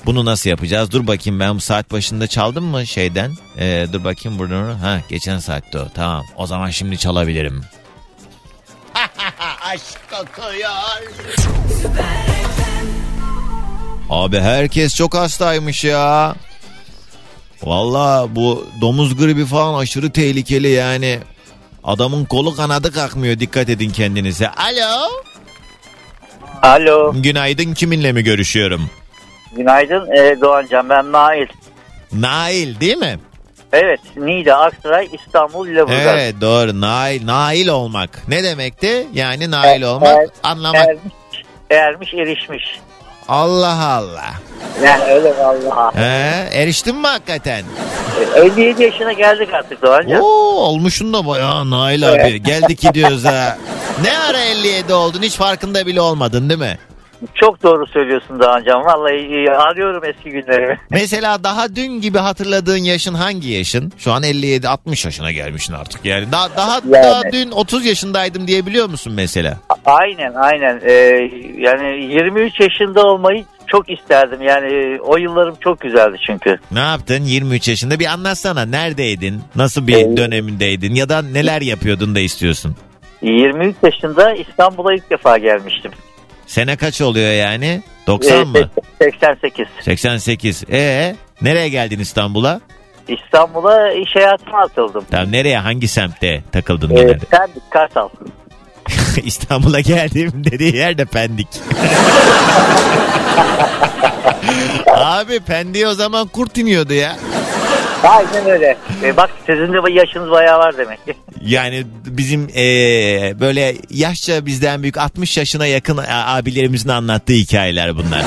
Bunu 0.07 0.25
nasıl 0.25 0.51
yapacağız? 0.51 0.91
Dur 0.91 1.07
bakayım 1.07 1.41
ben 1.41 1.55
bu 1.55 1.61
saat 1.61 1.93
başında 1.93 2.27
çaldım 2.27 2.65
mı 2.65 2.87
şeyden? 2.87 3.33
E, 3.59 3.87
dur 3.93 4.05
bakayım 4.05 4.39
buradan. 4.39 4.75
Ha 4.75 5.01
geçen 5.09 5.39
saatte 5.39 5.79
o. 5.79 5.89
Tamam. 5.95 6.25
O 6.37 6.47
zaman 6.47 6.71
şimdi 6.71 6.99
çalabilirim. 6.99 7.65
Aşk 9.63 9.99
kokuyor. 10.11 10.71
Abi 14.11 14.41
herkes 14.41 14.97
çok 14.97 15.15
hastaymış 15.15 15.85
ya. 15.85 16.35
Valla 17.63 18.27
bu 18.37 18.67
domuz 18.81 19.17
gribi 19.17 19.45
falan 19.47 19.79
aşırı 19.79 20.13
tehlikeli 20.13 20.69
yani. 20.69 21.19
Adamın 21.85 22.25
kolu 22.25 22.57
kanadı 22.57 22.93
kalkmıyor 22.93 23.39
dikkat 23.39 23.69
edin 23.69 23.91
kendinize. 23.91 24.49
Alo. 24.49 25.09
Alo. 26.63 27.13
Günaydın 27.17 27.75
kiminle 27.75 28.13
mi 28.13 28.23
görüşüyorum? 28.25 28.91
Günaydın 29.57 30.11
e, 30.17 30.41
Doğancan 30.41 30.89
ben 30.89 31.13
Nail. 31.13 31.47
Nail 32.13 32.81
değil 32.81 32.97
mi? 32.97 33.19
Evet 33.73 34.01
Niğde, 34.17 34.55
Aksaray, 34.55 35.09
İstanbul, 35.13 35.67
Lüleburgaz. 35.67 36.01
Evet 36.07 36.35
doğru 36.41 36.81
Nail. 36.81 37.27
Nail 37.27 37.69
olmak. 37.69 38.23
Ne 38.29 38.45
demekti? 38.45 39.07
Yani 39.15 39.51
nail 39.51 39.83
olmak 39.83 40.09
Er- 40.09 40.29
anlamak. 40.43 40.87
Ermiş, 40.89 41.13
ermiş, 41.71 42.15
erişmiş. 42.15 42.81
Allah 43.29 43.85
Allah. 43.87 44.31
Yani 44.85 45.05
öyle 45.05 45.35
vallahi. 45.39 45.97
He, 45.99 46.49
eriştin 46.63 46.97
mi 46.97 47.07
hakikaten? 47.07 47.65
E, 48.37 48.41
57 48.41 48.83
yaşına 48.83 49.13
geldik 49.13 49.49
artık 49.55 49.83
Doğancan. 49.83 50.21
Oo 50.21 50.57
olmuşsun 50.57 51.13
da 51.13 51.27
bayağı 51.27 51.71
Nail 51.71 52.13
abi. 52.13 52.43
Geldik 52.43 52.81
gidiyoruz 52.81 53.25
ha. 53.25 53.59
Ne 54.03 54.19
ara 54.19 54.41
57 54.41 54.95
oldun 54.95 55.23
hiç 55.23 55.35
farkında 55.37 55.87
bile 55.87 56.01
olmadın 56.01 56.49
değil 56.49 56.61
mi? 56.61 56.79
Çok 57.35 57.63
doğru 57.63 57.87
söylüyorsun 57.87 58.41
Doğancan. 58.41 58.85
Vallahi 58.85 59.15
e, 59.15 59.51
arıyorum 59.51 60.05
eski 60.05 60.31
günlerimi. 60.31 60.79
Mesela 60.91 61.45
daha 61.45 61.77
dün 61.77 62.01
gibi 62.01 62.19
hatırladığın 62.19 62.77
yaşın 62.77 63.15
hangi 63.15 63.49
yaşın? 63.51 63.93
Şu 63.99 64.13
an 64.13 64.23
57 64.23 64.69
60 64.69 65.05
yaşına 65.05 65.33
gelmişsin 65.33 65.75
artık 65.75 66.05
yani. 66.05 66.33
Daha 66.33 66.57
daha, 66.57 66.75
Yani. 66.75 66.93
daha 67.05 67.23
dün 67.33 67.51
30 67.51 67.87
yaşındaydım 67.87 68.47
diyebiliyor 68.47 68.89
musun 68.89 69.13
mesela? 69.17 69.57
Aynen 69.85 70.35
aynen. 70.35 70.81
E, 70.85 70.93
yani 71.59 72.05
23 72.15 72.61
yaşında 72.61 73.03
olmayı 73.03 73.45
çok 73.67 73.91
isterdim. 73.91 74.43
Yani 74.43 74.67
e, 74.75 75.01
o 75.01 75.17
yıllarım 75.17 75.55
çok 75.61 75.81
güzeldi 75.81 76.17
çünkü. 76.27 76.59
Ne 76.73 76.81
yaptın 76.81 77.25
23 77.25 77.69
yaşında 77.69 77.99
bir 77.99 78.07
anlatsana 78.07 78.65
neredeydin? 78.67 79.41
Nasıl 79.57 79.87
bir 79.87 80.17
dönemindeydin 80.17 80.95
ya 80.95 81.09
da 81.09 81.23
neler 81.23 81.61
yapıyordun 81.63 82.15
da 82.15 82.21
istiyorsun? 82.21 82.77
23 83.23 83.77
yaşında 83.83 84.35
İstanbul'a 84.35 84.95
ilk 84.95 85.11
defa 85.11 85.39
gelmiştim. 85.39 85.93
Sene 86.47 86.77
kaç 86.77 87.01
oluyor 87.01 87.33
yani? 87.33 87.83
90 88.07 88.37
E, 88.41 88.45
mı? 88.45 88.71
88. 89.03 89.67
88. 89.83 90.65
E 90.73 91.17
nereye 91.43 91.69
geldin 91.69 91.99
İstanbul'a? 92.01 92.61
İstanbul'a 93.09 93.93
iş 93.93 94.17
hayatıma 94.17 94.59
atıldım. 94.61 95.05
Tamam 95.11 95.33
nereye 95.33 95.59
hangi 95.59 95.89
semtte 95.89 96.43
takıldın 96.53 96.91
Ee, 96.91 96.95
genelde? 96.95 97.19
Pendik, 97.25 97.71
Kartal. 97.71 98.09
İstanbul'a 99.25 99.81
geldim 99.81 100.33
dediği 100.51 100.77
yer 100.77 100.99
de 100.99 101.05
Pendik. 101.05 101.49
Abi 104.97 105.41
Pendik'e 105.41 105.87
o 105.89 105.95
zaman 105.95 106.27
kurt 106.29 106.59
iniyordu 106.59 106.93
ya. 106.93 107.17
Aynen 108.05 108.51
öyle. 108.51 108.77
Ee, 109.03 109.17
bak 109.17 109.31
sizin 109.47 109.73
de 109.73 109.93
yaşınız 109.93 110.31
bayağı 110.31 110.59
var 110.59 110.79
demek 110.79 111.05
ki. 111.07 111.15
Yani 111.47 111.87
bizim 112.07 112.49
eee, 112.49 113.35
böyle 113.41 113.77
yaşça 113.91 114.47
bizden 114.47 114.83
büyük 114.83 114.99
60 114.99 115.37
yaşına 115.37 115.67
yakın 115.67 115.97
a- 115.97 116.35
abilerimizin 116.37 116.89
anlattığı 116.89 117.33
hikayeler 117.33 117.97
bunlar. 117.97 118.23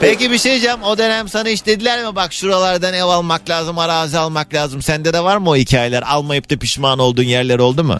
Peki 0.00 0.30
bir 0.30 0.38
şey 0.38 0.52
diyeceğim. 0.52 0.82
O 0.82 0.98
dönem 0.98 1.28
sana 1.28 1.48
hiç 1.48 1.66
dediler 1.66 2.04
mi 2.04 2.16
bak 2.16 2.32
şuralardan 2.32 2.94
ev 2.94 3.02
almak 3.04 3.50
lazım, 3.50 3.78
arazi 3.78 4.18
almak 4.18 4.54
lazım. 4.54 4.82
Sende 4.82 5.12
de 5.12 5.20
var 5.24 5.36
mı 5.36 5.50
o 5.50 5.56
hikayeler? 5.56 6.02
Almayıp 6.06 6.50
da 6.50 6.56
pişman 6.58 6.98
olduğun 6.98 7.22
yerler 7.22 7.58
oldu 7.58 7.84
mu? 7.84 7.98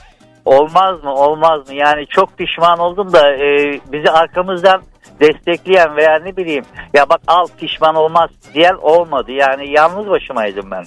Olmaz 0.49 1.05
mı 1.05 1.15
olmaz 1.15 1.69
mı? 1.69 1.75
Yani 1.75 2.07
çok 2.07 2.39
pişman 2.39 2.79
oldum 2.79 3.13
da 3.13 3.33
e, 3.37 3.81
bizi 3.93 4.11
arkamızdan 4.11 4.83
destekleyen 5.21 5.97
veya 5.97 6.19
ne 6.25 6.37
bileyim 6.37 6.65
ya 6.95 7.09
bak 7.09 7.21
al 7.27 7.47
pişman 7.61 7.95
olmaz 7.95 8.31
diyen 8.55 8.77
olmadı. 8.83 9.33
Yani 9.33 9.73
yalnız 9.73 10.11
başımaydım 10.11 10.71
ben. 10.71 10.85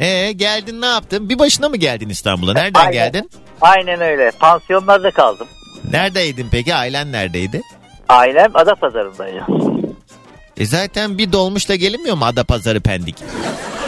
Ee 0.00 0.32
geldin 0.32 0.80
ne 0.80 0.86
yaptın? 0.86 1.28
Bir 1.28 1.38
başına 1.38 1.68
mı 1.68 1.76
geldin 1.76 2.08
İstanbul'a? 2.08 2.52
Nereden 2.52 2.80
Aynen. 2.80 2.92
geldin? 2.92 3.30
Aynen 3.60 4.00
öyle. 4.00 4.30
Pansiyonlarda 4.40 5.10
kaldım. 5.10 5.46
Neredeydin 5.90 6.46
peki? 6.50 6.74
Ailen 6.74 7.12
neredeydi? 7.12 7.60
Ailem 8.08 8.50
Adapazarı'ndaydı. 8.54 9.44
E 10.56 10.66
zaten 10.66 11.18
bir 11.18 11.32
dolmuşla 11.32 11.74
gelinmiyor 11.74 12.16
mu 12.16 12.24
Adapazarı 12.24 12.80
Pendik? 12.80 13.16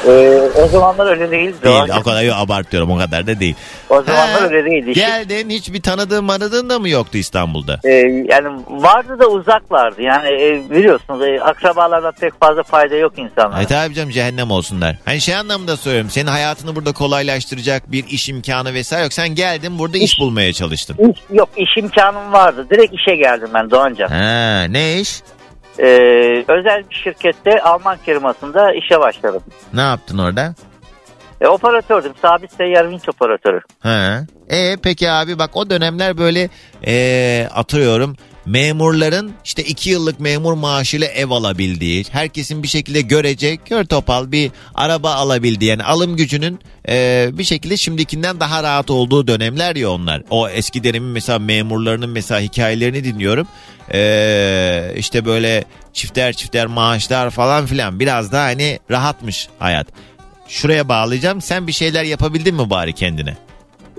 Ee, 0.06 0.40
o 0.64 0.68
zamanlar 0.68 1.06
öyle 1.06 1.30
değildi. 1.30 1.56
Değil 1.64 1.82
o 2.00 2.02
kadar 2.02 2.22
yok 2.22 2.36
abartıyorum 2.38 2.90
o 2.90 2.98
kadar 2.98 3.26
da 3.26 3.40
değil. 3.40 3.54
O 3.90 4.02
zamanlar 4.02 4.40
Ha, 4.40 4.46
öyle 4.46 4.64
değildi. 4.70 4.92
Geldin 4.92 5.50
hiç 5.50 5.72
bir 5.72 5.82
tanıdığın 5.82 6.24
manıdığın 6.24 6.70
da 6.70 6.78
mı 6.78 6.88
yoktu 6.88 7.18
İstanbul'da? 7.18 7.80
Ee, 7.84 7.90
yani 8.28 8.48
vardı 8.68 9.18
da 9.20 9.26
uzaklardı. 9.26 10.02
Yani 10.02 10.28
e, 10.28 10.70
biliyorsunuz 10.70 11.22
e, 11.22 11.40
akrabalardan 11.40 12.12
pek 12.20 12.40
fazla 12.40 12.62
fayda 12.62 12.94
yok 12.96 13.18
insanlara. 13.18 13.58
Evet 13.58 13.72
abi 13.72 13.94
canım 13.94 14.10
cehennem 14.10 14.50
olsunlar. 14.50 14.96
Hani 15.04 15.20
şey 15.20 15.34
anlamında 15.36 15.76
söylüyorum. 15.76 16.10
Senin 16.10 16.26
hayatını 16.30 16.76
burada 16.76 16.92
kolaylaştıracak 16.92 17.92
bir 17.92 18.04
iş 18.06 18.28
imkanı 18.28 18.74
vesaire 18.74 19.02
yok. 19.02 19.12
Sen 19.12 19.28
geldin 19.28 19.78
burada 19.78 19.98
iş 19.98 20.18
bulmaya 20.20 20.52
çalıştın. 20.52 20.96
İş, 21.10 21.18
yok 21.30 21.48
iş 21.56 21.68
imkanım 21.76 22.32
vardı. 22.32 22.66
Direkt 22.70 22.94
işe 22.94 23.16
geldim 23.16 23.48
ben 23.54 23.70
Doğancan. 23.70 24.08
Ha, 24.08 24.64
ne 24.68 25.00
iş? 25.00 25.20
Ee, 25.78 26.44
özel 26.48 26.84
bir 26.90 26.94
şirkette 26.94 27.62
Alman 27.62 27.96
firmasında 27.96 28.72
işe 28.72 29.00
başladım. 29.00 29.42
Ne 29.74 29.80
yaptın 29.80 30.18
orada? 30.18 30.54
E, 31.40 31.46
operatördüm. 31.46 32.12
Sabit 32.22 32.52
seyyar 32.52 32.90
vinç 32.90 33.08
operatörü. 33.08 33.60
Ha. 33.80 34.20
E 34.48 34.76
peki 34.82 35.10
abi 35.10 35.38
bak 35.38 35.50
o 35.56 35.70
dönemler 35.70 36.18
böyle 36.18 36.48
e, 36.86 37.48
atıyorum 37.54 38.16
memurların 38.46 39.32
işte 39.44 39.62
iki 39.62 39.90
yıllık 39.90 40.20
memur 40.20 40.52
maaşıyla 40.52 41.06
ev 41.06 41.30
alabildiği, 41.30 42.04
herkesin 42.10 42.62
bir 42.62 42.68
şekilde 42.68 43.00
görecek, 43.00 43.66
kör 43.66 43.84
topal 43.84 44.32
bir 44.32 44.50
araba 44.74 45.14
alabildiği 45.14 45.70
yani 45.70 45.84
alım 45.84 46.16
gücünün 46.16 46.60
e, 46.88 47.30
bir 47.32 47.44
şekilde 47.44 47.76
şimdikinden 47.76 48.40
daha 48.40 48.62
rahat 48.62 48.90
olduğu 48.90 49.26
dönemler 49.26 49.76
ya 49.76 49.90
onlar. 49.90 50.22
O 50.30 50.48
eski 50.48 50.84
dönemin 50.84 51.10
mesela 51.10 51.38
memurlarının 51.38 52.10
mesela 52.10 52.40
hikayelerini 52.40 53.04
dinliyorum. 53.04 53.46
E, 53.94 54.94
işte 54.96 55.24
böyle 55.24 55.64
çifter 55.92 56.32
çifter 56.32 56.66
maaşlar 56.66 57.30
falan 57.30 57.66
filan 57.66 58.00
biraz 58.00 58.32
daha 58.32 58.44
hani 58.44 58.78
rahatmış 58.90 59.48
hayat. 59.58 59.86
Şuraya 60.48 60.88
bağlayacağım. 60.88 61.40
Sen 61.40 61.66
bir 61.66 61.72
şeyler 61.72 62.04
yapabildin 62.04 62.54
mi 62.54 62.70
bari 62.70 62.92
kendine? 62.92 63.36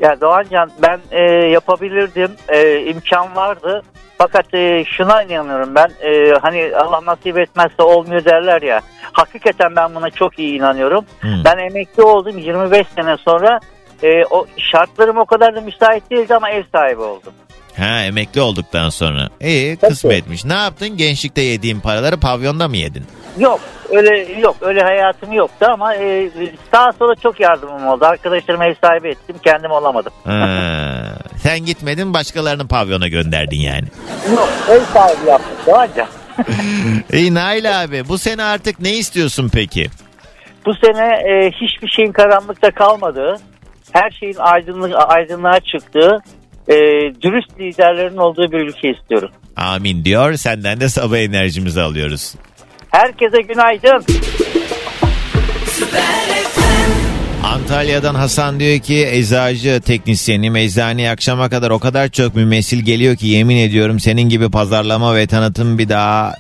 Ya 0.02 0.22
Doğancan 0.22 0.72
ben 0.82 1.00
e, 1.12 1.22
yapabilirdim. 1.48 2.32
E, 2.50 2.82
imkan 2.86 3.36
vardı. 3.36 3.82
Fakat 4.18 4.54
e, 4.54 4.84
şuna 4.86 5.24
inanıyorum 5.24 5.76
ben. 5.76 5.92
E, 6.02 6.32
hani 6.42 6.72
Allah 6.76 7.06
nasip 7.06 7.38
etmezse 7.38 7.84
olmuyor 7.84 8.26
derler 8.26 8.62
ya. 8.62 8.82
Hakikaten 9.12 9.76
ben 9.76 9.96
buna 9.96 10.10
çok 10.10 10.40
iyi 10.40 10.58
inanıyorum. 10.58 11.06
Hmm. 11.22 11.44
Ben 11.46 11.58
emekli 11.58 12.04
oldum 12.04 12.38
25 12.38 12.88
sene 12.96 13.18
sonra. 13.18 13.60
E, 14.04 14.26
o 14.26 14.46
şartlarım 14.58 15.18
o 15.18 15.26
kadar 15.26 15.56
da 15.56 15.62
müsait 15.62 16.12
değildi 16.12 16.36
ama 16.36 16.50
ev 16.50 16.64
sahibi 16.72 17.02
oldum. 17.02 17.34
Ha 17.78 18.04
emekli 18.04 18.42
olduktan 18.42 18.90
sonra. 18.90 19.30
İyi 19.42 19.78
kısmetmiş. 19.78 20.46
Ne 20.46 20.54
yaptın? 20.54 20.98
Gençlikte 20.98 21.42
yediğin 21.42 21.80
paraları 21.80 22.18
pavyonda 22.20 22.68
mı 22.68 22.78
yedin? 22.78 23.04
Yok 23.40 23.60
öyle 23.90 24.40
yok 24.40 24.56
öyle 24.62 24.82
hayatım 24.82 25.32
yoktu 25.32 25.66
ama 25.74 25.96
e, 25.96 26.30
sağa 26.72 26.92
sola 27.00 27.16
çok 27.16 27.40
yardımım 27.40 27.88
oldu. 27.88 28.06
Arkadaşlarıma 28.06 28.66
ev 28.66 28.76
sahibi 28.84 29.08
ettim 29.10 29.36
kendim 29.44 29.72
olamadım. 29.72 30.14
Ha, 30.24 31.16
sen 31.38 31.66
gitmedin 31.66 32.14
başkalarını 32.14 32.68
pavyona 32.68 33.08
gönderdin 33.08 33.60
yani. 33.60 33.86
Yok 34.36 34.50
ev 34.70 34.82
sahibi 34.94 35.30
yaptım 35.30 35.58
Doğancan. 35.68 36.08
İyi 37.14 37.34
Nail 37.34 37.84
abi 37.84 38.10
bu 38.10 38.18
sene 38.18 38.44
artık 38.44 38.80
ne 38.80 38.92
istiyorsun 38.92 39.50
peki? 39.54 39.90
Bu 40.66 40.74
sene 40.74 41.06
e, 41.06 41.52
hiçbir 41.52 41.88
şeyin 41.88 42.12
karanlıkta 42.12 42.72
kalmadığı, 42.72 43.36
her 43.92 44.12
şeyin 44.12 44.36
aydınlık, 44.40 44.94
aydınlığa 45.08 45.60
çıktığı, 45.60 46.20
e, 46.68 46.76
dürüst 47.22 47.60
liderlerin 47.60 48.18
olduğu 48.18 48.52
bir 48.52 48.58
ülke 48.58 48.92
istiyorum. 48.92 49.30
Amin 49.56 50.06
diyor 50.06 50.34
senden 50.34 50.80
de 50.80 50.90
sabah 50.90 51.18
enerjimizi 51.18 51.82
alıyoruz. 51.82 52.36
Herkese 52.90 53.42
günaydın. 53.42 54.06
Antalya'dan 57.44 58.16
Hasan 58.16 58.60
diyor 58.60 58.80
ki 58.80 59.08
eczacı 59.12 59.82
teknisyenim 59.86 60.56
eczaneye 60.56 61.12
akşama 61.12 61.50
kadar 61.50 61.72
o 61.72 61.80
kadar 61.80 62.10
çok 62.10 62.36
mümessil 62.36 62.80
geliyor 62.86 63.16
ki 63.16 63.28
yemin 63.28 63.58
ediyorum 63.58 64.00
senin 64.00 64.30
gibi 64.30 64.52
pazarlama 64.52 65.16
ve 65.16 65.28
tanıtım 65.28 65.78
bir 65.78 65.90
daha 65.90 66.36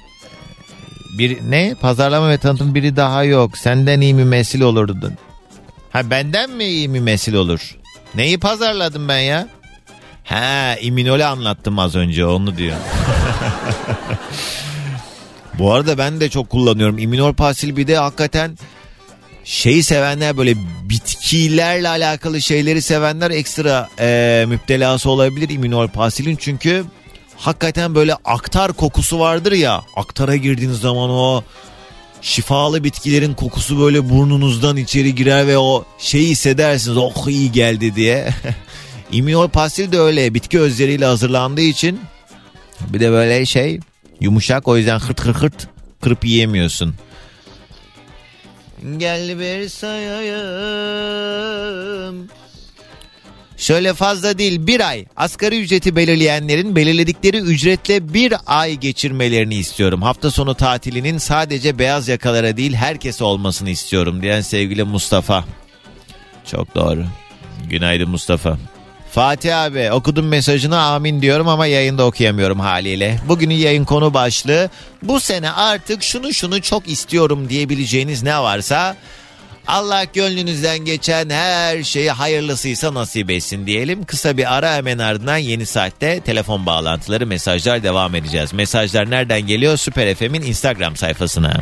bir 1.17 1.37
ne 1.49 1.75
pazarlama 1.81 2.29
ve 2.29 2.37
tanıtım 2.37 2.75
biri 2.75 2.95
daha 2.95 3.23
yok 3.23 3.57
senden 3.57 4.01
iyi 4.01 4.13
mümessil 4.13 4.61
olurdun. 4.61 5.13
Ha 5.91 6.09
benden 6.09 6.49
mi 6.49 6.63
iyi 6.63 6.89
mümessil 6.89 7.33
olur? 7.33 7.77
Neyi 8.15 8.39
pazarladım 8.39 9.07
ben 9.07 9.19
ya? 9.19 9.47
Ha 10.23 10.75
iminole 10.81 11.25
anlattım 11.25 11.79
az 11.79 11.95
önce 11.95 12.25
onu 12.25 12.57
diyor. 12.57 12.77
Bu 15.59 15.73
arada 15.73 15.97
ben 15.97 16.19
de 16.19 16.29
çok 16.29 16.49
kullanıyorum. 16.49 16.97
İminol 16.97 17.33
pasil 17.33 17.77
bir 17.77 17.87
de 17.87 17.97
hakikaten 17.97 18.57
şeyi 19.43 19.83
sevenler 19.83 20.37
böyle 20.37 20.55
bitkilerle 20.89 21.89
alakalı 21.89 22.41
şeyleri 22.41 22.81
sevenler 22.81 23.31
ekstra 23.31 23.89
e, 23.99 24.45
müptelası 24.47 25.09
olabilir 25.09 25.49
iminol 25.49 25.87
pasilin 25.87 26.35
çünkü 26.35 26.85
hakikaten 27.37 27.95
böyle 27.95 28.15
aktar 28.25 28.73
kokusu 28.73 29.19
vardır 29.19 29.51
ya 29.51 29.81
aktara 29.95 30.35
girdiğiniz 30.35 30.79
zaman 30.79 31.09
o 31.09 31.43
şifalı 32.21 32.83
bitkilerin 32.83 33.33
kokusu 33.33 33.79
böyle 33.79 34.09
burnunuzdan 34.09 34.77
içeri 34.77 35.15
girer 35.15 35.47
ve 35.47 35.57
o 35.57 35.85
şeyi 35.99 36.29
hissedersiniz 36.29 36.97
oh 36.97 37.27
iyi 37.27 37.51
geldi 37.51 37.95
diye. 37.95 38.29
İminol 39.13 39.49
pasil 39.49 39.91
de 39.91 39.99
öyle 39.99 40.33
bitki 40.33 40.59
özleriyle 40.59 41.05
hazırlandığı 41.05 41.61
için 41.61 41.99
bir 42.89 42.99
de 42.99 43.11
böyle 43.11 43.45
şey 43.45 43.79
yumuşak 44.19 44.67
o 44.67 44.77
yüzden 44.77 44.99
hırt 44.99 45.21
hırt 45.21 45.37
hırt 45.37 45.67
kırıp 46.01 46.25
yiyemiyorsun. 46.25 46.95
Gel 48.97 49.39
bir 49.39 49.69
sayayım. 49.69 50.73
Şöyle 53.57 53.93
fazla 53.93 54.37
değil 54.37 54.67
bir 54.67 54.89
ay 54.89 55.05
asgari 55.15 55.61
ücreti 55.61 55.95
belirleyenlerin 55.95 56.75
belirledikleri 56.75 57.37
ücretle 57.37 58.13
bir 58.13 58.33
ay 58.45 58.75
geçirmelerini 58.75 59.55
istiyorum. 59.55 60.01
Hafta 60.01 60.31
sonu 60.31 60.55
tatilinin 60.55 61.17
sadece 61.17 61.79
beyaz 61.79 62.07
yakalara 62.07 62.57
değil 62.57 62.73
herkese 62.73 63.23
olmasını 63.23 63.69
istiyorum 63.69 64.21
diyen 64.21 64.41
sevgili 64.41 64.83
Mustafa. 64.83 65.45
Çok 66.51 66.75
doğru. 66.75 67.05
Günaydın 67.69 68.09
Mustafa. 68.09 68.57
Fatih 69.13 69.57
abi 69.57 69.91
okudum 69.91 70.27
mesajını 70.27 70.79
amin 70.79 71.21
diyorum 71.21 71.47
ama 71.47 71.65
yayında 71.65 72.05
okuyamıyorum 72.05 72.59
haliyle. 72.59 73.19
Bugünün 73.27 73.55
yayın 73.55 73.85
konu 73.85 74.13
başlığı 74.13 74.69
bu 75.03 75.19
sene 75.19 75.51
artık 75.51 76.03
şunu 76.03 76.33
şunu 76.33 76.61
çok 76.61 76.87
istiyorum 76.87 77.49
diyebileceğiniz 77.49 78.23
ne 78.23 78.39
varsa 78.39 78.95
Allah 79.67 80.03
gönlünüzden 80.03 80.79
geçen 80.79 81.29
her 81.29 81.83
şeyi 81.83 82.11
hayırlısıysa 82.11 82.93
nasip 82.93 83.29
etsin 83.31 83.65
diyelim. 83.65 84.03
Kısa 84.03 84.37
bir 84.37 84.57
ara 84.57 84.73
hemen 84.73 84.97
ardından 84.97 85.37
yeni 85.37 85.65
saatte 85.65 86.19
telefon 86.19 86.65
bağlantıları 86.65 87.27
mesajlar 87.27 87.83
devam 87.83 88.15
edeceğiz. 88.15 88.53
Mesajlar 88.53 89.09
nereden 89.09 89.41
geliyor? 89.41 89.77
Süper 89.77 90.15
FM'in 90.15 90.41
Instagram 90.41 90.95
sayfasına. 90.95 91.53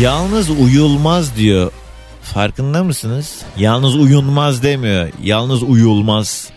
Yalnız 0.00 0.50
uyulmaz 0.50 1.36
diyor. 1.36 1.72
Farkında 2.22 2.84
mısınız? 2.84 3.42
Yalnız 3.56 3.96
uyunmaz 3.96 4.62
demiyor. 4.62 5.08
Yalnız 5.22 5.62
uyulmaz. 5.62 6.50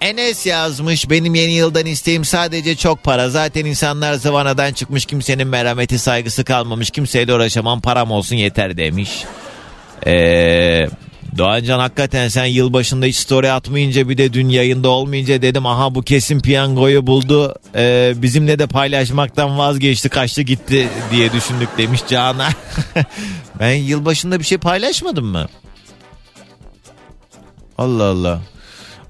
Enes 0.00 0.46
yazmış 0.46 1.10
benim 1.10 1.34
yeni 1.34 1.52
yıldan 1.52 1.86
isteğim 1.86 2.24
sadece 2.24 2.76
çok 2.76 3.02
para. 3.02 3.30
Zaten 3.30 3.64
insanlar 3.64 4.14
zıvanadan 4.14 4.72
çıkmış 4.72 5.06
kimsenin 5.06 5.46
merhameti 5.46 5.98
saygısı 5.98 6.44
kalmamış. 6.44 6.90
Kimseyle 6.90 7.34
uğraşamam 7.34 7.80
param 7.80 8.10
olsun 8.10 8.36
yeter 8.36 8.76
demiş. 8.76 9.24
Eee... 10.06 10.88
Doğancan 11.38 11.78
hakikaten 11.78 12.28
sen 12.28 12.44
yılbaşında 12.44 13.06
hiç 13.06 13.16
story 13.16 13.52
atmayınca 13.52 14.08
bir 14.08 14.18
de 14.18 14.32
dün 14.32 14.48
yayında 14.48 14.88
olmayınca 14.88 15.42
dedim 15.42 15.66
aha 15.66 15.94
bu 15.94 16.02
kesin 16.02 16.40
piyangoyu 16.40 17.06
buldu 17.06 17.54
Ee, 17.76 18.12
bizimle 18.16 18.58
de 18.58 18.66
paylaşmaktan 18.66 19.58
vazgeçti 19.58 20.08
kaçtı 20.08 20.42
gitti 20.42 20.88
diye 21.10 21.32
düşündük 21.32 21.68
demiş 21.78 22.00
Canan. 22.08 22.52
ben 23.60 23.72
yılbaşında 23.72 24.38
bir 24.38 24.44
şey 24.44 24.58
paylaşmadım 24.58 25.26
mı? 25.26 25.46
Allah 27.78 28.04
Allah. 28.04 28.40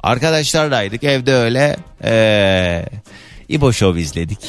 Arkadaşlarlaydık 0.03 1.05
evde 1.05 1.35
öyle 1.35 1.77
ee, 2.05 2.85
İbo 3.49 3.73
Show 3.73 4.01
izledik. 4.01 4.39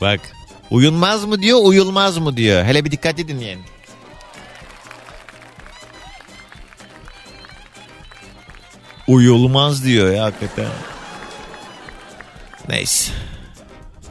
Bak 0.00 0.20
uyunmaz 0.70 1.24
mı 1.24 1.42
diyor 1.42 1.58
uyulmaz 1.62 2.18
mı 2.18 2.36
diyor. 2.36 2.64
Hele 2.64 2.84
bir 2.84 2.90
dikkat 2.90 3.18
edin 3.18 3.38
yani. 3.40 3.62
Uyulmaz 9.08 9.84
diyor 9.84 10.14
ya 10.14 10.24
hakikaten. 10.24 10.66
Neyse. 12.68 13.12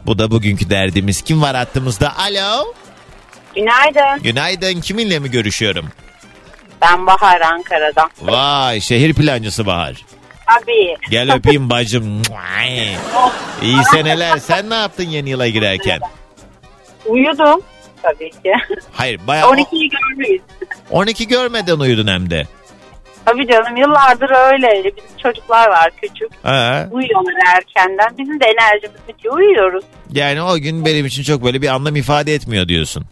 Bu 0.06 0.20
da 0.20 0.32
bugünkü 0.32 0.70
derdimiz. 0.70 1.22
Kim 1.22 1.42
var 1.42 1.56
hattımızda? 1.56 2.18
Alo. 2.18 2.74
Günaydın. 3.56 4.24
Günaydın. 4.24 4.82
Kiminle 4.82 5.20
mi 5.20 5.32
görüşüyorum? 5.32 5.86
Ben 6.82 7.08
Bahar 7.08 7.42
Ankara'dan. 7.42 8.10
Vay 8.22 8.82
şehir 8.82 9.14
plancısı 9.14 9.66
Bahar. 9.66 10.06
Abi. 10.48 10.98
Gel 11.10 11.34
öpeyim 11.34 11.70
bacım. 11.70 12.22
İyi 13.62 13.84
seneler. 13.92 14.38
Sen 14.38 14.70
ne 14.70 14.76
yaptın 14.76 15.04
yeni 15.04 15.30
yıla 15.30 15.48
girerken? 15.48 16.00
Uyudum 17.06 17.62
tabii 18.02 18.30
ki. 18.30 18.54
Hayır 18.92 19.20
bayağı 19.28 19.50
12'yi 19.52 19.90
görmeyiz. 19.90 20.42
12 20.92 21.28
görmeden 21.28 21.80
uyudun 21.80 22.08
hem 22.08 22.30
de. 22.30 22.44
Tabii 23.26 23.48
canım 23.48 23.78
yıllardır 23.78 24.30
öyle. 24.54 24.84
Bizim 24.98 25.18
çocuklar 25.24 25.70
var 25.70 25.92
küçük. 26.02 26.30
Ha. 26.44 26.88
Uyuyorlar 26.92 27.34
erkenden. 27.56 28.18
Bizim 28.18 28.40
de 28.40 28.46
enerjimiz 28.46 28.98
bitiyor. 29.08 29.38
Uyuyoruz. 29.38 29.84
Yani 30.12 30.42
o 30.42 30.58
gün 30.58 30.86
benim 30.86 31.06
için 31.06 31.24
çok 31.24 31.44
böyle 31.44 31.62
bir 31.62 31.68
anlam 31.68 31.96
ifade 31.96 32.34
etmiyor 32.34 32.68
diyorsun. 32.68 33.06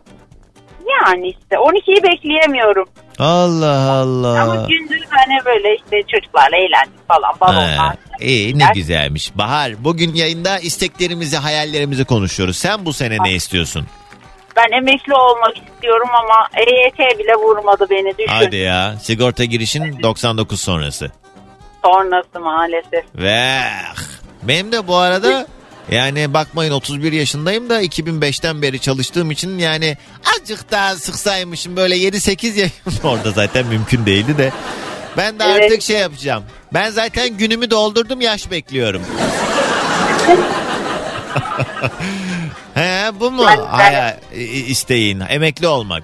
Yani 1.01 1.27
işte 1.27 1.55
12'yi 1.55 2.03
bekleyemiyorum. 2.03 2.89
Allah 3.19 3.91
Allah. 3.91 4.41
Ama 4.41 4.55
gündüz 4.55 5.03
hani 5.09 5.45
böyle 5.45 5.75
işte 5.75 6.01
çocuklarla 6.07 6.57
eğlendik 6.57 7.07
falan 7.07 7.33
balonlar. 7.41 7.95
İyi 8.19 8.59
ne 8.59 8.65
güzelmiş. 8.73 9.37
Bahar 9.37 9.83
bugün 9.83 10.15
yayında 10.15 10.59
isteklerimizi 10.59 11.37
hayallerimizi 11.37 12.05
konuşuyoruz. 12.05 12.57
Sen 12.57 12.85
bu 12.85 12.93
sene 12.93 13.17
ne 13.23 13.31
istiyorsun? 13.31 13.87
Ben 14.55 14.77
emekli 14.77 15.13
olmak 15.13 15.57
istiyorum 15.57 16.09
ama 16.23 16.47
EYT 16.57 17.19
bile 17.19 17.33
vurmadı 17.35 17.87
beni 17.89 18.17
düşün. 18.17 18.31
Hadi 18.31 18.55
ya. 18.55 18.95
Sigorta 19.01 19.43
girişin 19.43 20.03
99 20.03 20.61
sonrası. 20.61 21.11
Sonrası 21.85 22.39
maalesef. 22.39 23.05
Ve 23.15 23.59
benim 24.43 24.71
de 24.71 24.87
bu 24.87 24.95
arada 24.95 25.47
yani 25.91 26.33
bakmayın 26.33 26.71
31 26.71 27.11
yaşındayım 27.11 27.69
da 27.69 27.83
2005'ten 27.83 28.61
beri 28.61 28.79
çalıştığım 28.79 29.31
için 29.31 29.57
yani 29.57 29.97
azıcık 30.35 30.71
daha 30.71 30.95
sıksaymışım 30.95 31.75
böyle 31.75 31.97
7-8 31.97 32.59
yaşım 32.59 32.81
orada 33.03 33.31
zaten 33.31 33.65
mümkün 33.67 34.05
değildi 34.05 34.37
de. 34.37 34.51
Ben 35.17 35.39
de 35.39 35.43
Evet. 35.47 35.63
artık 35.63 35.81
şey 35.81 35.99
yapacağım. 35.99 36.43
Ben 36.73 36.91
zaten 36.91 37.37
günümü 37.37 37.71
doldurdum 37.71 38.21
yaş 38.21 38.51
bekliyorum. 38.51 39.01
He 42.73 43.11
bu 43.19 43.31
mu? 43.31 43.45
Ben- 43.47 43.59
ben- 43.79 44.19
isteğin 44.67 45.19
emekli 45.29 45.67
olmak. 45.67 46.03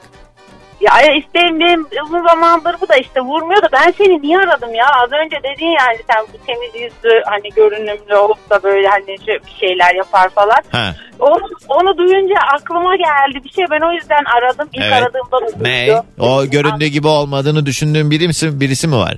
Ya 0.81 1.13
isteğim 1.15 1.59
benim 1.59 1.87
uzun 2.05 2.27
zamandır 2.27 2.75
bu 2.81 2.87
da 2.89 2.95
işte 2.95 3.21
vurmuyor 3.21 3.61
da 3.61 3.67
ben 3.73 3.91
seni 3.97 4.21
niye 4.21 4.37
aradım 4.37 4.73
ya? 4.73 4.85
Az 5.03 5.11
önce 5.11 5.35
dedin 5.43 5.65
yani 5.67 5.97
sen 6.11 6.25
bu 6.33 6.45
temiz 6.45 6.75
yüzlü 6.75 7.21
hani 7.25 7.49
görünümlü 7.55 8.15
olup 8.15 8.49
da 8.49 8.63
böyle 8.63 8.87
hani 8.87 9.17
şu- 9.19 9.45
bir 9.45 9.57
şeyler 9.59 9.95
yapar 9.95 10.29
falan. 10.29 10.57
Ha. 10.71 10.95
Onu, 11.19 11.41
onu 11.69 11.97
duyunca 11.97 12.35
aklıma 12.53 12.95
geldi 12.95 13.43
bir 13.43 13.49
şey 13.49 13.65
ben 13.71 13.81
o 13.89 13.91
yüzden 13.91 14.23
aradım. 14.37 14.69
İlk 14.73 14.83
Evet. 14.83 14.93
aradığımda 14.93 15.59
da 15.59 15.63
Ne? 15.69 16.01
O 16.19 16.45
göründüğü 16.45 16.85
gibi 16.87 17.07
olmadığını 17.07 17.65
düşündüğün 17.65 18.11
birisi, 18.11 18.59
birisi 18.59 18.87
mi 18.87 18.95
var? 18.95 19.17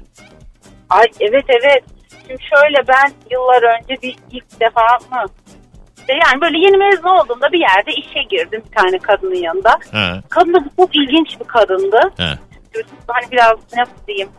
Ay 0.90 1.06
evet 1.20 1.46
evet. 1.50 1.84
Şimdi 2.28 2.44
şöyle 2.44 2.88
ben 2.88 3.12
yıllar 3.32 3.64
önce 3.80 4.02
bir 4.02 4.16
ilk 4.32 4.60
defa 4.60 4.82
mı? 5.12 5.26
İşte 6.12 6.24
yani 6.30 6.42
böyle 6.42 6.58
yeni 6.58 6.78
mezun 6.78 7.10
olduğumda 7.10 7.52
bir 7.52 7.60
yerde 7.60 7.92
işe 7.92 8.22
girdim 8.30 8.64
bir 8.70 8.76
tane 8.76 9.00
kadının 9.00 9.36
yanında. 9.36 9.80
Ha. 9.92 10.22
Kadın 10.30 10.54
da 10.54 10.60
çok 10.78 10.96
ilginç 10.96 11.40
bir 11.40 11.48
kadındı. 11.48 12.12
Ha. 12.18 12.38
Hani 13.08 13.32
biraz 13.32 13.58
ne 13.76 13.84
diyeyim. 14.08 14.30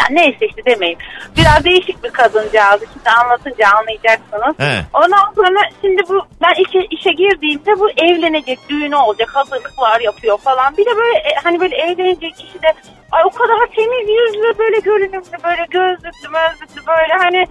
Yani 0.00 0.16
neyse 0.16 0.46
işte 0.46 0.64
demeyeyim. 0.64 0.98
Biraz 1.36 1.64
değişik 1.64 2.04
bir 2.04 2.10
kadıncağızı. 2.10 2.86
Şimdi 2.92 3.10
anlatınca 3.10 3.68
anlayacaksınız. 3.78 4.58
He. 4.58 4.84
Ondan 4.92 5.32
sonra 5.36 5.60
şimdi 5.80 6.02
bu 6.08 6.22
ben 6.42 6.54
işe, 6.62 6.86
işe 6.90 7.10
girdiğimde 7.10 7.80
bu 7.80 7.90
evlenecek, 7.90 8.58
düğünü 8.68 8.96
olacak, 8.96 9.28
hazırlıklar 9.32 10.00
yapıyor 10.00 10.38
falan. 10.38 10.76
Bir 10.76 10.86
de 10.86 10.96
böyle 10.96 11.18
e, 11.18 11.34
hani 11.44 11.60
böyle 11.60 11.76
evlenecek 11.76 12.36
kişi 12.36 12.62
de 12.62 12.72
ay 13.12 13.22
o 13.24 13.30
kadar 13.30 13.66
temiz 13.76 14.08
yüzlü, 14.08 14.58
böyle 14.58 14.78
görünümlü, 14.78 15.42
böyle 15.44 15.66
gözlüklü, 15.70 16.28
mözlüklü 16.28 16.86
böyle 16.86 17.14
hani 17.18 17.46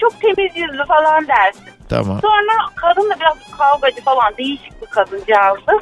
çok 0.00 0.20
temiz 0.20 0.56
yüzlü 0.56 0.84
falan 0.84 1.28
dersin. 1.28 1.74
Tamam. 2.02 2.20
Sonra 2.22 2.68
kadın 2.76 3.10
da 3.10 3.14
biraz 3.20 3.58
kavgacı 3.58 4.02
falan 4.02 4.36
değişik 4.38 4.82
bir 4.82 4.86
kadıncağızdı. 4.86 5.72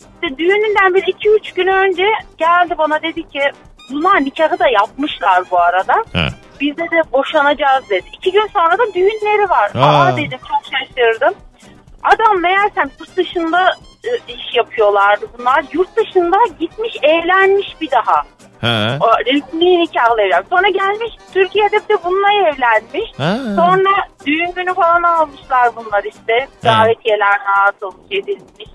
İşte 0.00 0.38
düğününden 0.38 0.94
bir 0.94 1.02
iki 1.06 1.30
üç 1.30 1.52
gün 1.52 1.66
önce 1.66 2.06
geldi 2.38 2.74
bana 2.78 3.02
dedi 3.02 3.28
ki 3.28 3.40
bunlar 3.90 4.24
nikahı 4.24 4.58
da 4.58 4.68
yapmışlar 4.68 5.42
bu 5.50 5.60
arada. 5.60 5.94
Ha. 6.12 6.28
Biz 6.60 6.76
de, 6.76 6.82
de 6.82 7.12
boşanacağız 7.12 7.90
dedi. 7.90 8.06
İki 8.12 8.32
gün 8.32 8.46
sonra 8.52 8.78
da 8.78 8.94
düğünleri 8.94 9.50
var. 9.50 9.70
Aa. 9.74 10.04
Aa, 10.04 10.16
dedim 10.16 10.38
çok 10.38 10.62
şaşırdım. 10.64 11.34
Adam 12.02 12.40
meğersem 12.40 12.90
yurt 13.00 13.16
dışında 13.16 13.74
e, 14.04 14.32
iş 14.32 14.54
yapıyorlardı 14.54 15.26
bunlar. 15.38 15.64
Yurt 15.72 15.96
dışında 15.96 16.36
gitmiş 16.60 16.96
evlenmiş 17.02 17.80
bir 17.80 17.90
daha. 17.90 18.22
O, 19.00 19.18
resmi 19.26 19.78
nikahla 19.80 20.22
evlenmiş. 20.22 20.48
Sonra 20.50 20.68
gelmiş 20.68 21.12
Türkiye'de 21.32 21.76
de 21.76 21.96
bununla 22.04 22.32
evlenmiş. 22.32 23.10
Ha. 23.18 23.36
Sonra 23.56 23.90
düğün 24.26 24.52
günü 24.54 24.74
falan 24.74 25.02
almışlar 25.02 25.76
bunlar 25.76 26.04
işte. 26.04 26.48
Davetiyeler 26.64 27.38
dağıtılmış 27.56 28.06
edilmiş. 28.10 28.70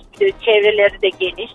Çevreleri 0.46 1.02
de 1.02 1.10
geniş. 1.20 1.52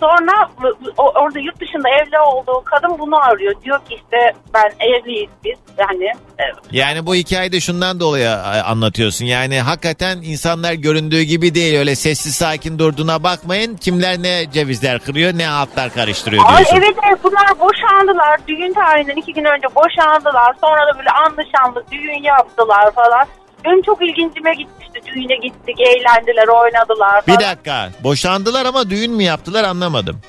Sonra 0.00 0.50
orada 0.96 1.38
yurt 1.38 1.60
dışında 1.60 1.88
evli 1.88 2.18
olduğu 2.18 2.62
kadın 2.64 2.98
bunu 2.98 3.16
arıyor. 3.24 3.54
Diyor 3.64 3.78
ki 3.78 3.94
işte 3.94 4.32
ben 4.54 4.72
evliyiz 4.86 5.30
biz. 5.44 5.58
Yani 5.78 6.04
e, 6.38 6.44
Yani 6.72 7.06
bu 7.06 7.14
hikayede 7.14 7.60
şundan 7.60 8.00
dolayı 8.00 8.30
anlatıyorsun. 8.64 9.24
Yani 9.24 9.60
hakikaten 9.60 10.18
insanlar 10.22 10.72
göründüğü 10.72 11.22
gibi 11.22 11.54
değil. 11.54 11.78
Öyle 11.78 11.94
sessiz 11.94 12.34
sakin 12.34 12.78
durduğuna 12.78 13.22
bakmayın. 13.22 13.76
Kimler 13.76 14.22
ne 14.22 14.50
cevizler 14.52 14.98
kırıyor 14.98 15.32
ne 15.38 15.48
altlar 15.48 15.90
karıştırıyor 15.94 16.44
Ay 16.46 16.56
diyorsun. 16.56 16.76
evet 16.76 16.96
evet 17.08 17.18
bunlar 17.24 17.60
boşandılar. 17.60 18.40
Düğün 18.48 18.72
tarihinden 18.72 19.16
iki 19.16 19.32
gün 19.32 19.44
önce 19.44 19.66
boşandılar. 19.74 20.54
Sonra 20.60 20.94
da 20.94 20.98
böyle 20.98 21.10
anlı 21.10 21.42
şanlı 21.56 21.84
düğün 21.92 22.22
yaptılar 22.22 22.90
falan. 22.94 23.26
Benim 23.64 23.82
çok 23.82 24.02
ilgincime 24.02 24.54
gitmişti. 24.54 25.00
Düğüne 25.06 25.36
gittik, 25.36 25.80
eğlendiler, 25.80 26.48
oynadılar 26.48 27.26
Bir 27.26 27.32
falan. 27.34 27.50
dakika. 27.50 27.90
Boşandılar 28.04 28.66
ama 28.66 28.90
düğün 28.90 29.12
mü 29.12 29.22
yaptılar 29.22 29.64
anlamadım. 29.64 30.20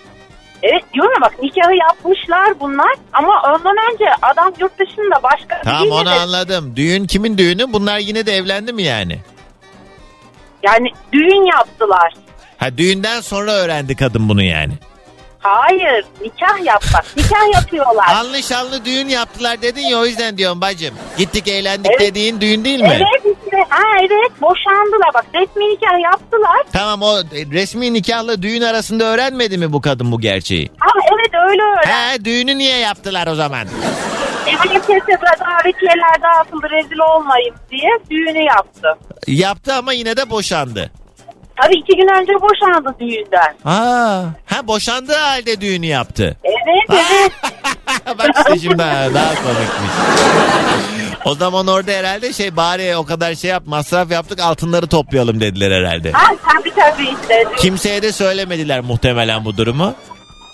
Evet 0.64 0.84
diyorum 0.94 1.12
ya 1.16 1.22
bak 1.22 1.44
nikahı 1.44 1.76
yapmışlar 1.76 2.60
bunlar. 2.60 2.94
Ama 3.14 3.42
ondan 3.56 3.76
önce 3.94 4.06
adam 4.22 4.54
yurt 4.60 4.80
dışında 4.80 5.24
başka 5.24 5.62
Tamam 5.64 5.92
onu 5.92 6.06
de- 6.06 6.10
anladım. 6.10 6.74
Düğün 6.76 7.06
kimin 7.08 7.38
düğünü? 7.38 7.74
Bunlar 7.74 7.98
yine 8.00 8.26
de 8.26 8.32
evlendi 8.36 8.74
mi 8.74 8.84
yani? 8.84 9.20
Yani 10.64 10.88
düğün 11.14 11.46
yaptılar. 11.58 12.14
Ha 12.58 12.78
düğünden 12.78 13.22
sonra 13.22 13.52
öğrendi 13.52 13.96
kadın 13.96 14.30
bunu 14.30 14.44
yani. 14.44 14.74
Hayır 15.44 16.06
nikah 16.22 16.66
yapmak. 16.66 17.18
Nikah 17.18 17.54
yapıyorlar. 17.54 18.06
Anlı 18.16 18.44
şanlı 18.44 18.86
düğün 18.86 19.08
yaptılar 19.08 19.62
dedin 19.62 19.82
ya 19.82 19.98
o 20.00 20.06
yüzden 20.06 20.38
diyorum 20.38 20.62
bacım. 20.62 20.96
Gittik 21.18 21.48
eğlendik 21.48 21.92
Evet. 21.92 22.00
dediğin 22.02 22.42
düğün 22.42 22.66
değil 22.66 22.80
mi? 22.82 22.88
Evet 22.98 23.36
işte 23.46 23.58
ha 23.70 23.84
evet 24.00 24.42
boşandılar 24.42 25.14
bak 25.14 25.26
resmi 25.34 25.70
nikah 25.70 26.04
yaptılar. 26.04 26.58
Tamam 26.74 27.02
o 27.02 27.18
resmi 27.34 27.94
nikahla 27.94 28.42
düğün 28.42 28.62
arasında 28.62 29.04
öğrenmedi 29.04 29.58
mi 29.58 29.74
bu 29.74 29.82
kadın 29.82 30.12
bu 30.12 30.20
gerçeği? 30.22 30.72
Ha 30.80 30.90
evet 31.14 31.34
öyle 31.50 31.62
öyle. 31.64 31.94
He 31.94 32.26
düğünü 32.26 32.58
niye 32.58 32.78
yaptılar 32.78 33.28
o 33.28 33.36
zaman? 33.36 33.68
Herkese 34.46 35.18
davetiyeler 35.40 36.22
dağıtıldı 36.22 36.68
rezil 36.70 37.00
olmayayım 37.00 37.56
diye 37.72 37.90
düğünü 38.10 38.44
yaptı. 38.46 38.88
Yaptı 39.28 39.74
ama 39.74 39.94
yine 39.94 40.18
de 40.18 40.30
boşandı. 40.30 40.92
Tabii 41.62 41.76
iki 41.76 41.96
gün 41.98 42.08
önce 42.22 42.34
boşandı 42.34 42.96
düğünden. 43.00 43.56
Aa, 43.66 44.24
ha 44.46 44.68
boşandığı 44.68 45.16
halde 45.18 45.62
düğünü 45.62 45.86
yaptı. 45.86 46.38
Evet 46.44 46.56
evet. 46.90 47.32
Bak 48.20 48.30
işte 48.38 48.60
şimdi 48.60 48.78
daha, 48.80 49.14
daha 49.14 49.30
komikmiş. 49.36 49.92
O 51.26 51.36
zaman 51.36 51.68
orada 51.68 51.92
herhalde 51.92 52.34
şey 52.34 52.56
bari 52.56 52.96
o 52.98 53.06
kadar 53.06 53.36
şey 53.36 53.50
yap 53.50 53.64
masraf 53.66 54.12
yaptık 54.12 54.40
altınları 54.40 54.88
toplayalım 54.88 55.40
dediler 55.42 55.72
herhalde. 55.72 56.12
ha 56.12 56.28
tabii 56.54 56.72
tabii 56.76 57.04
işte. 57.22 57.46
Kimseye 57.58 58.02
de 58.02 58.12
söylemediler 58.12 58.80
muhtemelen 58.82 59.46
bu 59.46 59.58
durumu. 59.58 59.94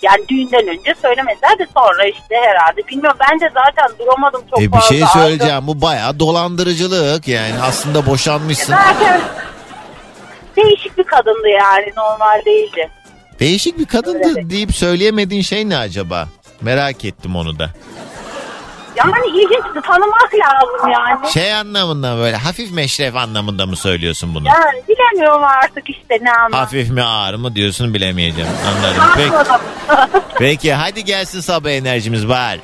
Yani 0.02 0.28
düğünden 0.28 0.68
önce 0.68 0.94
söylemediler 1.02 1.58
de 1.58 1.66
sonra 1.76 2.04
işte 2.06 2.34
herhalde. 2.46 2.88
Bilmiyorum 2.88 3.18
ben 3.30 3.40
de 3.40 3.50
zaten 3.54 3.98
duramadım 3.98 4.42
çok 4.50 4.60
E 4.60 4.62
bir 4.66 4.70
fazla. 4.70 4.88
şey 4.88 5.02
söyleyeceğim 5.12 5.66
bu 5.66 5.80
bayağı 5.82 6.18
dolandırıcılık 6.20 7.28
yani 7.28 7.54
aslında 7.62 8.06
boşanmışsın. 8.06 8.72
Zaten 8.74 9.20
değişik 10.56 10.98
bir 10.98 11.04
kadındı 11.04 11.48
yani 11.48 11.92
normal 11.96 12.44
değildi. 12.44 12.90
Değişik 13.40 13.78
bir 13.78 13.86
kadındı 13.86 14.50
deyip 14.50 14.74
söyleyemediğin 14.74 15.42
şey 15.42 15.68
ne 15.68 15.76
acaba? 15.76 16.28
Merak 16.60 17.04
ettim 17.04 17.36
onu 17.36 17.58
da. 17.58 17.70
Yani 18.96 19.26
ilginçti 19.28 19.80
tanımak 19.86 20.30
lazım 20.34 20.90
yani. 20.92 21.32
Şey 21.32 21.54
anlamında 21.54 22.16
böyle 22.18 22.36
hafif 22.36 22.72
meşref 22.72 23.16
anlamında 23.16 23.66
mı 23.66 23.76
söylüyorsun 23.76 24.34
bunu? 24.34 24.46
Yani 24.48 24.82
bilemiyorum 24.88 25.44
artık 25.44 25.90
işte 25.90 26.18
ne 26.22 26.32
anlam. 26.32 26.52
Hafif 26.52 26.90
mi 26.90 27.02
ağır 27.02 27.34
mı 27.34 27.54
diyorsun 27.54 27.94
bilemeyeceğim. 27.94 28.50
Anladım. 28.68 29.02
Peki, 29.16 29.32
peki 30.38 30.74
hadi 30.74 31.04
gelsin 31.04 31.40
sabah 31.40 31.70
enerjimiz 31.70 32.28
var. 32.28 32.58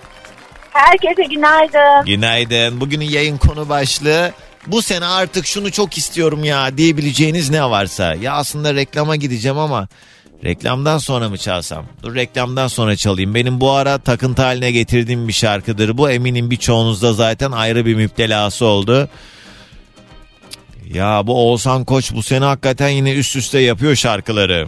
Herkese 0.72 1.22
günaydın. 1.22 2.04
Günaydın. 2.06 2.80
Bugünün 2.80 3.04
yayın 3.10 3.38
konu 3.38 3.68
başlığı 3.68 4.32
bu 4.66 4.82
sene 4.82 5.04
artık 5.04 5.46
şunu 5.46 5.72
çok 5.72 5.98
istiyorum 5.98 6.44
ya 6.44 6.78
diyebileceğiniz 6.78 7.50
ne 7.50 7.70
varsa. 7.70 8.14
Ya 8.14 8.32
aslında 8.32 8.74
reklama 8.74 9.16
gideceğim 9.16 9.58
ama 9.58 9.88
reklamdan 10.44 10.98
sonra 10.98 11.28
mı 11.28 11.38
çalsam? 11.38 11.86
Dur 12.02 12.14
reklamdan 12.14 12.68
sonra 12.68 12.96
çalayım. 12.96 13.34
Benim 13.34 13.60
bu 13.60 13.70
ara 13.70 13.98
takıntı 13.98 14.42
haline 14.42 14.72
getirdiğim 14.72 15.28
bir 15.28 15.32
şarkıdır. 15.32 15.98
Bu 15.98 16.10
eminim 16.10 16.50
birçoğunuzda 16.50 17.12
zaten 17.12 17.52
ayrı 17.52 17.86
bir 17.86 17.94
müptelası 17.94 18.64
oldu. 18.64 19.08
Ya 20.94 21.22
bu 21.26 21.48
Oğuzhan 21.48 21.84
Koç 21.84 22.12
bu 22.12 22.22
sene 22.22 22.44
hakikaten 22.44 22.88
yine 22.88 23.12
üst 23.12 23.36
üste 23.36 23.58
yapıyor 23.58 23.94
şarkıları. 23.94 24.66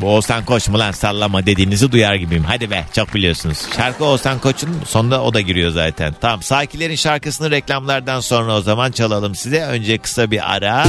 Bu 0.00 0.06
Oğuzhan 0.06 0.44
Koç 0.44 0.68
mu 0.68 0.78
lan 0.78 0.92
sallama 0.92 1.46
dediğinizi 1.46 1.92
duyar 1.92 2.14
gibiyim. 2.14 2.44
Hadi 2.44 2.70
be 2.70 2.84
çok 2.92 3.14
biliyorsunuz. 3.14 3.58
Şarkı 3.76 4.04
Oğuzhan 4.04 4.38
Koç'un 4.38 4.70
sonunda 4.86 5.22
o 5.22 5.34
da 5.34 5.40
giriyor 5.40 5.70
zaten. 5.70 6.14
Tamam 6.20 6.42
Sakilerin 6.42 6.96
şarkısını 6.96 7.50
reklamlardan 7.50 8.20
sonra 8.20 8.56
o 8.56 8.60
zaman 8.60 8.90
çalalım 8.90 9.34
size. 9.34 9.62
Önce 9.62 9.98
kısa 9.98 10.30
bir 10.30 10.54
ara. 10.54 10.84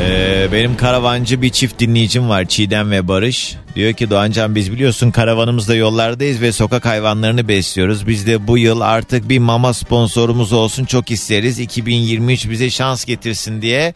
Ee, 0.00 0.48
benim 0.52 0.76
karavancı 0.76 1.42
bir 1.42 1.50
çift 1.50 1.78
dinleyicim 1.78 2.28
var 2.28 2.44
Çiğdem 2.44 2.90
ve 2.90 3.08
Barış. 3.08 3.56
Diyor 3.74 3.92
ki 3.92 4.10
Doğancan 4.10 4.54
biz 4.54 4.72
biliyorsun 4.72 5.10
karavanımızda 5.10 5.74
yollardayız 5.74 6.40
ve 6.40 6.52
sokak 6.52 6.84
hayvanlarını 6.86 7.48
besliyoruz. 7.48 8.06
Biz 8.06 8.26
de 8.26 8.46
bu 8.46 8.58
yıl 8.58 8.80
artık 8.80 9.28
bir 9.28 9.38
mama 9.38 9.74
sponsorumuz 9.74 10.52
olsun 10.52 10.84
çok 10.84 11.10
isteriz. 11.10 11.58
2023 11.58 12.50
bize 12.50 12.70
şans 12.70 13.04
getirsin 13.04 13.62
diye. 13.62 13.94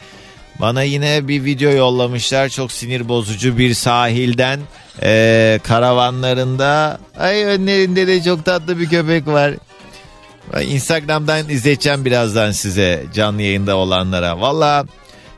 Bana 0.61 0.83
yine 0.83 1.29
bir 1.29 1.45
video 1.45 1.71
yollamışlar 1.71 2.49
çok 2.49 2.73
sinir 2.73 3.09
bozucu 3.09 3.59
bir 3.59 3.75
sahilden 3.75 4.61
ee, 5.03 5.61
karavanlarında. 5.63 6.99
Ay 7.19 7.45
önlerinde 7.45 8.07
de 8.07 8.23
çok 8.23 8.45
tatlı 8.45 8.79
bir 8.79 8.89
köpek 8.89 9.27
var. 9.27 9.55
Instagram'dan 10.63 11.49
izleyeceğim 11.49 12.05
birazdan 12.05 12.51
size 12.51 13.05
canlı 13.15 13.43
yayında 13.43 13.77
olanlara. 13.77 14.41
Valla 14.41 14.85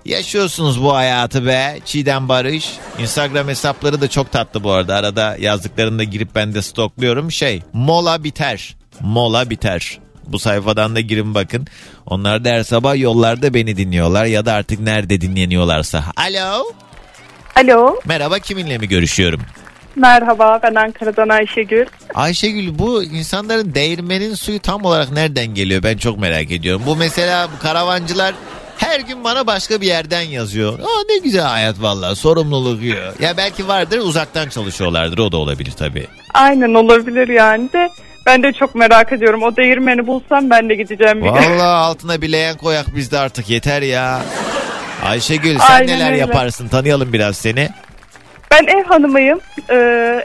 yaşıyorsunuz 0.05 0.83
bu 0.83 0.95
hayatı 0.95 1.47
be 1.47 1.79
Çiğdem 1.85 2.29
Barış. 2.29 2.71
Instagram 2.99 3.49
hesapları 3.49 4.01
da 4.01 4.09
çok 4.09 4.33
tatlı 4.33 4.65
bu 4.65 4.73
arada. 4.73 4.95
Arada 4.95 5.37
yazdıklarını 5.41 5.99
da 5.99 6.05
girip 6.05 6.35
ben 6.35 6.55
de 6.55 6.63
stokluyorum. 6.63 7.33
Şey 7.33 7.63
mola 7.73 8.25
biter. 8.25 8.77
Mola 9.01 9.51
biter. 9.51 9.99
Bu 10.33 10.39
sayfadan 10.39 10.97
da 10.97 11.01
girin 11.01 11.35
bakın. 11.35 11.67
Onlar 12.07 12.45
da 12.45 12.49
her 12.49 12.63
sabah 12.63 12.97
yollarda 12.97 13.55
beni 13.55 13.77
dinliyorlar 13.77 14.25
ya 14.25 14.47
da 14.47 14.53
artık 14.53 14.81
nerede 14.81 15.21
dinleniyorlarsa. 15.21 16.05
Alo. 16.17 16.65
Alo. 17.57 18.01
Merhaba 18.05 18.39
kiminle 18.39 18.79
mi 18.79 18.89
görüşüyorum? 18.89 19.41
Merhaba 19.97 20.61
ben 20.63 20.75
Ankara'dan 20.75 21.29
Ayşegül. 21.29 21.87
Ayşegül 22.15 22.79
bu 22.79 23.03
insanların 23.05 23.75
değirmenin 23.75 24.35
suyu 24.35 24.61
tam 24.61 24.85
olarak 24.85 25.13
nereden 25.13 25.47
geliyor 25.47 25.83
ben 25.83 25.97
çok 25.97 26.19
merak 26.19 26.51
ediyorum. 26.51 26.83
Bu 26.87 26.97
mesela 26.97 27.49
bu 27.57 27.63
karavancılar 27.63 28.35
her 28.77 29.01
gün 29.01 29.25
bana 29.25 29.47
başka 29.47 29.81
bir 29.81 29.87
yerden 29.87 30.21
yazıyor. 30.21 30.79
Aa 30.79 31.05
ne 31.09 31.19
güzel 31.19 31.43
hayat 31.43 31.83
vallahi 31.83 32.17
sorumluluk 32.17 32.83
yiyor. 32.83 33.15
Ya 33.21 33.37
belki 33.37 33.69
vardır 33.69 33.99
uzaktan 33.99 34.49
çalışıyorlardır 34.49 35.19
o 35.19 35.33
da 35.33 35.37
olabilir 35.37 35.73
tabii. 35.73 36.07
Aynen 36.35 36.75
olabilir 36.75 37.29
yani 37.29 37.73
de 37.73 37.89
ben 38.31 38.43
de 38.43 38.53
çok 38.53 38.75
merak 38.75 39.13
ediyorum. 39.13 39.43
O 39.43 39.57
değirmeni 39.57 40.07
bulsam 40.07 40.51
ben 40.51 40.69
de 40.69 40.75
gideceğim 40.75 41.17
bir 41.17 41.29
gün. 41.29 41.33
Vallahi 41.33 41.63
altına 41.63 42.23
bir 42.23 42.33
leğen 42.33 42.57
koyak 42.57 42.97
bizde 42.97 43.19
artık 43.19 43.51
yeter 43.51 43.83
ya. 43.83 44.23
Ayşegül 45.05 45.59
sen 45.59 45.75
Aynen 45.75 45.99
neler 45.99 46.07
öyle. 46.11 46.21
yaparsın 46.21 46.69
tanıyalım 46.69 47.13
biraz 47.13 47.37
seni. 47.37 47.69
Ben 48.51 48.67
ev 48.67 48.85
hanımıyım. 48.85 49.41
Ee, 49.71 49.75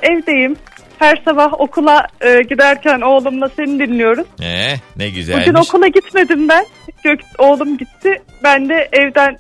evdeyim. 0.02 0.56
Her 1.00 1.22
sabah 1.26 1.60
okula 1.60 2.08
e, 2.22 2.42
giderken 2.50 3.02
oğlumla 3.02 3.50
seni 3.56 3.80
dinliyoruz. 3.80 4.28
Ee, 4.42 4.76
ne 4.96 5.10
güzelmiş. 5.10 5.48
Bugün 5.48 5.60
okula 5.60 5.88
gitmedim 5.88 6.50
ben. 6.50 6.66
Gök, 7.04 7.20
oğlum 7.38 7.78
gitti. 7.78 8.22
Ben 8.44 8.70
de 8.70 8.90
evden 8.94 9.38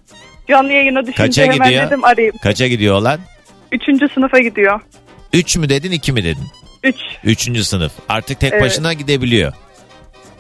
canlı 0.49 0.72
yayına 0.72 1.01
düşünce 1.01 1.24
Kaça 1.24 1.43
hemen 1.43 1.68
gidiyor? 1.68 1.88
dedim 1.88 2.03
arayayım. 2.03 2.36
Kaça 2.43 2.68
gidiyor 2.68 2.95
olan? 2.95 3.20
Üçüncü 3.72 4.07
sınıfa 4.13 4.39
gidiyor. 4.39 4.80
3 5.34 5.57
mü 5.57 5.70
dedin 5.70 5.91
2 5.91 6.11
mi 6.11 6.24
dedin? 6.24 6.47
Üç. 6.86 6.96
Üçüncü 7.24 7.64
sınıf. 7.64 7.92
Artık 8.10 8.40
tek 8.40 8.54
Evet. 8.54 8.64
başına 8.64 8.94
gidebiliyor. 8.94 9.54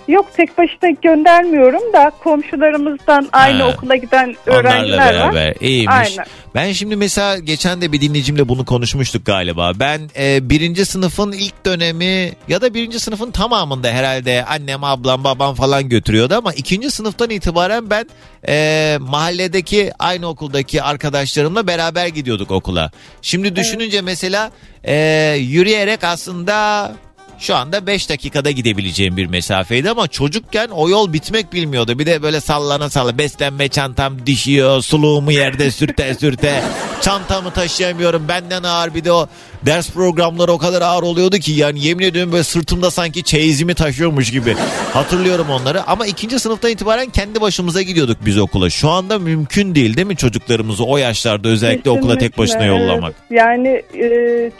Yok 0.07 0.25
tek 0.37 0.57
başına 0.57 0.89
göndermiyorum 1.03 1.93
da 1.93 2.11
komşularımızdan 2.23 3.29
aynı 3.31 3.63
Ha. 3.63 3.69
okula 3.69 3.95
giden 3.95 4.35
Onlarla 4.47 4.59
öğrenciler 4.69 4.97
var. 5.19 5.33
beraber. 5.33 5.55
İyiymiş. 5.61 5.95
Aynen. 5.95 6.25
Ben 6.55 6.71
şimdi 6.71 6.95
mesela 6.95 7.37
geçen 7.39 7.81
de 7.81 7.91
bir 7.91 8.01
dinleyicimle 8.01 8.47
bunu 8.49 8.65
konuşmuştuk 8.65 9.25
galiba. 9.25 9.71
Ben 9.75 10.01
e, 10.19 10.49
birinci 10.49 10.85
sınıfın 10.85 11.31
ilk 11.31 11.65
dönemi 11.65 12.31
ya 12.47 12.61
da 12.61 12.73
birinci 12.73 12.99
sınıfın 12.99 13.31
tamamında 13.31 13.87
herhalde 13.89 14.45
annem, 14.45 14.83
ablam, 14.83 15.23
babam 15.23 15.55
falan 15.55 15.89
götürüyordu 15.89 16.35
ama 16.35 16.53
ikinci 16.53 16.91
sınıftan 16.91 17.29
itibaren 17.29 17.89
ben 17.89 18.05
e, 18.47 18.97
mahalledeki 19.01 19.91
aynı 19.99 20.27
okuldaki 20.27 20.83
arkadaşlarımla 20.83 21.67
beraber 21.67 22.07
gidiyorduk 22.07 22.51
okula. 22.51 22.91
Şimdi 23.21 23.55
düşününce 23.55 24.01
mesela 24.01 24.51
e, 24.83 24.95
yürüyerek 25.39 26.03
aslında 26.03 26.91
şu 27.39 27.55
anda 27.55 27.87
5 27.87 28.09
dakikada 28.09 28.51
gidebileceğim 28.51 29.17
bir 29.17 29.25
mesafeydi 29.25 29.89
ama 29.89 30.07
çocukken 30.07 30.67
o 30.67 30.89
yol 30.89 31.13
bitmek 31.13 31.53
bilmiyordu. 31.53 31.99
Bir 31.99 32.05
de 32.05 32.21
böyle 32.21 32.41
sallana 32.41 32.89
salla 32.89 33.17
beslenme 33.17 33.67
çantam 33.67 34.25
düşüyor, 34.25 34.81
suluğumu 34.81 35.31
yerde 35.31 35.71
sürte 35.71 36.15
sürte. 36.15 36.63
Çantamı 37.01 37.51
taşıyamıyorum 37.51 38.27
benden 38.27 38.63
ağır 38.63 38.93
bir 38.93 39.03
de 39.03 39.11
o 39.11 39.27
ders 39.65 39.91
programları 39.91 40.51
o 40.51 40.57
kadar 40.57 40.81
ağır 40.81 41.03
oluyordu 41.03 41.37
ki 41.37 41.51
yani 41.51 41.85
yemin 41.85 42.05
ediyorum 42.05 42.31
böyle 42.31 42.43
sırtımda 42.43 42.91
sanki 42.91 43.23
çeyizimi 43.23 43.73
taşıyormuş 43.73 44.31
gibi. 44.31 44.55
Hatırlıyorum 44.93 45.47
onları 45.49 45.83
ama 45.87 46.05
ikinci 46.05 46.39
sınıftan 46.39 46.71
itibaren 46.71 47.09
kendi 47.09 47.41
başımıza 47.41 47.81
gidiyorduk 47.81 48.17
biz 48.25 48.37
okula. 48.37 48.69
Şu 48.69 48.89
anda 48.89 49.19
mümkün 49.19 49.75
değil 49.75 49.97
değil 49.97 50.07
mi 50.07 50.17
çocuklarımızı 50.17 50.85
o 50.85 50.97
yaşlarda 50.97 51.47
özellikle 51.47 51.89
okula 51.89 52.17
tek 52.17 52.37
başına 52.37 52.59
Kesinlikle, 52.59 52.83
yollamak? 52.83 53.15
Yani 53.29 53.83
e, 53.93 54.07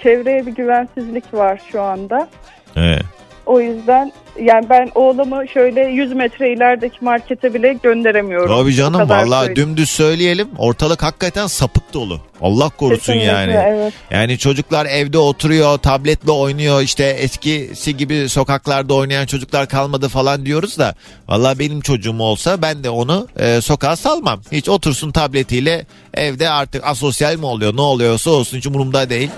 çevreye 0.04 0.46
bir 0.46 0.52
güvensizlik 0.52 1.34
var 1.34 1.62
şu 1.72 1.82
anda. 1.82 2.30
Evet. 2.76 3.04
O 3.46 3.60
yüzden 3.60 4.12
yani 4.42 4.70
ben 4.70 4.92
oğlumu 4.96 5.48
şöyle 5.48 5.82
100 5.82 6.14
metre 6.14 6.54
ilerideki 6.54 6.98
markete 7.02 7.54
bile 7.54 7.74
gönderemiyorum. 7.74 8.58
Tabii 8.58 8.74
canım 8.74 9.10
söyleyeyim. 9.10 9.56
dümdüz 9.56 9.90
söyleyelim 9.90 10.48
ortalık 10.58 11.04
hakikaten 11.04 11.48
sapık 11.48 11.94
dolu. 11.94 12.20
Allah 12.42 12.70
korusun 12.70 13.14
Kesinlikle, 13.14 13.32
yani. 13.32 13.52
evet. 13.52 13.94
Yani 14.12 14.38
çocuklar 14.38 14.86
evde 14.86 15.18
oturuyor 15.18 15.78
tabletle 15.78 16.32
oynuyor 16.32 16.82
işte 16.82 17.04
eskisi 17.04 17.98
gibi 17.98 18.30
sokaklarda 18.30 18.94
oynayan 18.94 19.26
çocuklar 19.26 19.68
kalmadı 19.68 20.10
falan 20.10 20.46
diyoruz 20.46 20.80
da. 20.80 20.96
Vallahi 21.28 21.60
benim 21.60 21.82
çocuğum 21.82 22.20
olsa 22.20 22.62
ben 22.62 22.84
de 22.84 22.90
onu 22.90 23.28
e, 23.40 23.62
sokağa 23.62 23.96
salmam. 23.96 24.42
Hiç 24.52 24.70
otursun 24.70 25.12
tabletiyle 25.12 25.86
evde 26.14 26.50
artık 26.50 26.88
asosyal 26.88 27.36
mi 27.36 27.46
oluyor 27.46 27.76
ne 27.76 27.82
oluyorsa 27.82 28.32
olsun 28.32 28.58
hiç 28.58 28.68
umurumda 28.68 29.10
değil. 29.10 29.30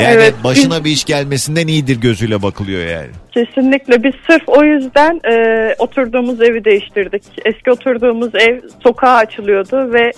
Yani 0.00 0.14
Evet, 0.14 0.34
başına 0.44 0.84
bir 0.84 0.90
iş 0.90 1.04
gelmesinden 1.04 1.66
iyidir 1.66 2.00
gözüyle 2.00 2.42
bakılıyor 2.42 2.86
yani. 2.86 3.10
Kesinlikle 3.32 4.02
biz 4.02 4.12
sırf 4.30 4.42
o 4.46 4.64
yüzden 4.64 5.20
e, 5.32 5.74
oturduğumuz 5.78 6.42
evi 6.42 6.64
değiştirdik. 6.64 7.22
Eski 7.44 7.70
oturduğumuz 7.70 8.34
ev 8.34 8.60
sokağa 8.82 9.14
açılıyordu 9.16 9.92
ve 9.92 10.10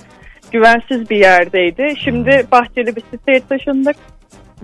güvensiz 0.52 1.10
bir 1.10 1.16
yerdeydi. 1.16 1.94
Şimdi 2.04 2.46
bahçeli 2.52 2.96
bir 2.96 3.02
siteye 3.10 3.40
taşındık. 3.48 3.96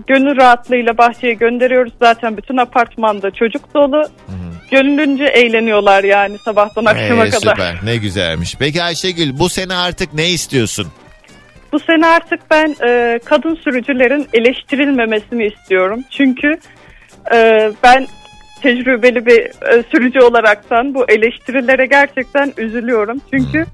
Gönül 0.07 0.37
rahatlığıyla 0.37 0.97
bahçeye 0.97 1.33
gönderiyoruz. 1.33 1.93
Zaten 1.99 2.37
bütün 2.37 2.57
apartmanda 2.57 3.31
çocuk 3.31 3.73
dolu. 3.73 4.09
Gönlünce 4.71 5.23
eğleniyorlar 5.23 6.03
yani 6.03 6.37
sabahtan 6.45 6.85
akşama 6.85 7.25
Ee, 7.25 7.29
kadar. 7.29 7.51
süper 7.55 7.75
ne 7.83 7.97
güzelmiş. 7.97 8.55
Peki 8.59 8.83
Ayşegül 8.83 9.39
bu 9.39 9.49
sene 9.49 9.73
artık 9.73 10.13
ne 10.13 10.29
istiyorsun? 10.29 10.87
Bu 11.71 11.79
sene 11.79 12.07
artık 12.07 12.39
ben 12.51 12.75
e, 12.87 13.19
kadın 13.25 13.55
sürücülerin 13.55 14.27
eleştirilmemesini 14.33 15.45
istiyorum. 15.45 16.03
Çünkü 16.11 16.57
e, 17.33 17.71
ben 17.83 18.07
tecrübeli 18.61 19.25
bir 19.25 19.41
e, 19.41 19.83
sürücü 19.91 20.19
olaraktan 20.19 20.93
bu 20.93 21.05
eleştirilere 21.09 21.85
gerçekten 21.85 22.53
üzülüyorum. 22.57 23.21
Çünkü 23.33 23.65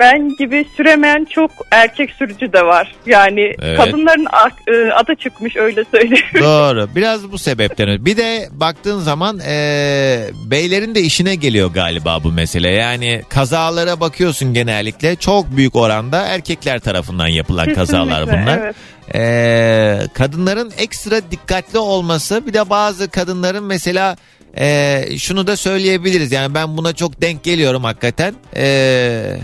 ben 0.00 0.36
gibi 0.38 0.66
süremeyen 0.76 1.24
çok 1.30 1.50
erkek 1.70 2.10
sürücü 2.10 2.52
de 2.52 2.62
var. 2.66 2.94
Yani 3.06 3.54
Evet. 3.62 3.76
kadınların 3.78 4.26
e, 4.66 4.92
adı 4.92 5.14
çıkmış 5.14 5.56
öyle 5.56 5.84
söyleyeyim. 5.94 6.24
Doğru. 6.40 6.88
Biraz 6.96 7.32
bu 7.32 7.38
sebepten. 7.38 8.04
Bir 8.04 8.16
de 8.16 8.48
baktığın 8.52 8.98
zaman 8.98 9.38
eee, 9.38 10.30
beylerin 10.50 10.94
de 10.94 11.00
işine 11.00 11.34
geliyor 11.34 11.70
galiba 11.74 12.24
bu 12.24 12.32
mesele. 12.32 12.70
Yani 12.70 13.22
kazalara 13.28 14.00
bakıyorsun 14.00 14.54
genellikle 14.54 15.16
çok 15.16 15.56
büyük 15.56 15.76
oranda 15.76 16.22
erkekler 16.26 16.78
tarafından 16.80 17.26
yapılan 17.26 17.74
kazalar 17.74 18.24
Kesinlikle, 18.24 18.42
bunlar. 18.42 18.58
evet. 18.58 18.74
Eee, 19.14 20.06
kadınların 20.14 20.72
ekstra 20.78 21.16
dikkatli 21.30 21.78
olması 21.78 22.46
bir 22.46 22.52
de 22.52 22.70
bazı 22.70 23.10
kadınların 23.10 23.64
mesela 23.64 24.16
eee, 24.56 25.08
şunu 25.18 25.46
da 25.46 25.56
söyleyebiliriz. 25.56 26.32
Yani 26.32 26.54
ben 26.54 26.76
buna 26.76 26.92
çok 26.92 27.22
denk 27.22 27.44
geliyorum 27.44 27.84
hakikaten. 27.84 28.34
Eee 28.56 29.36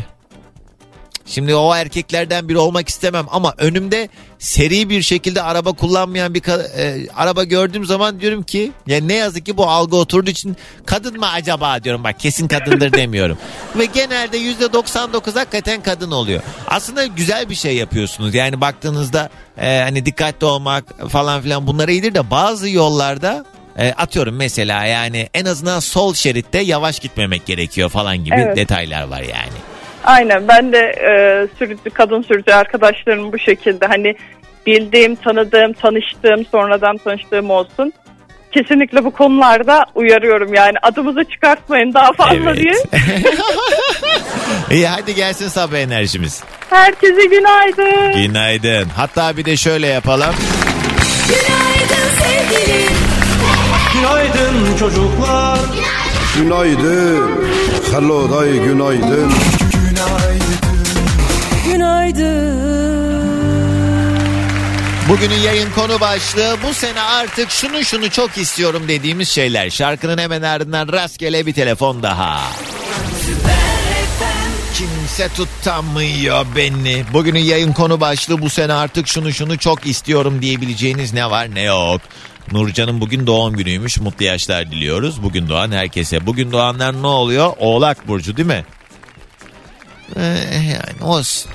Şimdi 1.27 1.55
o 1.55 1.75
erkeklerden 1.75 2.49
biri 2.49 2.59
olmak 2.59 2.89
istemem 2.89 3.27
ama 3.31 3.55
önümde 3.59 4.09
seri 4.39 4.89
bir 4.89 5.03
şekilde 5.03 5.43
araba 5.43 5.73
kullanmayan 5.73 6.35
bir 6.35 6.43
e, 6.49 7.11
araba 7.17 7.45
gördüğüm 7.45 7.85
zaman 7.85 8.21
diyorum 8.21 8.43
ki 8.43 8.73
ya 8.87 9.01
ne 9.01 9.15
yazık 9.15 9.47
ki 9.47 9.57
bu 9.57 9.67
algı 9.67 9.97
oturduğu 9.97 10.31
için 10.31 10.57
kadın 10.87 11.19
mı 11.21 11.31
acaba 11.31 11.85
diyorum 11.85 12.05
bak 12.05 12.21
kesin 12.21 12.49
kadındır 12.49 12.93
demiyorum. 12.99 13.39
Ve 13.77 13.85
genelde 13.85 14.39
%99 14.39 15.35
hakikaten 15.39 15.83
kadın 15.83 16.11
oluyor. 16.11 16.43
Aslında 16.69 17.07
güzel 17.07 17.51
bir 17.51 17.55
şey 17.55 17.77
yapıyorsunuz 17.77 18.35
yani 18.35 18.61
baktığınızda 18.61 19.31
e, 19.59 19.81
hani 19.83 20.07
dikkatli 20.07 20.47
olmak 20.47 21.11
falan 21.11 21.43
filan 21.43 21.67
bunlar 21.67 21.89
iyidir 21.89 22.15
de 22.15 22.31
bazı 22.31 22.69
yollarda 22.69 23.45
e, 23.79 23.93
atıyorum 23.93 24.37
mesela 24.37 24.85
yani 24.85 25.29
en 25.35 25.45
azından 25.45 25.81
sol 25.81 26.15
şeritte 26.15 26.59
yavaş 26.59 26.99
gitmemek 26.99 27.47
gerekiyor 27.47 27.89
falan 27.89 28.25
gibi 28.25 28.35
Evet. 28.39 28.57
detaylar 28.57 29.03
var 29.03 29.21
yani. 29.23 29.74
Aynen 30.05 30.49
ben 30.49 30.73
de 30.73 30.79
e, 30.79 31.13
sürücü 31.59 31.91
kadın 31.95 32.23
sürücü 32.23 32.53
arkadaşlarım 32.53 33.33
bu 33.33 33.39
şekilde 33.39 33.87
hani 33.87 34.15
bildiğim, 34.67 35.15
tanıdığım, 35.17 35.73
tanıştığım, 35.73 36.47
sonradan 36.53 36.97
tanıştığım 36.97 37.51
olsun. 37.51 37.93
Kesinlikle 38.53 39.05
bu 39.05 39.11
konularda 39.11 39.85
uyarıyorum 39.95 40.55
yani 40.55 40.75
adımızı 40.83 41.25
çıkartmayın 41.25 41.95
daha 41.95 42.13
fazla 42.13 42.35
Evet. 42.51 42.57
diye. 42.57 42.75
İyi 44.71 44.87
hadi 44.87 45.15
gelsin 45.15 45.49
sabah 45.49 45.79
enerjimiz. 45.79 46.43
Herkese 46.71 47.25
günaydın. 47.27 48.23
Günaydın. 48.23 48.89
Hatta 48.97 49.37
bir 49.37 49.45
de 49.45 49.57
şöyle 49.57 49.87
yapalım. 49.87 50.35
Günaydın 51.29 52.09
sevgilim. 52.19 52.93
Günaydın 53.95 54.77
çocuklar. 54.79 55.59
Günaydın. 56.39 57.31
Hello 57.93 58.39
day 58.39 58.53
günaydın. 58.53 59.33
Bugünün 65.09 65.41
yayın 65.41 65.71
konu 65.71 66.01
başlığı 66.01 66.57
bu 66.69 66.75
sene 66.75 67.01
artık 67.01 67.51
şunu 67.51 67.85
şunu 67.85 68.11
çok 68.11 68.39
istiyorum 68.39 68.83
dediğimiz 68.89 69.29
şeyler. 69.29 69.71
Şarkının 69.71 70.19
hemen 70.19 70.43
ardından 70.43 70.89
rastgele 70.93 71.47
bir 71.47 71.53
telefon 71.53 72.03
daha. 72.03 72.41
Kimse 74.75 75.29
tutamıyor 75.29 76.47
beni. 76.57 77.05
Bugünün 77.13 77.41
yayın 77.41 77.73
konu 77.73 78.01
başlığı 78.01 78.43
bu 78.43 78.51
sene 78.51 78.73
artık 78.73 79.09
şunu 79.09 79.33
şunu 79.33 79.59
çok 79.59 79.87
istiyorum 79.87 80.43
diyebileceğiniz 80.43 81.13
ne 81.13 81.31
var 81.31 81.55
ne 81.55 81.63
yok. 81.63 82.01
Nurcan'ın 82.53 83.01
bugün 83.01 83.27
doğum 83.27 83.57
günüymüş. 83.57 84.01
Mutlu 84.01 84.25
yaşlar 84.25 84.71
diliyoruz. 84.71 85.23
Bugün 85.23 85.49
doğan 85.49 85.73
herkese. 85.73 86.27
Bugün 86.27 86.53
doğanlar 86.53 87.03
ne 87.03 87.07
oluyor? 87.07 87.53
Oğlak 87.59 88.09
Burcu 88.09 88.37
değil 88.37 88.49
mi? 88.49 88.65
Ee, 90.17 90.23
yani 90.55 91.03
olsun. 91.03 91.51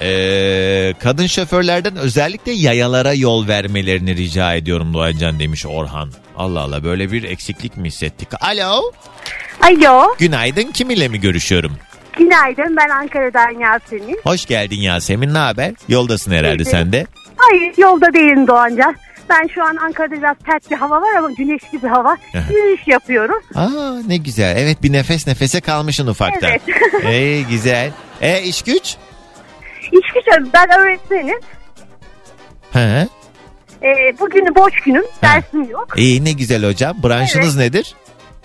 Ee, 0.00 0.94
kadın 1.02 1.26
şoförlerden 1.26 1.96
özellikle 1.96 2.52
yayalara 2.52 3.12
yol 3.12 3.48
vermelerini 3.48 4.16
rica 4.16 4.54
ediyorum 4.54 4.94
Doğancan 4.94 5.38
demiş 5.40 5.66
Orhan. 5.66 6.12
Allah 6.36 6.60
Allah 6.60 6.84
böyle 6.84 7.12
bir 7.12 7.22
eksiklik 7.22 7.76
mi 7.76 7.88
hissettik? 7.88 8.28
Alo. 8.40 8.82
Alo. 9.62 10.14
Günaydın 10.18 10.72
kiminle 10.72 11.08
mi 11.08 11.20
görüşüyorum? 11.20 11.72
Günaydın 12.18 12.76
ben 12.76 12.88
Ankara'dan 12.88 13.60
Yasemin. 13.60 14.20
Hoş 14.24 14.46
geldin 14.46 14.80
Yasemin 14.80 15.34
ne 15.34 15.38
haber? 15.38 15.72
Yoldasın 15.88 16.32
herhalde 16.32 16.54
İyidir. 16.62 16.70
sen 16.70 16.92
de. 16.92 17.06
Hayır 17.36 17.72
yolda 17.78 18.12
değilim 18.12 18.46
Doğancan. 18.46 18.96
Ben 19.30 19.46
şu 19.54 19.64
an 19.64 19.76
Ankara'da 19.76 20.14
biraz 20.16 20.36
sert 20.46 20.70
bir 20.70 20.76
hava 20.76 21.00
var 21.02 21.14
ama 21.18 21.30
güneşli 21.30 21.82
bir 21.82 21.88
hava. 21.88 22.16
Yürüyüş 22.50 22.80
yapıyorum. 22.86 23.42
Aa 23.54 24.00
ne 24.06 24.16
güzel. 24.16 24.56
Evet 24.58 24.82
bir 24.82 24.92
nefes 24.92 25.26
nefese 25.26 25.60
kalmışsın 25.60 26.06
ufaktan. 26.06 26.50
Evet. 26.50 26.62
Ey 27.04 27.44
güzel. 27.44 27.90
E 28.20 28.42
iş 28.42 28.62
güç? 28.62 28.96
İş 29.82 30.12
gücüm 30.14 30.50
ben 30.54 30.80
öğretmenim. 30.80 31.40
He. 32.72 33.08
Ee, 33.82 34.18
bugün 34.20 34.54
boş 34.54 34.80
günüm. 34.84 35.04
Dersim 35.22 35.70
yok. 35.70 35.88
İyi 35.96 36.24
ne 36.24 36.32
güzel 36.32 36.66
hocam. 36.66 36.96
Branşınız 37.02 37.56
nedir? 37.56 37.94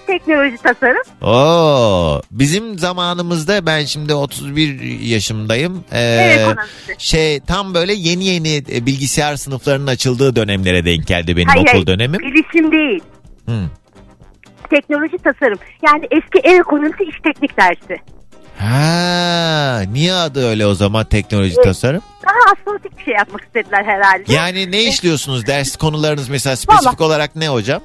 Teknoloji 0.07 0.57
tasarım. 0.57 1.03
Oo, 1.21 2.21
bizim 2.32 2.80
zamanımızda 2.80 3.65
ben 3.65 3.86
şimdi 3.86 4.13
31 4.13 4.82
yaşımdayım. 5.01 5.84
Ee, 5.91 5.99
Evet, 5.99 6.57
şey 6.97 7.39
tam 7.39 7.74
böyle 7.74 7.93
yeni 7.93 8.26
yeni 8.26 8.55
e, 8.57 8.86
bilgisayar 8.86 9.36
sınıflarının 9.36 9.88
açıldığı 9.88 10.36
dönemlere 10.36 10.86
denk 10.86 11.07
geldi 11.07 11.38
benim 11.38 11.47
Hayır, 11.47 11.61
okul 11.61 11.71
hayır, 11.71 11.88
dönemim. 11.88 12.19
Bilişim 12.19 12.71
değil. 12.71 13.03
Hı. 13.49 13.69
Teknoloji 14.69 15.17
tasarım. 15.17 15.59
Yani 15.86 16.07
eski 16.11 16.39
ev 16.49 16.59
ekonomisi 16.59 17.03
iş 17.03 17.15
teknik 17.24 17.57
dersi. 17.57 18.01
Ha, 18.60 19.82
niye 19.91 20.14
adı 20.14 20.47
öyle 20.49 20.66
o 20.66 20.74
zaman 20.74 21.06
teknoloji 21.06 21.54
Evet. 21.56 21.64
tasarım? 21.66 22.01
Daha 22.26 22.54
astrolojik 22.54 22.97
bir 22.97 23.04
şey 23.04 23.14
yapmak 23.14 23.41
istediler 23.43 23.84
herhalde. 23.84 24.34
Yani 24.34 24.72
ne 24.72 24.84
işliyorsunuz 24.84 25.47
ders 25.47 25.76
konularınız 25.76 26.30
mesela 26.30 26.56
spesifik 26.56 26.88
Vallahi- 26.88 27.04
olarak 27.04 27.36
ne 27.36 27.47
hocam? 27.49 27.82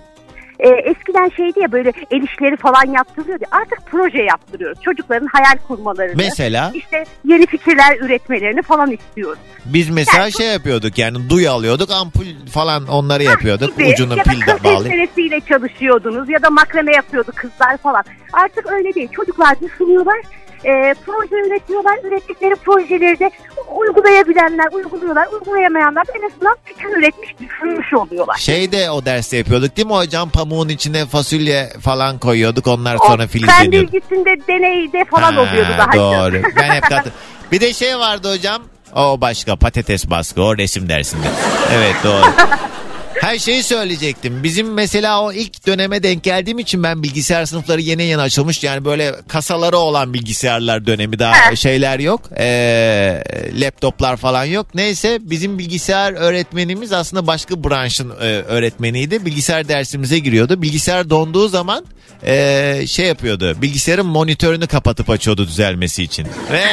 Ee, 0.61 0.69
eskiden 0.69 1.29
şeydi 1.37 1.61
ya 1.61 1.73
böyle 1.73 1.93
el 2.11 2.23
işleri 2.23 2.57
falan 2.57 2.85
yaptırılıyordu. 2.93 3.45
Artık 3.51 3.79
proje 3.91 4.19
yaptırıyoruz. 4.23 4.79
Çocukların 4.83 5.29
hayal 5.33 5.59
kurmalarını. 5.69 6.13
Mesela? 6.17 6.71
işte 6.75 7.05
yeni 7.25 7.47
fikirler 7.47 7.97
üretmelerini 8.01 8.63
falan 8.63 8.91
istiyoruz. 8.91 9.39
Biz 9.65 9.91
mesela 9.91 10.19
Yani 10.23 10.33
şey 10.33 10.47
yapıyorduk 10.47 10.99
yani 10.99 11.31
duy 11.31 11.49
alıyorduk 11.49 11.91
ampul 11.91 12.25
falan 12.53 12.87
onları 12.87 13.23
yapıyorduk 13.23 13.79
Gibi. 13.79 13.89
ucunu 13.93 14.17
ya 14.19 14.23
pil 14.25 14.41
kız 14.41 14.65
bağlayıp. 14.65 15.47
çalışıyordunuz 15.49 16.29
ya 16.29 16.43
da 16.43 16.51
makrame 16.51 16.93
yapıyordu 16.93 17.33
kızlar 17.35 17.77
falan. 17.77 18.05
Artık 18.33 18.67
öyle 18.73 18.95
değil. 18.95 19.09
Çocuklar 19.13 19.61
düşünüyorlar. 19.61 20.19
E, 20.65 20.95
proje 21.07 21.37
üretiyorlar. 21.47 21.99
Ürettikleri 22.05 22.55
projeleri 22.55 23.19
de 23.19 23.31
uygulayabilenler 23.77 24.73
uyguluyorlar. 24.73 25.27
Uygulayamayanlar 25.33 26.07
da 26.07 26.13
en 26.23 26.27
azından 26.27 26.57
fikir 26.65 26.85
üretmiş, 26.85 27.31
düşünmüş 27.41 27.95
oluyorlar. 27.95 28.37
Şeyde 28.37 28.91
o 28.91 29.05
derste 29.05 29.37
yapıyorduk 29.37 29.77
değil 29.77 29.87
mi 29.89 29.95
hocam? 29.95 30.31
Pamuğun 30.31 30.69
içine 30.69 31.07
fasulye 31.07 31.69
falan 31.81 32.19
koyuyorduk 32.19 32.67
onlar 32.67 32.95
O 33.01 33.07
sonra 33.07 33.27
filizleniyordu. 33.27 33.93
bilgisinde 33.93 34.47
deneyde 34.49 35.05
falan 35.11 35.33
Ha, 35.33 35.41
oluyordu 35.41 35.71
daha 35.79 35.93
Doğru. 35.93 36.43
çok. 36.43 36.57
Ben 36.57 36.71
hep 36.71 36.83
katı- 36.83 37.13
Bir 37.53 37.61
de 37.61 37.73
şey 37.73 37.99
vardı 37.99 38.33
hocam. 38.35 38.63
O 38.97 39.21
başka 39.21 39.57
patates 39.57 40.11
baskı 40.11 40.43
o 40.43 40.57
resim 40.57 40.89
dersinde. 40.89 41.27
Evet 41.73 41.95
doğru. 42.05 42.23
Her 43.21 43.39
şeyi 43.39 43.63
söyleyecektim. 43.63 44.43
Bizim 44.43 44.73
mesela 44.75 45.23
o 45.23 45.33
ilk 45.33 45.67
döneme 45.67 46.03
denk 46.03 46.23
geldiğim 46.23 46.59
için 46.59 46.83
ben 46.83 47.03
bilgisayar 47.03 47.45
sınıfları 47.45 47.81
yeni 47.81 48.03
yeni 48.03 48.21
açılmış. 48.21 48.65
Yani 48.65 48.85
böyle 48.85 49.15
kasaları 49.29 49.79
olan 49.79 50.15
bilgisayarlar 50.15 50.87
dönemi 50.87 51.19
daha 51.19 51.57
şeyler 51.57 51.99
yok. 51.99 52.21
Ee, 52.39 53.23
laptoplar 53.55 54.17
falan 54.17 54.45
yok. 54.45 54.67
Neyse 54.75 55.19
bizim 55.21 55.59
bilgisayar 55.59 56.13
öğretmenimiz 56.13 56.93
aslında 56.93 57.27
başka 57.27 57.65
branşın 57.65 58.11
e, 58.11 58.25
öğretmeniydi. 58.25 59.27
Bilgisayar 59.27 59.69
dersimize 59.69 60.19
giriyordu. 60.19 60.63
Bilgisayar 60.63 61.11
donduğu 61.11 61.49
zaman 61.49 61.87
e, 62.27 62.85
şey 62.87 63.07
yapıyordu. 63.07 63.63
Bilgisayarın 63.63 64.07
monitörünü 64.07 64.67
kapatıp 64.67 65.11
açıyordu 65.11 65.47
düzelmesi 65.47 66.03
için. 66.03 66.27
Ve 66.53 66.65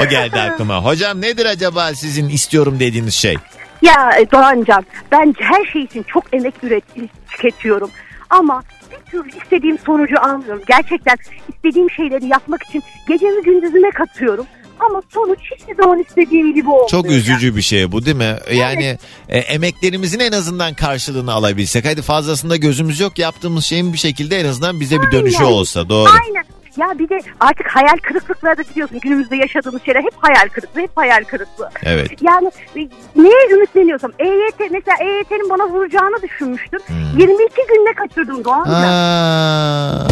o 0.02 0.08
geldi 0.08 0.40
aklıma. 0.40 0.84
Hocam 0.84 1.20
nedir 1.20 1.46
acaba 1.46 1.94
sizin 1.94 2.28
istiyorum 2.28 2.80
dediğiniz 2.80 3.14
şey? 3.14 3.36
Ya 3.82 4.10
e, 4.20 4.30
Doğancan 4.30 4.86
ben 5.12 5.34
her 5.38 5.64
şey 5.64 5.82
için 5.82 6.02
çok 6.02 6.34
emek 6.34 6.54
üret 6.62 6.84
tüketiyorum. 7.30 7.90
Ama 8.30 8.62
bir 8.90 9.10
türlü 9.10 9.28
istediğim 9.42 9.78
sonucu 9.78 10.20
almıyorum. 10.20 10.62
Gerçekten 10.66 11.16
istediğim 11.48 11.90
şeyleri 11.90 12.26
yapmak 12.26 12.62
için 12.62 12.82
gecemi 13.08 13.42
gündüzüme 13.42 13.90
katıyorum. 13.90 14.46
Ama 14.80 15.02
sonuç 15.14 15.38
hiçbir 15.56 15.74
zaman 15.74 15.98
istediğim 15.98 16.54
gibi 16.54 16.68
olmuyor. 16.68 16.88
Çok 16.88 17.10
üzücü 17.10 17.56
bir 17.56 17.62
şey 17.62 17.92
bu 17.92 18.04
değil 18.06 18.16
mi? 18.16 18.36
Yani 18.52 18.98
e, 19.28 19.38
emeklerimizin 19.38 20.20
en 20.20 20.32
azından 20.32 20.74
karşılığını 20.74 21.32
alabilsek. 21.32 21.84
Hadi 21.84 22.02
fazlasında 22.02 22.56
gözümüz 22.56 23.00
yok 23.00 23.18
yaptığımız 23.18 23.64
şeyin 23.64 23.92
bir 23.92 23.98
şekilde 23.98 24.40
en 24.40 24.44
azından 24.44 24.80
bize 24.80 25.02
bir 25.02 25.12
dönüşü 25.12 25.38
Aynen. 25.44 25.52
olsa 25.52 25.88
doğru. 25.88 26.10
Aynen. 26.10 26.44
Ya 26.76 26.98
bir 26.98 27.08
de 27.08 27.18
artık 27.40 27.66
hayal 27.66 27.96
kırıklıkları 28.02 28.58
da 28.58 28.62
biliyorsun 28.70 29.00
günümüzde 29.00 29.36
yaşadığımız 29.36 29.82
şeyler 29.84 30.02
hep 30.02 30.14
hayal 30.18 30.48
kırıklığı, 30.48 30.80
hep 30.80 30.90
hayal 30.96 31.24
kırıklığı. 31.24 31.70
Evet. 31.82 32.10
Yani 32.22 32.50
e, 32.76 32.80
neye 33.16 33.48
ümitleniyorsam 33.52 34.12
EYT 34.18 34.70
mesela 34.70 34.96
EYT'nin 35.00 35.50
bana 35.50 35.68
vuracağını 35.68 36.22
düşünmüştüm. 36.22 36.80
Hmm. 36.86 37.18
22 37.18 37.54
günde 37.68 37.92
kaçırdım 37.94 38.44
Doğancan. 38.44 38.82
Aa, 38.82 40.06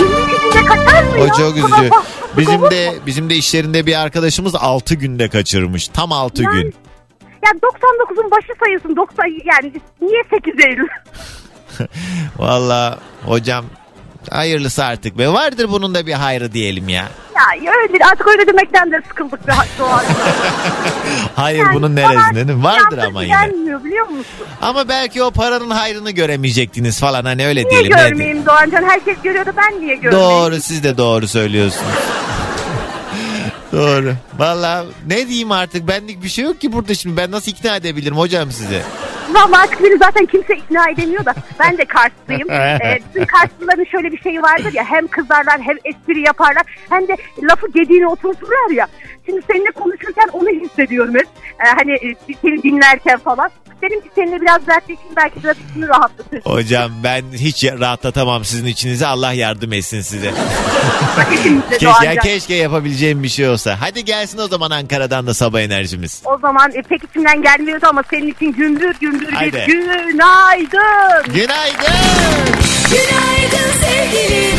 22 0.00 0.40
günde 0.42 0.64
kaçar 0.66 1.02
mı 1.02 1.10
o 1.22 1.26
çok 1.26 1.56
üzücü. 1.56 1.90
Bizim 2.38 2.62
de 2.62 2.94
bizim 3.06 3.30
de 3.30 3.34
işlerinde 3.34 3.86
bir 3.86 4.00
arkadaşımız 4.02 4.54
6 4.54 4.94
günde 4.94 5.28
kaçırmış. 5.28 5.88
Tam 5.88 6.12
6 6.12 6.42
Yani- 6.42 6.62
gün. 6.62 6.74
Ya 7.44 7.50
99'un 7.50 8.30
başı 8.30 8.52
sayısın 8.64 8.96
90 8.96 9.26
yani 9.26 9.72
niye 10.00 10.22
8 10.30 10.64
Eylül? 10.64 10.88
Valla 12.38 12.98
hocam 13.26 13.64
hayırlısı 14.30 14.84
artık 14.84 15.18
be. 15.18 15.28
Vardır 15.28 15.66
bunun 15.68 15.94
da 15.94 16.06
bir 16.06 16.12
hayrı 16.12 16.52
diyelim 16.52 16.88
ya. 16.88 17.08
Ya 17.36 17.72
öyle 17.82 18.04
artık 18.04 18.28
öyle 18.28 18.46
demekten 18.46 18.92
de 18.92 19.02
sıkıldık 19.08 19.46
be 19.48 19.52
Doğan. 19.78 20.04
Hayır 21.36 21.58
Yani 21.58 21.74
bunun 21.74 21.96
neresinde 21.96 22.34
değil 22.48 22.58
mi? 22.58 22.64
Vardır 22.64 22.98
ama 22.98 23.22
yine. 23.22 23.32
Gelmiyor 23.34 23.84
biliyor 23.84 24.06
musun? 24.06 24.46
Ama 24.62 24.88
belki 24.88 25.22
o 25.22 25.30
paranın 25.30 25.70
hayrını 25.70 26.10
göremeyecektiniz 26.10 27.00
falan 27.00 27.24
hani 27.24 27.46
öyle 27.46 27.60
Niye 27.60 27.70
diyelim. 27.70 27.90
Ne 27.96 28.08
görmeyeyim 28.08 28.46
Doğancan? 28.46 28.82
Herkes 28.82 29.16
görüyordu 29.22 29.50
ben 29.56 29.80
niye 29.80 29.94
görmeyeyim? 29.96 30.30
Doğru 30.30 30.60
siz 30.60 30.84
de 30.84 30.96
doğru 30.98 31.28
söylüyorsunuz. 31.28 31.92
Doğru. 33.72 34.14
Valla 34.38 34.84
ne 35.06 35.28
diyeyim 35.28 35.52
artık 35.52 35.88
benlik 35.88 36.22
bir 36.22 36.28
şey 36.28 36.44
yok 36.44 36.60
ki 36.60 36.72
burada 36.72 36.94
şimdi 36.94 37.16
ben 37.16 37.30
nasıl 37.30 37.52
ikna 37.52 37.76
edebilirim 37.76 38.16
hocam 38.16 38.52
sizi? 38.52 38.82
Valla 39.30 39.60
artık 39.60 39.82
beni 39.84 39.98
zaten 39.98 40.26
kimse 40.26 40.56
ikna 40.56 40.90
edemiyor 40.90 41.24
da 41.24 41.34
ben 41.60 41.78
de 41.78 41.84
Karslıyım. 41.84 42.50
ee, 42.50 42.98
bizim 43.08 43.26
Karslıların 43.26 43.84
şöyle 43.84 44.12
bir 44.12 44.18
şeyi 44.18 44.42
vardır 44.42 44.72
ya 44.72 44.84
hem 44.84 45.06
kızarlar 45.08 45.60
hem 45.60 45.76
espri 45.84 46.20
yaparlar 46.20 46.62
hem 46.90 47.08
de 47.08 47.16
lafı 47.42 47.68
gediğine 47.72 48.06
oturturlar 48.06 48.70
ya. 48.70 48.86
Şimdi 49.28 49.40
seninle 49.52 49.70
konuşurken 49.70 50.28
onu 50.32 50.48
hissediyorum 50.48 51.14
hep. 51.14 51.26
Ee, 51.60 51.68
hani 51.76 51.92
e, 51.92 52.16
seni 52.42 52.62
dinlerken 52.62 53.18
falan. 53.18 53.50
Dedim 53.82 54.00
ki 54.00 54.08
seninle 54.14 54.40
biraz 54.40 54.66
dertleşeyim 54.66 55.16
belki 55.16 55.42
biraz 55.44 55.56
içimi 55.70 55.88
rahatlatır. 55.88 56.40
Hocam 56.44 56.90
ben 57.04 57.22
hiç 57.32 57.64
rahatlatamam 57.64 58.44
sizin 58.44 58.66
içinizi 58.66 59.06
Allah 59.06 59.32
yardım 59.32 59.72
etsin 59.72 60.00
size. 60.00 60.30
Keşke, 61.78 62.16
keşke 62.22 62.54
yapabileceğim 62.54 63.22
bir 63.22 63.28
şey 63.28 63.48
olsa. 63.48 63.76
Hadi 63.80 64.04
gelsin 64.04 64.38
o 64.38 64.48
zaman 64.48 64.70
Ankara'dan 64.70 65.26
da 65.26 65.34
sabah 65.34 65.60
enerjimiz. 65.60 66.22
O 66.24 66.38
zaman 66.38 66.70
e, 66.74 66.82
pek 66.82 67.04
içimden 67.04 67.42
gelmiyordu 67.42 67.86
ama 67.88 68.02
senin 68.10 68.26
için 68.26 68.52
gümbür 68.52 68.94
gümbür 69.00 69.32
Haydi. 69.32 69.52
bir 69.56 69.66
günaydın. 69.66 71.24
Günaydın. 71.34 71.94
Günaydın 72.90 73.72
sevgilim. 73.80 74.58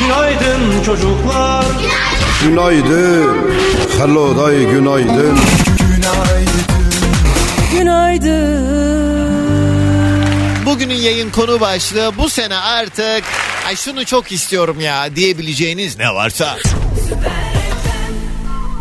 Günaydın 0.00 0.82
çocuklar. 0.84 1.64
Günaydın. 1.64 2.21
Hello 3.98 4.36
day 4.36 4.64
günaydın. 4.64 5.38
Günaydın. 7.72 8.66
Bugünün 10.66 10.94
yayın 10.94 11.30
konu 11.30 11.60
başlığı 11.60 12.12
bu 12.18 12.28
sene 12.28 12.56
artık 12.56 13.24
ay 13.66 13.76
şunu 13.76 14.04
çok 14.04 14.32
istiyorum 14.32 14.80
ya 14.80 15.16
diyebileceğiniz 15.16 15.98
ne 15.98 16.14
varsa. 16.14 16.56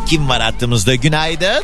Kim 0.08 0.30
var 0.30 0.42
hattımızda? 0.42 0.96
Günaydın. 0.96 1.64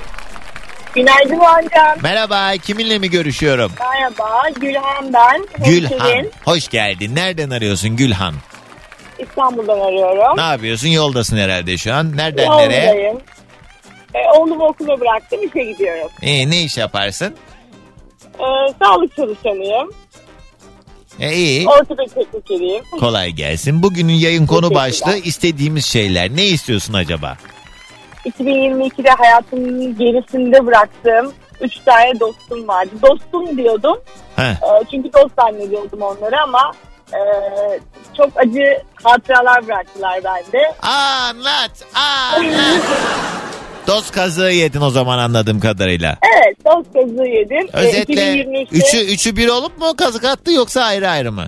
Günaydın 0.95 1.35
hocam. 1.39 1.97
Merhaba, 2.03 2.51
kiminle 2.57 2.99
mi 2.99 3.09
görüşüyorum? 3.09 3.71
Merhaba, 3.79 4.49
Gülhan 4.61 5.13
ben. 5.13 5.47
Gülhan. 5.65 6.25
Hoş 6.45 6.67
geldin. 6.67 7.15
Nereden 7.15 7.49
arıyorsun 7.49 7.95
Gülhan? 7.95 8.33
İstanbul'dan 9.19 9.79
arıyorum. 9.79 10.37
Ne 10.37 10.41
yapıyorsun? 10.41 10.87
Yoldasın 10.87 11.37
herhalde 11.37 11.77
şu 11.77 11.93
an. 11.93 12.17
Nereden 12.17 12.57
nereye? 12.57 12.85
Yoldayım. 12.85 13.21
E, 14.13 14.39
oğlumu 14.39 14.65
okula 14.65 14.99
bıraktım, 14.99 15.39
işe 15.43 15.63
gidiyorum. 15.71 16.11
Ee, 16.21 16.49
ne 16.49 16.61
iş 16.61 16.77
yaparsın? 16.77 17.35
E, 18.39 18.45
sağlık 18.83 19.15
çalışanıyım. 19.15 19.91
E, 21.19 21.33
iyi. 21.33 21.67
Ortoped 21.67 22.09
teknikeriyim. 22.15 22.83
Kolay 22.99 23.29
gelsin. 23.31 23.83
Bugünün 23.83 24.13
yayın 24.13 24.47
konu 24.47 24.73
başlığı 24.75 25.17
istediğimiz 25.17 25.85
şeyler. 25.85 26.29
Ne 26.35 26.45
istiyorsun 26.45 26.93
acaba? 26.93 27.37
2022'de 28.25 29.09
hayatımın 29.09 29.97
gerisinde 29.97 30.65
bıraktığım 30.65 31.33
3 31.61 31.77
tane 31.85 32.19
dostum 32.19 32.67
vardı. 32.67 32.91
Dostum 33.01 33.57
diyordum. 33.57 33.97
Heh. 34.35 34.51
E, 34.51 34.83
çünkü 34.91 35.13
dost 35.13 35.35
zannediyordum 35.39 36.01
onları 36.01 36.41
ama 36.41 36.71
e, 37.13 37.19
çok 38.17 38.29
acı 38.35 38.81
hatıralar 39.03 39.67
bıraktılar 39.67 40.23
bende. 40.23 40.71
Anlat, 40.81 41.71
anlat. 41.95 42.81
Dost 43.87 44.11
kazığı 44.11 44.49
yedin 44.51 44.81
o 44.81 44.89
zaman 44.89 45.17
anladığım 45.17 45.59
kadarıyla. 45.59 46.17
Evet, 46.35 46.57
dost 46.65 46.93
kazığı 46.93 47.27
yedim. 47.29 47.67
E, 47.73 47.77
Özetle 47.77 48.13
2023'te 48.13 48.77
üçü, 48.77 49.13
üçü 49.13 49.35
bir 49.37 49.47
olup 49.47 49.77
mu 49.77 49.95
kazık 49.97 50.23
attı 50.25 50.51
yoksa 50.51 50.83
ayrı 50.83 51.09
ayrı 51.09 51.31
mı? 51.31 51.45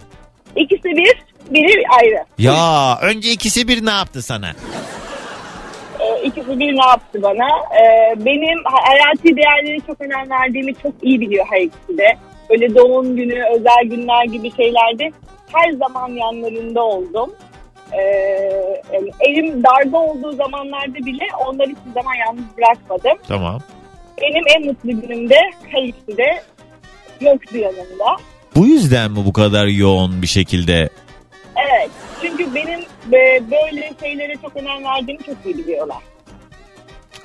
İkisi 0.56 0.84
bir, 0.84 1.24
biri 1.50 1.84
ayrı. 2.02 2.24
Ya 2.38 2.98
önce 3.02 3.32
ikisi 3.32 3.68
bir 3.68 3.86
ne 3.86 3.90
yaptı 3.92 4.22
sana? 4.22 4.50
Ee, 6.00 6.22
ikisi 6.24 6.60
bir 6.60 6.78
ne 6.78 6.86
yaptı 6.88 7.22
bana? 7.24 7.48
Ee, 7.82 8.14
benim 8.26 8.64
ha- 8.64 8.88
hayati 8.90 9.38
değerleri 9.38 9.82
çok 9.88 10.02
önem 10.02 10.30
verdiğimi 10.30 10.76
çok 10.76 10.94
iyi 11.02 11.22
biliyor 11.22 11.46
her 11.50 11.62
ikisi 11.62 11.98
de. 11.98 12.18
Böyle 12.50 12.76
doğum 12.76 13.16
günü, 13.16 13.44
özel 13.56 13.84
günler 13.84 14.24
gibi 14.26 14.56
şeylerde 14.56 15.12
her 15.54 15.72
zaman 15.72 16.10
yanlarında 16.10 16.84
oldum. 16.84 17.32
Ee, 17.92 18.02
yani 18.94 19.12
elim 19.20 19.64
darda 19.64 19.98
olduğu 19.98 20.32
zamanlarda 20.32 21.06
bile 21.06 21.24
onları 21.48 21.70
hiçbir 21.70 21.94
zaman 21.94 22.14
yalnız 22.28 22.44
bırakmadım. 22.58 23.18
Tamam. 23.28 23.60
Benim 24.22 24.44
en 24.56 24.66
mutlu 24.66 25.02
günümde 25.02 25.38
ikisi 25.88 26.18
de 26.18 26.44
yoktu 27.22 27.58
yanımda. 27.58 28.18
Bu 28.56 28.66
yüzden 28.66 29.12
mi 29.12 29.18
bu 29.26 29.34
kadar 29.34 29.68
yoğun 29.68 30.22
bir 30.22 30.28
şekilde? 30.28 30.90
Evet. 31.56 31.90
Çünkü 32.22 32.56
benim 32.56 32.80
e, 33.14 33.52
böyle 33.52 33.92
şeylere 34.02 34.36
çok 34.42 34.56
önem 34.56 34.84
verdiğimi 34.84 35.24
çok 35.24 35.36
iyi 35.46 35.58
biliyorlar. 35.58 35.98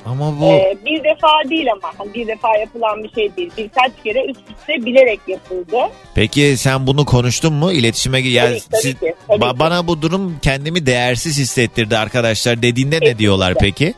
Ama 0.06 0.40
bu 0.40 0.44
Ee, 0.44 0.76
bir 0.86 1.04
defa 1.04 1.50
değil 1.50 1.66
ama 1.72 1.92
hani 1.98 2.14
bir 2.14 2.26
defa 2.26 2.56
yapılan 2.58 3.02
bir 3.04 3.10
şey 3.12 3.36
değil. 3.36 3.50
Birkaç 3.58 3.92
kere 4.04 4.24
üst 4.24 4.40
üste 4.40 4.86
bilerek 4.86 5.20
yapıldı. 5.28 5.76
peki 6.14 6.56
sen 6.56 6.86
bunu 6.86 7.04
konuştun 7.04 7.52
mu? 7.52 7.72
İletişime 7.72 8.20
yani 8.20 8.48
Tabii, 8.48 8.60
tabii 8.70 8.80
siz- 8.82 9.00
ki, 9.00 9.14
tabii 9.28 9.44
ba- 9.44 9.52
ki. 9.52 9.58
bana 9.58 9.86
bu 9.86 10.02
durum 10.02 10.36
kendimi 10.42 10.86
değersiz 10.86 11.38
hissettirdi 11.38 11.96
arkadaşlar 11.98 12.62
dediğinde 12.62 12.98
ne 13.00 13.18
diyorlar 13.18 13.54
peki? 13.60 13.94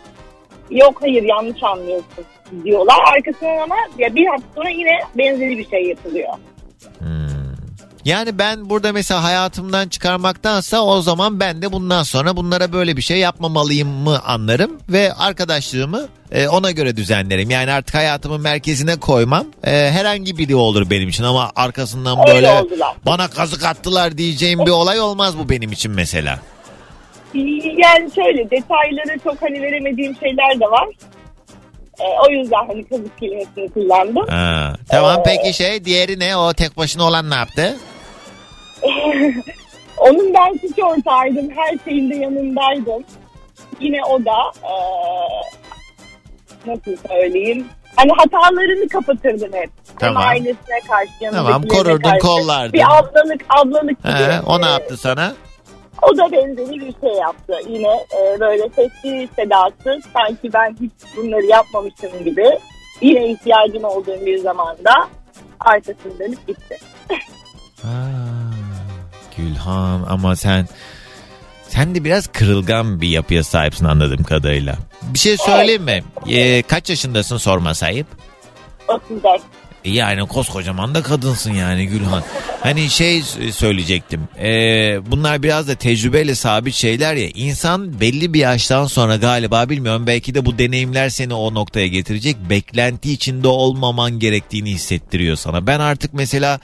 Yok 0.70 0.98
hayır 1.02 1.22
yanlış 1.22 1.62
anlıyorsun 1.62 2.24
diyorlar. 2.64 2.96
Arkasından 3.16 3.56
ama 3.58 3.76
ya 3.98 4.14
bir 4.14 4.26
hafta 4.26 4.46
sonra 4.56 4.68
yine 4.68 4.98
benzeri 5.18 5.58
bir 5.58 5.68
şey 5.68 5.82
yapılıyor. 5.84 6.28
Yani 8.06 8.38
ben 8.38 8.70
burada 8.70 8.92
mesela 8.92 9.24
hayatımdan 9.24 9.88
çıkarmaktansa 9.88 10.80
o 10.80 11.00
zaman 11.00 11.40
ben 11.40 11.62
de 11.62 11.72
bundan 11.72 12.02
sonra 12.02 12.36
bunlara 12.36 12.72
böyle 12.72 12.96
bir 12.96 13.02
şey 13.02 13.18
yapmamalıyım 13.18 13.88
mı 13.88 14.20
anlarım 14.24 14.80
ve 14.88 15.12
arkadaşlığımı 15.12 16.08
e, 16.32 16.48
ona 16.48 16.70
göre 16.70 16.96
düzenlerim. 16.96 17.50
Yani 17.50 17.72
artık 17.72 17.94
hayatımın 17.94 18.40
merkezine 18.40 18.96
koymam. 18.96 19.46
E, 19.64 19.70
herhangi 19.70 20.38
biri 20.38 20.54
olur 20.54 20.90
benim 20.90 21.08
için 21.08 21.24
ama 21.24 21.52
arkasından 21.56 22.18
Öyle 22.18 22.34
böyle 22.34 22.50
oldular. 22.50 22.94
bana 23.06 23.28
kazık 23.28 23.64
attılar 23.64 24.18
diyeceğim 24.18 24.58
bir 24.66 24.70
olay 24.70 25.00
olmaz 25.00 25.38
bu 25.38 25.48
benim 25.48 25.72
için 25.72 25.92
mesela. 25.92 26.38
Yani 27.76 28.10
şöyle 28.14 28.50
detayları 28.50 29.18
çok 29.24 29.42
hani 29.42 29.62
veremediğim 29.62 30.16
şeyler 30.16 30.60
de 30.60 30.64
var. 30.64 30.88
Ee, 32.00 32.04
o 32.26 32.30
yüzden 32.30 32.66
hani 32.66 32.88
kazık 32.88 33.18
kelimesini 33.18 33.68
kullandım. 33.68 34.26
Ha, 34.28 34.74
tamam 34.88 35.22
peki 35.24 35.54
şey 35.54 35.84
diğeri 35.84 36.18
ne 36.18 36.36
o 36.36 36.52
tek 36.52 36.76
başına 36.76 37.04
olan 37.04 37.30
ne 37.30 37.34
yaptı? 37.34 37.76
Onun 39.98 40.34
ben 40.34 40.52
suç 40.68 40.78
ortağıydım. 40.78 41.50
Her 41.56 41.78
şeyinde 41.84 42.16
yanındaydım. 42.16 43.04
Yine 43.80 44.04
o 44.04 44.24
da 44.24 44.52
eee, 44.62 45.40
nasıl 46.66 46.96
söyleyeyim? 47.08 47.66
Hani 47.96 48.10
hatalarını 48.16 48.88
kapatırdım 48.88 49.52
hep. 49.52 49.70
Tamam. 50.00 50.22
Hem 50.22 50.28
ailesine 50.30 50.80
karşı 50.88 51.10
Tamam, 51.32 51.62
korurdun, 51.62 52.10
karşı. 52.10 52.18
kollardın. 52.26 52.72
Bir 52.72 52.84
ablalık, 52.98 53.44
ablalık 53.48 54.02
gibi. 54.02 54.12
He, 54.12 54.40
o 54.46 54.60
ne 54.60 54.66
yaptı 54.66 54.96
sana? 54.96 55.34
O 56.02 56.16
da 56.16 56.32
benzeri 56.32 56.80
bir 56.80 56.94
şey 57.00 57.18
yaptı. 57.20 57.54
Yine 57.68 57.88
eee, 58.12 58.36
böyle 58.40 58.68
sessiz 58.68 59.30
sedasız 59.36 60.04
sanki 60.12 60.52
ben 60.52 60.76
hiç 60.80 60.92
bunları 61.16 61.44
yapmamışım 61.46 62.24
gibi. 62.24 62.58
Yine 63.00 63.28
ihtiyacım 63.30 63.84
olduğum 63.84 64.26
bir 64.26 64.38
zamanda 64.38 64.92
arkasını 65.60 66.18
dönüp 66.18 66.46
gitti. 66.46 66.78
Gülhan 69.36 70.06
ama 70.08 70.36
sen 70.36 70.68
sen 71.68 71.94
de 71.94 72.04
biraz 72.04 72.26
kırılgan 72.26 73.00
bir 73.00 73.08
yapıya 73.08 73.44
sahipsin 73.44 73.84
anladığım 73.84 74.24
kadarıyla. 74.24 74.76
Bir 75.02 75.18
şey 75.18 75.36
söyleyeyim 75.36 75.82
mi? 75.82 76.04
Ee, 76.28 76.62
kaç 76.62 76.90
yaşındasın 76.90 77.36
sorma 77.36 77.74
sahip? 77.74 78.06
34. 78.88 79.42
Yani 79.84 80.26
koskocaman 80.28 80.94
da 80.94 81.02
kadınsın 81.02 81.52
yani 81.52 81.86
Gülhan. 81.86 82.22
Hani 82.60 82.90
şey 82.90 83.22
söyleyecektim. 83.52 84.28
Ee, 84.38 84.98
bunlar 85.10 85.42
biraz 85.42 85.68
da 85.68 85.74
tecrübeyle 85.74 86.34
sabit 86.34 86.74
şeyler 86.74 87.14
ya. 87.14 87.28
İnsan 87.28 88.00
belli 88.00 88.34
bir 88.34 88.40
yaştan 88.40 88.86
sonra 88.86 89.16
galiba 89.16 89.68
bilmiyorum 89.68 90.06
belki 90.06 90.34
de 90.34 90.46
bu 90.46 90.58
deneyimler 90.58 91.08
seni 91.08 91.34
o 91.34 91.54
noktaya 91.54 91.86
getirecek. 91.86 92.36
Beklenti 92.50 93.12
içinde 93.12 93.48
olmaman 93.48 94.18
gerektiğini 94.18 94.70
hissettiriyor 94.70 95.36
sana. 95.36 95.66
Ben 95.66 95.80
artık 95.80 96.14
mesela 96.14 96.60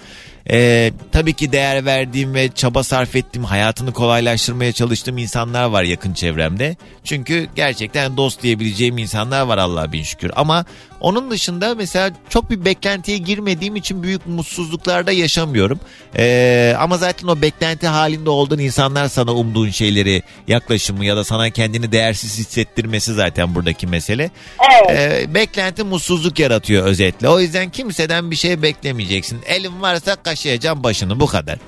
e, 0.51 0.93
tabii 1.13 1.33
ki 1.33 1.53
değer 1.53 1.85
verdiğim 1.85 2.35
ve 2.35 2.49
çaba 2.55 2.83
sarf 2.83 3.17
ettiğim 3.17 3.45
hayatını 3.45 3.93
kolaylaştırmaya 3.93 4.73
çalıştığım 4.73 5.19
insanlar 5.19 5.65
var 5.65 5.83
yakın 5.83 6.15
çevremde. 6.15 6.77
Çünkü 7.05 7.49
gerçekten 7.55 8.17
dost 8.17 8.43
diyebileceğim 8.43 8.99
insanlar 8.99 9.43
var 9.43 9.59
Allah'a 9.59 9.93
bin 9.93 10.03
şükür. 10.03 10.31
Ama 10.37 10.65
onun 11.03 11.31
dışında 11.31 11.75
mesela 11.75 12.11
çok 12.29 12.51
bir 12.51 12.65
beklentiye 12.65 13.19
girmediğim 13.19 13.77
için 13.77 14.03
büyük 14.03 14.27
mutsuzluklarda 14.27 15.13
yaşamıyorum. 15.13 15.81
Ee, 16.17 16.75
ama 16.79 16.99
zaten 16.99 17.29
o 17.29 17.43
beklenti 17.43 17.87
halinde 17.87 18.31
olduğun 18.31 18.59
insanlar 18.59 19.09
sana 19.09 19.33
umduğun 19.35 19.71
şeyleri 19.71 20.23
yaklaşımı 20.49 21.05
ya 21.05 21.17
da 21.17 21.25
sana 21.25 21.51
kendini 21.51 21.93
değersiz 21.93 22.39
hissettirmesi 22.39 23.15
zaten 23.15 23.55
buradaki 23.55 23.87
mesele. 23.87 24.31
Evet. 24.73 24.91
Ee, 24.99 25.35
beklenti 25.35 25.85
mutsuzluk 25.85 26.39
yaratıyor 26.39 26.85
özetle. 26.85 27.29
O 27.29 27.41
yüzden 27.41 27.71
kimseden 27.71 28.31
bir 28.31 28.37
şey 28.37 28.63
beklemeyeceksin. 28.63 29.41
Elin 29.47 29.83
varsa 29.83 30.17
kaşıyacağım 30.33 30.83
başını 30.85 31.21
bu 31.21 31.27
kadar. 31.27 31.59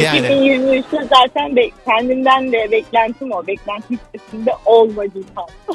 Yani 0.00 0.18
2023'te 0.18 0.96
zaten 1.02 1.56
be- 1.56 1.70
kendimden 1.84 2.52
de 2.52 2.68
beklentim 2.70 3.32
o. 3.32 3.46
Beklenti 3.46 3.94
listesinde 3.94 4.50
olmadı 4.66 5.20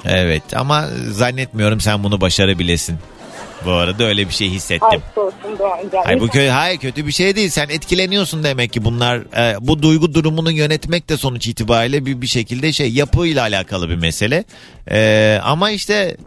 evet 0.05 0.43
ama 0.55 0.85
zannetmiyorum 1.11 1.81
sen 1.81 2.03
bunu 2.03 2.21
başarabilesin. 2.21 2.97
Bu 3.65 3.71
arada 3.71 4.03
öyle 4.03 4.27
bir 4.27 4.33
şey 4.33 4.49
hissettim. 4.49 4.87
Aşk 4.91 5.17
olsun. 5.17 5.35
Hayır 6.05 6.19
bu 6.19 6.27
kö 6.27 6.47
hayır 6.47 6.77
kötü 6.77 7.07
bir 7.07 7.11
şey 7.11 7.35
değil. 7.35 7.49
Sen 7.49 7.69
etkileniyorsun 7.69 8.43
demek 8.43 8.73
ki 8.73 8.85
bunlar 8.85 9.17
e, 9.17 9.55
bu 9.61 9.81
duygu 9.81 10.13
durumunu 10.13 10.51
yönetmek 10.51 11.09
de 11.09 11.17
sonuç 11.17 11.47
itibariyle 11.47 12.05
bir 12.05 12.21
bir 12.21 12.27
şekilde 12.27 12.73
şey 12.73 12.91
yapıyla 12.91 13.41
alakalı 13.41 13.89
bir 13.89 13.95
mesele. 13.95 14.43
E, 14.91 15.39
ama 15.43 15.71
işte 15.71 16.17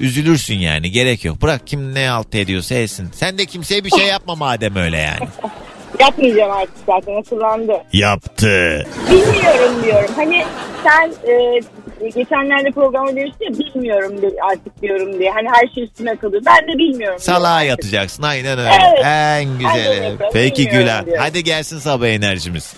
üzülürsün 0.00 0.58
yani 0.58 0.90
gerek 0.90 1.24
yok. 1.24 1.42
Bırak 1.42 1.66
kim 1.66 1.94
ne 1.94 2.10
alt 2.10 2.34
ediyorsa 2.34 2.74
etsin. 2.74 3.08
Sen 3.14 3.38
de 3.38 3.46
kimseye 3.46 3.84
bir 3.84 3.90
şey 3.90 4.06
yapma 4.06 4.34
madem 4.34 4.76
öyle 4.76 4.98
yani. 4.98 5.28
Yapmayacağım 6.00 6.52
artık 6.52 6.74
zaten 6.86 7.14
hatırlandı. 7.14 7.72
Yaptı. 7.92 8.86
Bilmiyorum 9.10 9.82
diyorum. 9.84 10.10
Hani 10.16 10.44
sen 10.84 11.30
e, 11.30 11.60
geçenlerde 12.14 12.70
programda 12.70 13.16
demiştin 13.16 13.44
ya 13.44 13.58
bilmiyorum 13.58 14.22
de, 14.22 14.30
artık 14.50 14.82
diyorum 14.82 15.18
diye. 15.18 15.30
Hani 15.30 15.48
her 15.52 15.68
şey 15.74 15.84
üstüne 15.84 16.16
kalıyor. 16.16 16.42
Ben 16.46 16.68
de 16.74 16.78
bilmiyorum. 16.78 17.18
Salağa 17.20 17.62
yatacaksın 17.62 18.22
aynen 18.22 18.58
öyle. 18.58 18.70
Evet. 18.70 19.04
En 19.04 19.44
güzeli. 19.58 19.68
Aynen 19.90 20.04
öyle. 20.04 20.30
Peki 20.32 20.68
Gülen. 20.68 21.06
diyorum. 21.06 21.22
Hadi 21.24 21.44
gelsin 21.44 21.78
sabah 21.78 22.06
enerjimiz. 22.06 22.74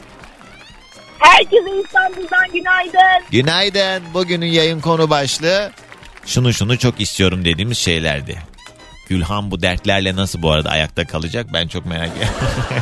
Herkese 1.18 1.80
İstanbul'dan 1.84 2.52
günaydın. 2.52 3.24
Günaydın. 3.30 4.02
Bugünün 4.14 4.46
yayın 4.46 4.80
konu 4.80 5.10
başlığı 5.10 5.70
şunu 6.26 6.52
şunu 6.52 6.78
çok 6.78 7.00
istiyorum 7.00 7.44
dediğimiz 7.44 7.78
şeylerdi. 7.78 8.38
Gülhan 9.08 9.50
bu 9.50 9.62
dertlerle 9.62 10.16
nasıl 10.16 10.42
bu 10.42 10.50
arada 10.50 10.70
ayakta 10.70 11.04
kalacak 11.06 11.46
ben 11.52 11.68
çok 11.68 11.86
merak 11.86 12.08
ediyorum. 12.16 12.34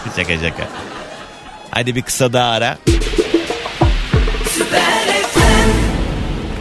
şaka 0.16 0.38
şaka. 0.38 0.68
Hadi 1.70 1.94
bir 1.94 2.02
kısa 2.02 2.32
daha 2.32 2.50
ara. 2.50 2.78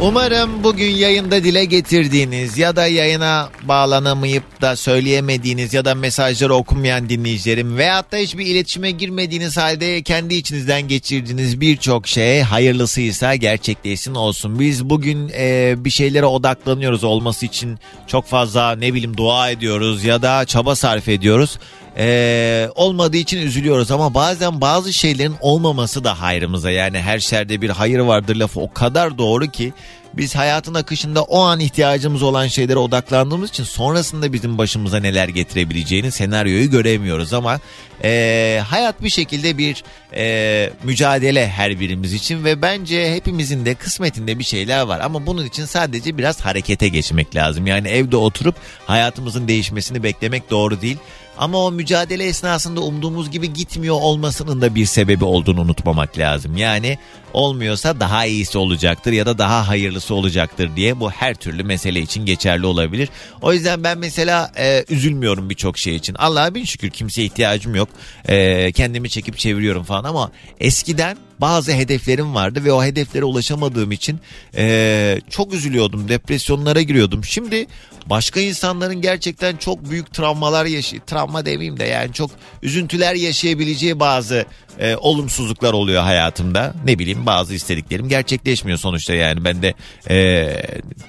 Umarım 0.03 0.63
bugün 0.63 0.89
yayında 0.89 1.43
dile 1.43 1.65
getirdiğiniz 1.65 2.57
ya 2.57 2.75
da 2.75 2.88
yayına 2.88 3.49
bağlanamayıp 3.63 4.61
da 4.61 4.75
söyleyemediğiniz 4.75 5.73
ya 5.73 5.85
da 5.85 5.95
mesajları 5.95 6.53
okumayan 6.53 7.09
dinleyicilerim 7.09 7.77
veyahut 7.77 8.11
da 8.11 8.17
hiçbir 8.17 8.45
iletişime 8.45 8.91
girmediğiniz 8.91 9.57
halde 9.57 10.03
kendi 10.03 10.35
içinizden 10.35 10.88
geçirdiğiniz 10.88 11.61
birçok 11.61 12.07
şey 12.07 12.41
hayırlısıysa 12.41 13.35
gerçekleşsin 13.35 14.15
olsun. 14.15 14.59
Biz 14.59 14.89
bugün 14.89 15.31
e, 15.38 15.75
bir 15.77 15.89
şeylere 15.89 16.25
odaklanıyoruz 16.25 17.03
olması 17.03 17.45
için 17.45 17.80
çok 18.07 18.25
fazla 18.25 18.75
ne 18.75 18.93
bileyim 18.93 19.17
dua 19.17 19.49
ediyoruz 19.49 20.03
ya 20.03 20.21
da 20.21 20.45
çaba 20.45 20.75
sarf 20.75 21.09
ediyoruz. 21.09 21.59
Ee, 21.97 22.69
olmadığı 22.75 23.17
için 23.17 23.38
üzülüyoruz 23.38 23.91
ama 23.91 24.13
bazen 24.13 24.61
bazı 24.61 24.93
şeylerin 24.93 25.35
olmaması 25.41 26.03
da 26.03 26.21
hayrımıza 26.21 26.71
yani 26.71 26.99
her 26.99 27.19
şerde 27.19 27.61
bir 27.61 27.69
hayır 27.69 27.99
vardır 27.99 28.35
lafı 28.35 28.59
o 28.59 28.73
kadar 28.73 29.17
doğru 29.17 29.47
ki 29.47 29.73
biz 30.18 30.35
hayatın 30.35 30.73
akışında 30.73 31.23
o 31.23 31.41
an 31.41 31.60
ihtiyacımız 31.60 32.23
olan 32.23 32.48
şeylere 32.48 32.80
odaklandığımız 32.80 33.49
için 33.49 33.64
sonrasında 33.64 34.34
bizim 34.34 34.57
başımıza 34.57 34.99
neler 34.99 35.27
getirebileceğini 35.27 36.11
senaryoyu 36.11 36.69
göremiyoruz 36.72 37.34
ama 37.34 37.60
e, 38.03 38.61
hayat 38.68 39.03
bir 39.03 39.10
şekilde 39.10 39.57
bir 39.57 39.84
e, 40.15 40.69
mücadele 40.84 41.48
her 41.48 41.80
birimiz 41.80 42.14
için 42.14 42.44
ve 42.44 42.61
bence 42.61 43.15
hepimizin 43.15 43.65
de 43.65 43.76
kısmetinde 43.76 44.40
bir 44.40 44.44
şeyler 44.44 44.81
var 44.81 44.99
ama 44.99 45.26
bunun 45.26 45.45
için 45.45 45.65
sadece 45.65 46.18
biraz 46.18 46.41
harekete 46.41 46.88
geçmek 46.88 47.35
lazım 47.35 47.68
yani 47.68 47.88
evde 47.88 48.18
oturup 48.18 48.56
hayatımızın 48.85 49.48
değişmesini 49.48 50.03
beklemek 50.03 50.49
doğru 50.49 50.81
değil. 50.81 50.98
Ama 51.38 51.57
o 51.57 51.72
mücadele 51.72 52.26
esnasında 52.26 52.81
umduğumuz 52.81 53.31
gibi 53.31 53.53
gitmiyor 53.53 53.95
olmasının 54.01 54.61
da 54.61 54.76
bir 54.76 54.85
sebebi 54.85 55.26
olduğunu 55.26 55.61
unutmamak 55.61 56.18
lazım. 56.18 56.57
Yani 56.57 56.97
olmuyorsa 57.34 57.99
daha 57.99 58.26
iyisi 58.26 58.57
olacaktır 58.57 59.11
ya 59.11 59.26
da 59.26 59.38
daha 59.38 59.68
hayırlısı 59.68 60.15
olacaktır 60.15 60.76
diye 60.76 60.99
bu 60.99 61.11
her 61.11 61.35
türlü 61.35 61.64
mesele 61.64 61.99
için 61.99 62.26
geçerli 62.26 62.65
olabilir. 62.65 63.10
O 63.41 63.53
yüzden 63.53 63.84
ben 63.84 63.97
mesela 63.97 64.51
e, 64.57 64.85
üzülmüyorum 64.89 65.49
birçok 65.49 65.77
şey 65.77 65.95
için. 65.95 66.15
Allah'a 66.15 66.55
bin 66.55 66.64
şükür 66.64 66.89
kimseye 66.89 67.26
ihtiyacım 67.26 67.76
yok. 67.76 67.89
E, 68.27 68.72
kendimi 68.72 69.10
çekip 69.10 69.38
çeviriyorum 69.38 69.84
falan 69.84 70.03
ama 70.03 70.31
eskiden 70.60 71.18
bazı 71.41 71.72
hedeflerim 71.72 72.35
vardı 72.35 72.65
ve 72.65 72.72
o 72.72 72.84
hedeflere 72.84 73.26
ulaşamadığım 73.26 73.91
için 73.91 74.19
e, 74.55 75.22
çok 75.30 75.53
üzülüyordum. 75.53 76.10
Depresyonlara 76.10 76.81
giriyordum. 76.81 77.23
Şimdi 77.23 77.68
başka 78.05 78.39
insanların 78.39 79.01
gerçekten 79.01 79.57
çok 79.57 79.89
büyük 79.89 80.13
travmalar 80.13 80.65
yaşay 80.65 80.99
travma 80.99 81.45
demeyeyim 81.45 81.80
de 81.80 81.84
yani 81.84 82.13
çok 82.13 82.31
üzüntüler 82.61 83.15
yaşayabileceği 83.15 83.99
bazı 83.99 84.45
e, 84.80 84.95
olumsuzluklar 84.95 85.73
oluyor 85.73 86.03
hayatımda. 86.03 86.73
Ne 86.85 86.99
bileyim 86.99 87.25
bazı 87.25 87.53
istediklerim 87.53 88.09
gerçekleşmiyor 88.09 88.77
sonuçta 88.77 89.13
yani 89.13 89.45
ben 89.45 89.61
de 89.61 89.73
e, 90.09 90.47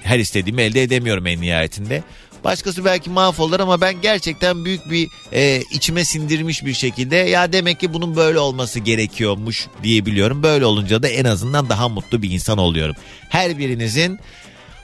her 0.03 0.19
istediğimi 0.19 0.61
elde 0.61 0.83
edemiyorum 0.83 1.27
en 1.27 1.41
nihayetinde. 1.41 2.03
Başkası 2.43 2.85
belki 2.85 3.09
mahvolur 3.09 3.59
ama 3.59 3.81
ben 3.81 4.01
gerçekten 4.01 4.65
büyük 4.65 4.91
bir 4.91 5.07
e, 5.33 5.61
içime 5.71 6.05
sindirmiş 6.05 6.65
bir 6.65 6.73
şekilde 6.73 7.15
ya 7.15 7.53
demek 7.53 7.79
ki 7.79 7.93
bunun 7.93 8.15
böyle 8.15 8.39
olması 8.39 8.79
gerekiyormuş 8.79 9.67
diyebiliyorum. 9.83 10.43
Böyle 10.43 10.65
olunca 10.65 11.03
da 11.03 11.07
en 11.07 11.25
azından 11.25 11.69
daha 11.69 11.89
mutlu 11.89 12.21
bir 12.21 12.31
insan 12.31 12.57
oluyorum. 12.57 12.95
Her 13.29 13.57
birinizin 13.57 14.19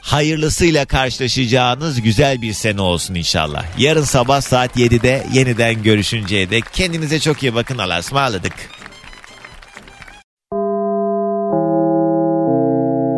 hayırlısıyla 0.01 0.85
karşılaşacağınız 0.85 2.01
güzel 2.01 2.41
bir 2.41 2.53
sene 2.53 2.81
olsun 2.81 3.15
inşallah. 3.15 3.65
Yarın 3.77 4.03
sabah 4.03 4.41
saat 4.41 4.77
7'de 4.77 5.23
yeniden 5.33 5.83
görüşünceye 5.83 6.49
dek 6.49 6.63
kendinize 6.73 7.19
çok 7.19 7.43
iyi 7.43 7.55
bakın. 7.55 7.77
Allah'a 7.77 7.99
ısmarladık. 7.99 8.53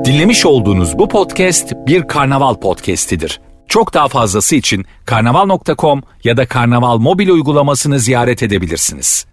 Dinlemiş 0.05 0.45
olduğunuz 0.45 0.97
bu 0.97 1.09
podcast 1.09 1.73
bir 1.87 2.07
karnaval 2.07 2.55
podcastidir. 2.55 3.41
Çok 3.67 3.93
daha 3.93 4.07
fazlası 4.07 4.55
için 4.55 4.85
karnaval.com 5.05 6.03
ya 6.23 6.37
da 6.37 6.45
karnaval 6.45 6.97
mobil 6.97 7.29
uygulamasını 7.29 7.99
ziyaret 7.99 8.43
edebilirsiniz. 8.43 9.32